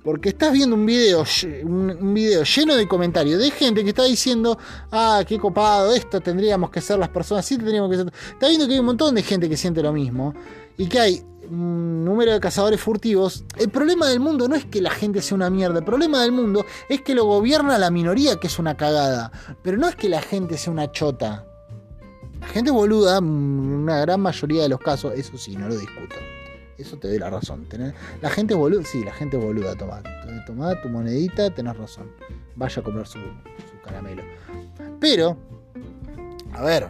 [0.02, 1.24] Porque estás viendo un video,
[1.62, 4.58] un video lleno de comentarios de gente que está diciendo,
[4.90, 8.06] ah, qué copado, esto tendríamos que ser las personas, sí tendríamos que ser.
[8.32, 10.34] Estás viendo que hay un montón de gente que siente lo mismo
[10.78, 13.44] y que hay un número de cazadores furtivos.
[13.58, 16.32] El problema del mundo no es que la gente sea una mierda, el problema del
[16.32, 19.30] mundo es que lo gobierna la minoría, que es una cagada.
[19.62, 21.44] Pero no es que la gente sea una chota.
[22.40, 26.16] La gente boluda, una gran mayoría de los casos, eso sí, no lo discuto.
[26.80, 27.66] Eso te doy la razón.
[28.22, 30.02] La gente boluda, sí, la gente boluda, toma.
[30.46, 32.10] Toma tu monedita, tenés razón.
[32.56, 33.18] Vaya a comer su,
[33.84, 34.22] caramelo.
[34.98, 35.36] Pero,
[36.52, 36.88] a ver,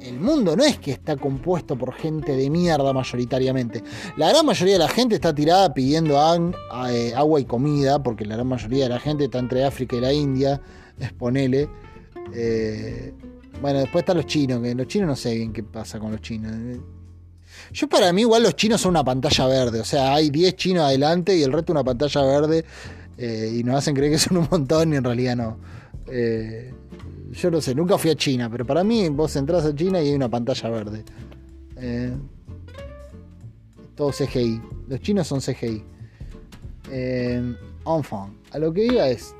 [0.00, 3.82] el mundo no es que está compuesto por gente de mierda mayoritariamente.
[4.16, 6.16] La gran mayoría de la gente está tirada pidiendo
[6.88, 10.00] eh, agua y comida, porque la gran mayoría de la gente está entre África y
[10.00, 10.60] la India,
[10.98, 11.68] exponele.
[12.34, 13.12] Eh,
[13.60, 16.20] bueno, después están los chinos, que los chinos no sé bien qué pasa con los
[16.20, 16.52] chinos.
[17.72, 20.84] Yo para mí igual los chinos son una pantalla verde, o sea, hay 10 chinos
[20.84, 22.64] adelante y el resto una pantalla verde
[23.16, 25.56] eh, y nos hacen creer que son un montón y en realidad no.
[26.06, 26.72] Eh,
[27.32, 30.08] yo no sé, nunca fui a China, pero para mí vos entras a China y
[30.08, 31.04] hay una pantalla verde.
[31.76, 32.12] Eh,
[33.94, 34.60] todo CGI.
[34.88, 35.82] Los chinos son CGI.
[36.90, 37.54] Eh,
[37.86, 39.34] enfant, a lo que iba es,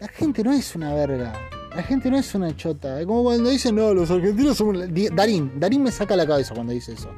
[0.00, 1.32] la gente no es una verga.
[1.76, 2.98] La gente no es una chota.
[2.98, 4.78] Es como cuando dicen, no, los argentinos somos.
[5.14, 7.10] Darín, Darín me saca la cabeza cuando dice eso.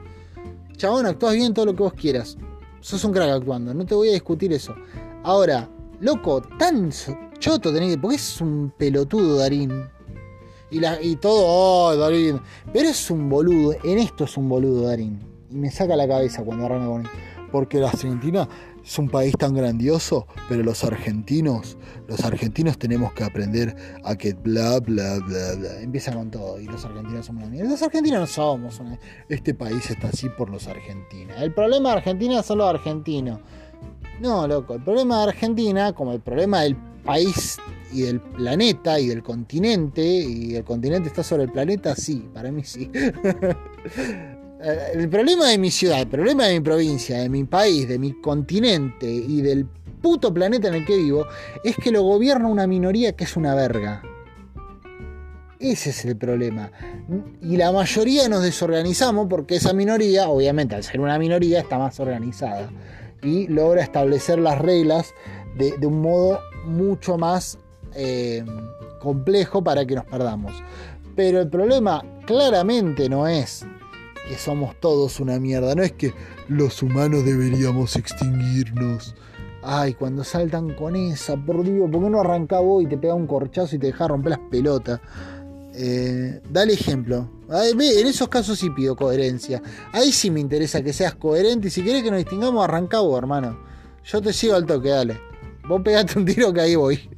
[0.77, 2.37] Chabón, actúas bien todo lo que vos quieras.
[2.81, 4.75] Sos un crack actuando, no te voy a discutir eso.
[5.23, 5.69] Ahora,
[6.01, 6.91] loco, tan
[7.39, 7.99] choto tenés que.
[7.99, 9.89] Porque es un pelotudo, Darín.
[10.73, 12.41] Y, la, y todo, oh, Darín.
[12.73, 13.77] Pero es un boludo.
[13.85, 15.21] En esto es un boludo, Darín.
[15.53, 17.09] Y me saca la cabeza cuando arranca con él.
[17.53, 18.49] Porque la Argentina
[18.89, 24.33] es un país tan grandioso, pero los argentinos, los argentinos tenemos que aprender a que
[24.33, 25.81] bla, bla, bla, bla.
[25.83, 26.59] Empieza con todo.
[26.59, 27.71] Y los argentinos somos una mierda.
[27.71, 28.81] Los argentinos no somos
[29.29, 31.37] Este país está así por los argentinos.
[31.39, 33.41] El problema de Argentina son los argentinos.
[34.23, 34.77] No, loco.
[34.77, 36.75] El problema de Argentina, como el problema del
[37.05, 37.59] país
[37.93, 42.51] y del planeta y del continente, y el continente está sobre el planeta, sí, para
[42.51, 42.91] mí sí.
[44.61, 47.99] Eh, el problema de mi ciudad, el problema de mi provincia, de mi país, de
[47.99, 49.67] mi continente y del
[50.03, 51.27] puto planeta en el que vivo
[51.63, 54.03] es que lo gobierna una minoría que es una verga.
[55.61, 56.71] Ese es el problema.
[57.43, 61.99] Y la mayoría nos desorganizamos porque esa minoría, obviamente al ser una minoría, está más
[61.99, 62.71] organizada
[63.23, 65.15] y logra establecer las reglas
[65.57, 67.59] de, un modo mucho más
[67.95, 68.45] eh,
[69.01, 70.53] complejo para que nos perdamos.
[71.17, 73.67] Pero el problema claramente no es
[74.29, 75.75] que somos todos una mierda.
[75.75, 76.13] No es que
[76.49, 79.15] los humanos deberíamos extinguirnos.
[79.63, 83.15] Ay, cuando saltan con esa, por Dios, ¿por qué no arranca vos y te pega
[83.15, 85.01] un corchazo y te deja romper las pelotas?
[85.75, 87.29] Eh, dale ejemplo.
[87.49, 89.63] en esos casos sí pido coherencia.
[89.93, 93.19] Ahí sí me interesa que seas coherente y si querés que nos distingamos, arranca vos,
[93.19, 93.59] hermano.
[94.05, 95.21] Yo te sigo al toque, dale.
[95.69, 97.11] Vos pegate un tiro que ahí voy.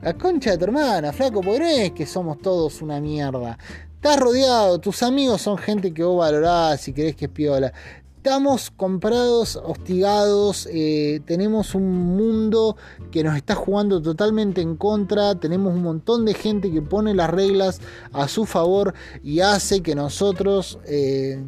[0.00, 3.56] La concha de tu hermana, flaco, porque no es que somos todos una mierda.
[4.04, 7.72] Estás rodeado, tus amigos son gente que vos valorás y querés que es piola.
[8.16, 12.76] Estamos comprados, hostigados, eh, tenemos un mundo
[13.12, 17.30] que nos está jugando totalmente en contra, tenemos un montón de gente que pone las
[17.30, 17.80] reglas
[18.12, 18.92] a su favor
[19.22, 21.40] y hace que nosotros eh,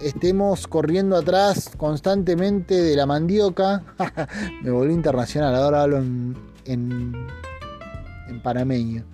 [0.00, 3.82] estemos corriendo atrás constantemente de la mandioca.
[4.62, 6.36] Me volví internacional, ahora hablo en
[6.68, 7.26] en,
[8.28, 9.04] en panameño.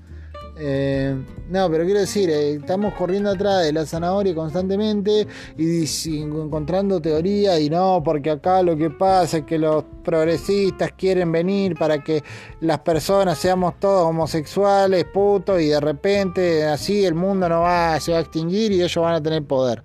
[0.56, 1.16] Eh,
[1.50, 5.26] no, pero quiero decir, eh, estamos corriendo atrás de la zanahoria constantemente
[5.58, 5.84] y,
[6.20, 11.74] encontrando teorías y no, porque acá lo que pasa es que los progresistas quieren venir
[11.76, 12.22] para que
[12.60, 18.12] las personas seamos todos homosexuales, putos, y de repente así el mundo no va, se
[18.12, 19.82] va a extinguir y ellos van a tener poder.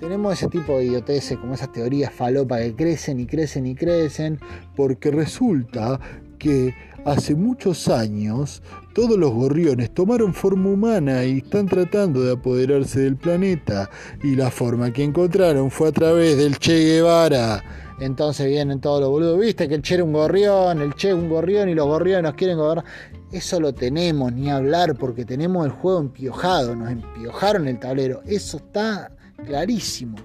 [0.00, 4.40] Tenemos ese tipo de idioteces, como esas teorías falopa que crecen y crecen y crecen,
[4.74, 6.00] porque resulta
[6.38, 6.74] que
[7.04, 8.62] hace muchos años
[8.92, 13.88] todos los gorriones tomaron forma humana y están tratando de apoderarse del planeta
[14.22, 17.62] y la forma que encontraron fue a través del Che Guevara.
[18.00, 21.28] Entonces vienen todos los boludos, viste que el Che era un gorrión, el Che un
[21.28, 22.84] gorrión y los gorriones nos quieren gobernar.
[23.30, 28.20] Eso lo tenemos, ni hablar, porque tenemos el juego empiojado, nos empiojaron el tablero.
[28.26, 29.12] Eso está
[29.46, 30.16] clarísimo.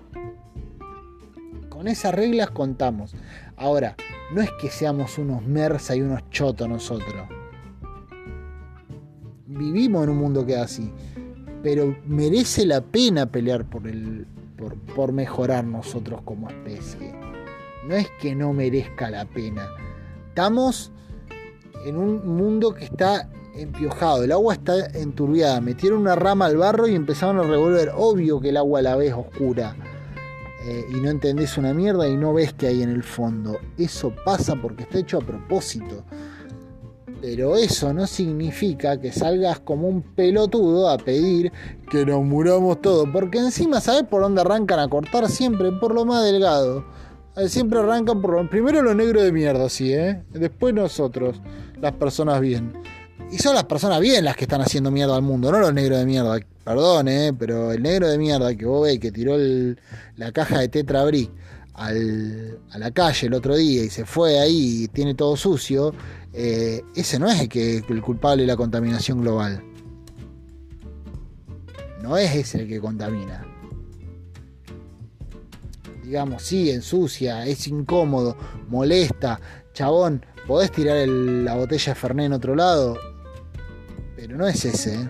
[1.69, 3.15] Con esas reglas contamos.
[3.55, 3.95] Ahora,
[4.33, 7.29] no es que seamos unos mersa y unos chotos nosotros.
[9.57, 10.91] Vivimos en un mundo que es así.
[11.63, 14.27] Pero merece la pena pelear por, el,
[14.95, 17.13] por, mejorar nosotros como especie.
[17.87, 19.67] No es que no merezca la pena.
[20.29, 20.91] Estamos
[21.85, 26.87] en un mundo que está empiojado, el agua está enturbiada, metieron una rama al barro
[26.87, 27.91] y empezaron a revolver.
[27.95, 29.75] Obvio que el agua a la vez oscura
[30.63, 33.57] eh, y no entendés una mierda y no ves que hay en el fondo.
[33.77, 36.03] Eso pasa porque está hecho a propósito.
[37.21, 41.51] Pero eso no significa que salgas como un pelotudo a pedir
[41.89, 43.07] que nos muramos todos.
[43.11, 45.27] Porque encima, ¿sabes por dónde arrancan a cortar?
[45.29, 46.85] Siempre por lo más delgado.
[47.35, 48.49] Eh, siempre arrancan por lo...
[48.49, 50.23] Primero los negros de mierda, sí, ¿eh?
[50.31, 51.41] Después nosotros,
[51.81, 52.73] las personas bien.
[53.31, 55.99] Y son las personas bien las que están haciendo mierda al mundo, no los negros
[55.99, 56.39] de mierda.
[56.63, 59.35] Perdón, eh, pero el negro de mierda que vos veis que tiró
[60.15, 61.31] la caja de Tetra Brick
[61.77, 65.93] a la calle el otro día y se fue ahí y tiene todo sucio,
[66.33, 69.63] eh, ese no es el, que, el culpable de la contaminación global.
[72.01, 73.45] No es ese el que contamina.
[76.03, 78.37] Digamos, sí, ensucia, es incómodo,
[78.69, 79.39] molesta.
[79.73, 82.97] Chabón, podés tirar la botella de Fernet en otro lado,
[84.15, 84.95] pero no es ese.
[84.95, 85.09] ¿eh?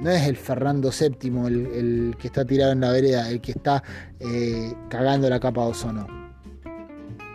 [0.00, 3.82] No es el Fernando VII el, que está tirado en la vereda, el que está
[4.18, 6.06] eh, cagando la capa de ozono.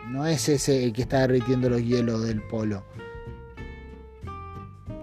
[0.10, 2.84] No es ese el que está derritiendo los hielos del polo.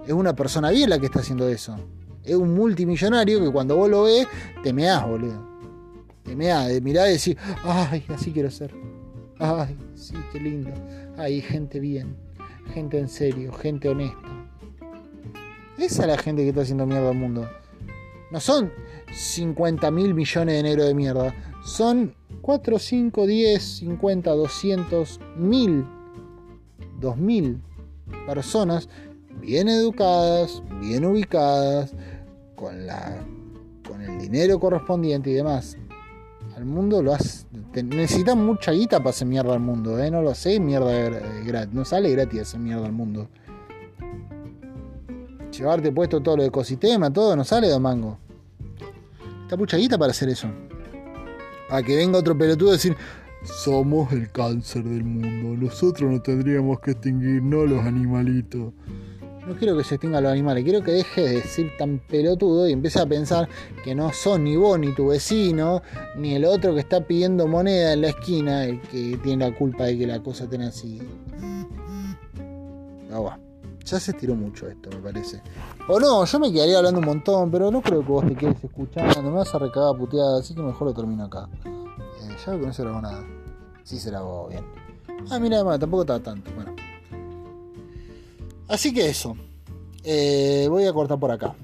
[0.04, 1.76] Es una persona bien la que está haciendo eso.
[2.24, 4.26] Es un multimillonario que cuando vos lo ves,
[4.64, 5.48] te meás, boludo.
[6.24, 8.74] Te meás, de mirar y decir, ay, así quiero ser.
[9.38, 10.70] Ay, sí, qué lindo.
[11.16, 12.16] Hay gente bien,
[12.74, 14.41] gente en serio, gente honesta.
[15.78, 17.48] Esa es la gente que está haciendo mierda al mundo.
[18.30, 18.72] No son
[19.12, 21.34] 50 mil millones de negros de mierda.
[21.64, 25.86] Son 4, 5, 10, 50, 200, mil,
[27.00, 27.62] 2000
[28.26, 28.88] personas
[29.40, 31.94] bien educadas, bien ubicadas,
[32.54, 33.24] con, la,
[33.86, 35.76] con el dinero correspondiente y demás.
[36.56, 37.46] Al mundo lo hace.
[37.82, 40.10] Necesitan mucha guita para hacer mierda al mundo, ¿eh?
[40.10, 40.92] No lo sé, mierda
[41.44, 41.74] gratis.
[41.74, 43.28] No sale gratis hacer mierda al mundo
[45.52, 48.18] llevarte puesto todo lo ecosistema, todo, no sale de mango.
[49.42, 50.48] Está mucha guita para hacer eso.
[51.68, 52.96] Para que venga otro pelotudo a decir,
[53.44, 58.72] somos el cáncer del mundo, nosotros no tendríamos que extinguirnos los animalitos.
[59.46, 62.72] No quiero que se extingan los animales, quiero que deje de decir tan pelotudo y
[62.72, 63.48] empiece a pensar
[63.82, 65.82] que no son ni vos, ni tu vecino,
[66.16, 69.84] ni el otro que está pidiendo moneda en la esquina, el que tiene la culpa
[69.84, 71.00] de que la cosa tenga así.
[73.12, 73.38] Agua.
[73.84, 75.42] Ya se estiró mucho esto, me parece.
[75.88, 78.62] O no, yo me quedaría hablando un montón, pero no creo que vos te quedes
[78.62, 79.22] escuchando.
[79.22, 81.48] Me vas a recagar puteada, así que mejor lo termino acá.
[81.64, 83.24] Eh, ya que no se grabó nada.
[83.82, 84.64] Sí se grabó bien.
[85.30, 86.50] Ah, mira, tampoco estaba tanto.
[86.54, 86.74] Bueno.
[88.68, 89.36] Así que eso.
[90.04, 91.54] Eh, voy a cortar por acá.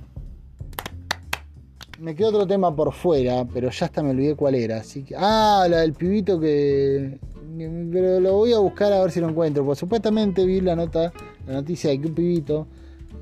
[1.98, 4.78] Me quedó otro tema por fuera, pero ya hasta me olvidé cuál era.
[4.78, 5.14] Así que.
[5.16, 7.18] Ah, la del pibito que.
[7.56, 9.64] Pero lo voy a buscar a ver si lo encuentro.
[9.64, 11.12] Porque supuestamente vi la nota
[11.48, 12.66] la noticia de que un pibito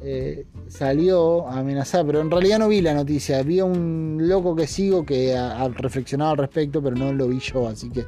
[0.03, 4.55] eh, salió a amenazar, pero en realidad no vi la noticia, vi a un loco
[4.55, 8.05] que sigo que ha, reflexionado al respecto, pero no lo vi yo, así que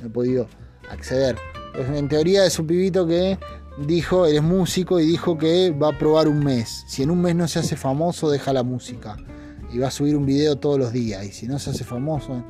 [0.00, 0.46] no he podido
[0.88, 1.36] acceder.
[1.74, 3.38] Pues, en teoría es un pibito que
[3.86, 6.84] dijo, eres músico y dijo que va a probar un mes.
[6.86, 9.16] Si en un mes no se hace famoso, deja la música.
[9.72, 11.26] Y va a subir un video todos los días.
[11.26, 12.44] Y si no se hace famoso,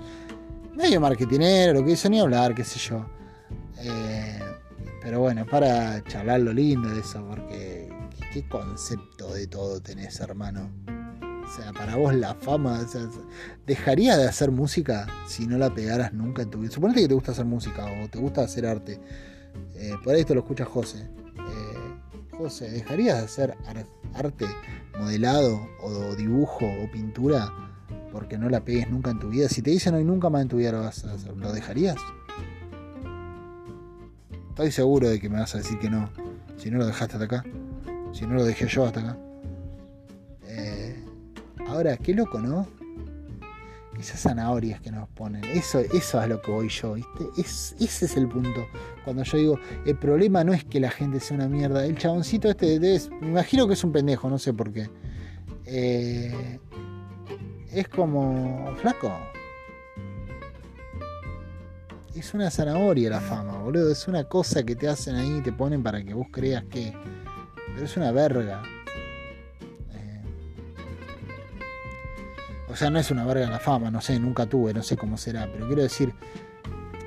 [0.76, 3.06] medio marketinero, lo que hizo ni hablar, qué sé yo.
[3.80, 4.38] Eh,
[5.06, 7.88] pero bueno, para charlar lo lindo de eso, porque
[8.32, 10.68] ¿qué concepto de todo tenés, hermano?
[10.88, 13.08] O sea, para vos la fama, o sea,
[13.68, 16.72] ¿dejarías de hacer música si no la pegaras nunca en tu vida?
[16.72, 18.98] Suponete que te gusta hacer música o te gusta hacer arte.
[19.76, 20.98] Eh, por ahí esto lo escucha José.
[20.98, 23.56] Eh, José, ¿dejarías de hacer
[24.12, 24.46] arte,
[24.98, 27.52] modelado o dibujo o pintura
[28.10, 29.48] porque no la pegues nunca en tu vida?
[29.48, 31.94] Si te dicen hoy nunca más en tu vida lo vas a hacer, ¿lo dejarías?
[34.56, 36.08] Estoy seguro de que me vas a decir que no.
[36.56, 37.44] Si no lo dejaste hasta acá.
[38.14, 39.18] Si no lo dejé yo hasta acá.
[40.46, 40.96] Eh,
[41.68, 42.66] ahora, qué loco, ¿no?
[44.00, 45.44] esas zanahorias que nos ponen.
[45.44, 47.24] Eso, eso es lo que voy yo, ¿viste?
[47.36, 48.66] Es, ese es el punto.
[49.04, 51.84] Cuando yo digo, el problema no es que la gente sea una mierda.
[51.84, 52.80] El chaboncito este,
[53.20, 54.88] me imagino que es un pendejo, no sé por qué.
[55.66, 56.58] Eh,
[57.72, 59.12] es como flaco.
[62.16, 63.92] Es una zanahoria la fama, boludo.
[63.92, 66.94] Es una cosa que te hacen ahí y te ponen para que vos creas que...
[67.74, 68.62] Pero es una verga.
[72.68, 75.16] O sea, no es una verga la fama, no sé, nunca tuve, no sé cómo
[75.16, 76.12] será, pero quiero decir,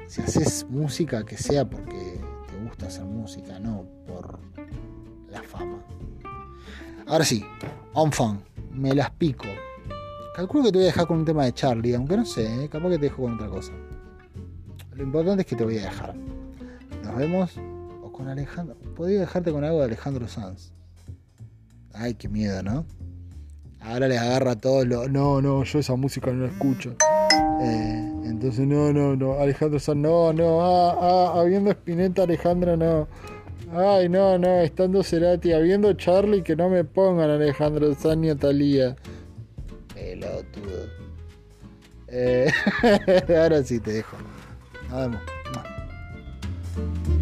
[0.08, 4.40] si haces música, que sea porque te gusta hacer música, no por
[5.30, 5.78] la fama.
[7.06, 7.46] Ahora sí,
[7.94, 8.42] on fun,
[8.72, 9.46] me las pico.
[10.36, 12.68] Calculo que te voy a dejar con un tema de Charlie, aunque no sé, ¿eh?
[12.68, 13.74] capaz que te dejo con otra cosa.
[15.00, 16.14] Lo importante es que te voy a dejar.
[17.06, 17.58] Nos vemos
[18.04, 18.76] o con Alejandro.
[18.98, 20.74] Podría dejarte con algo de Alejandro Sanz.
[21.94, 22.86] Ay, qué miedo, ¿no?
[23.80, 25.08] ahora les agarra todo lo.
[25.08, 26.98] No, no, yo esa música no la escucho.
[27.62, 29.40] Eh, entonces, no, no, no.
[29.40, 30.60] Alejandro San, no, no.
[30.62, 33.08] Ah, ah, habiendo Spinetta, Alejandro, no.
[33.72, 34.60] Ay, no, no.
[34.60, 38.98] Estando Cerati, habiendo Charlie, que no me pongan Alejandro San ni a Talía.
[39.94, 40.90] Pelotudo.
[42.10, 42.52] Eh,
[43.42, 44.18] ahora sí te dejo.
[44.90, 45.22] Nos vemos.
[46.76, 47.19] when you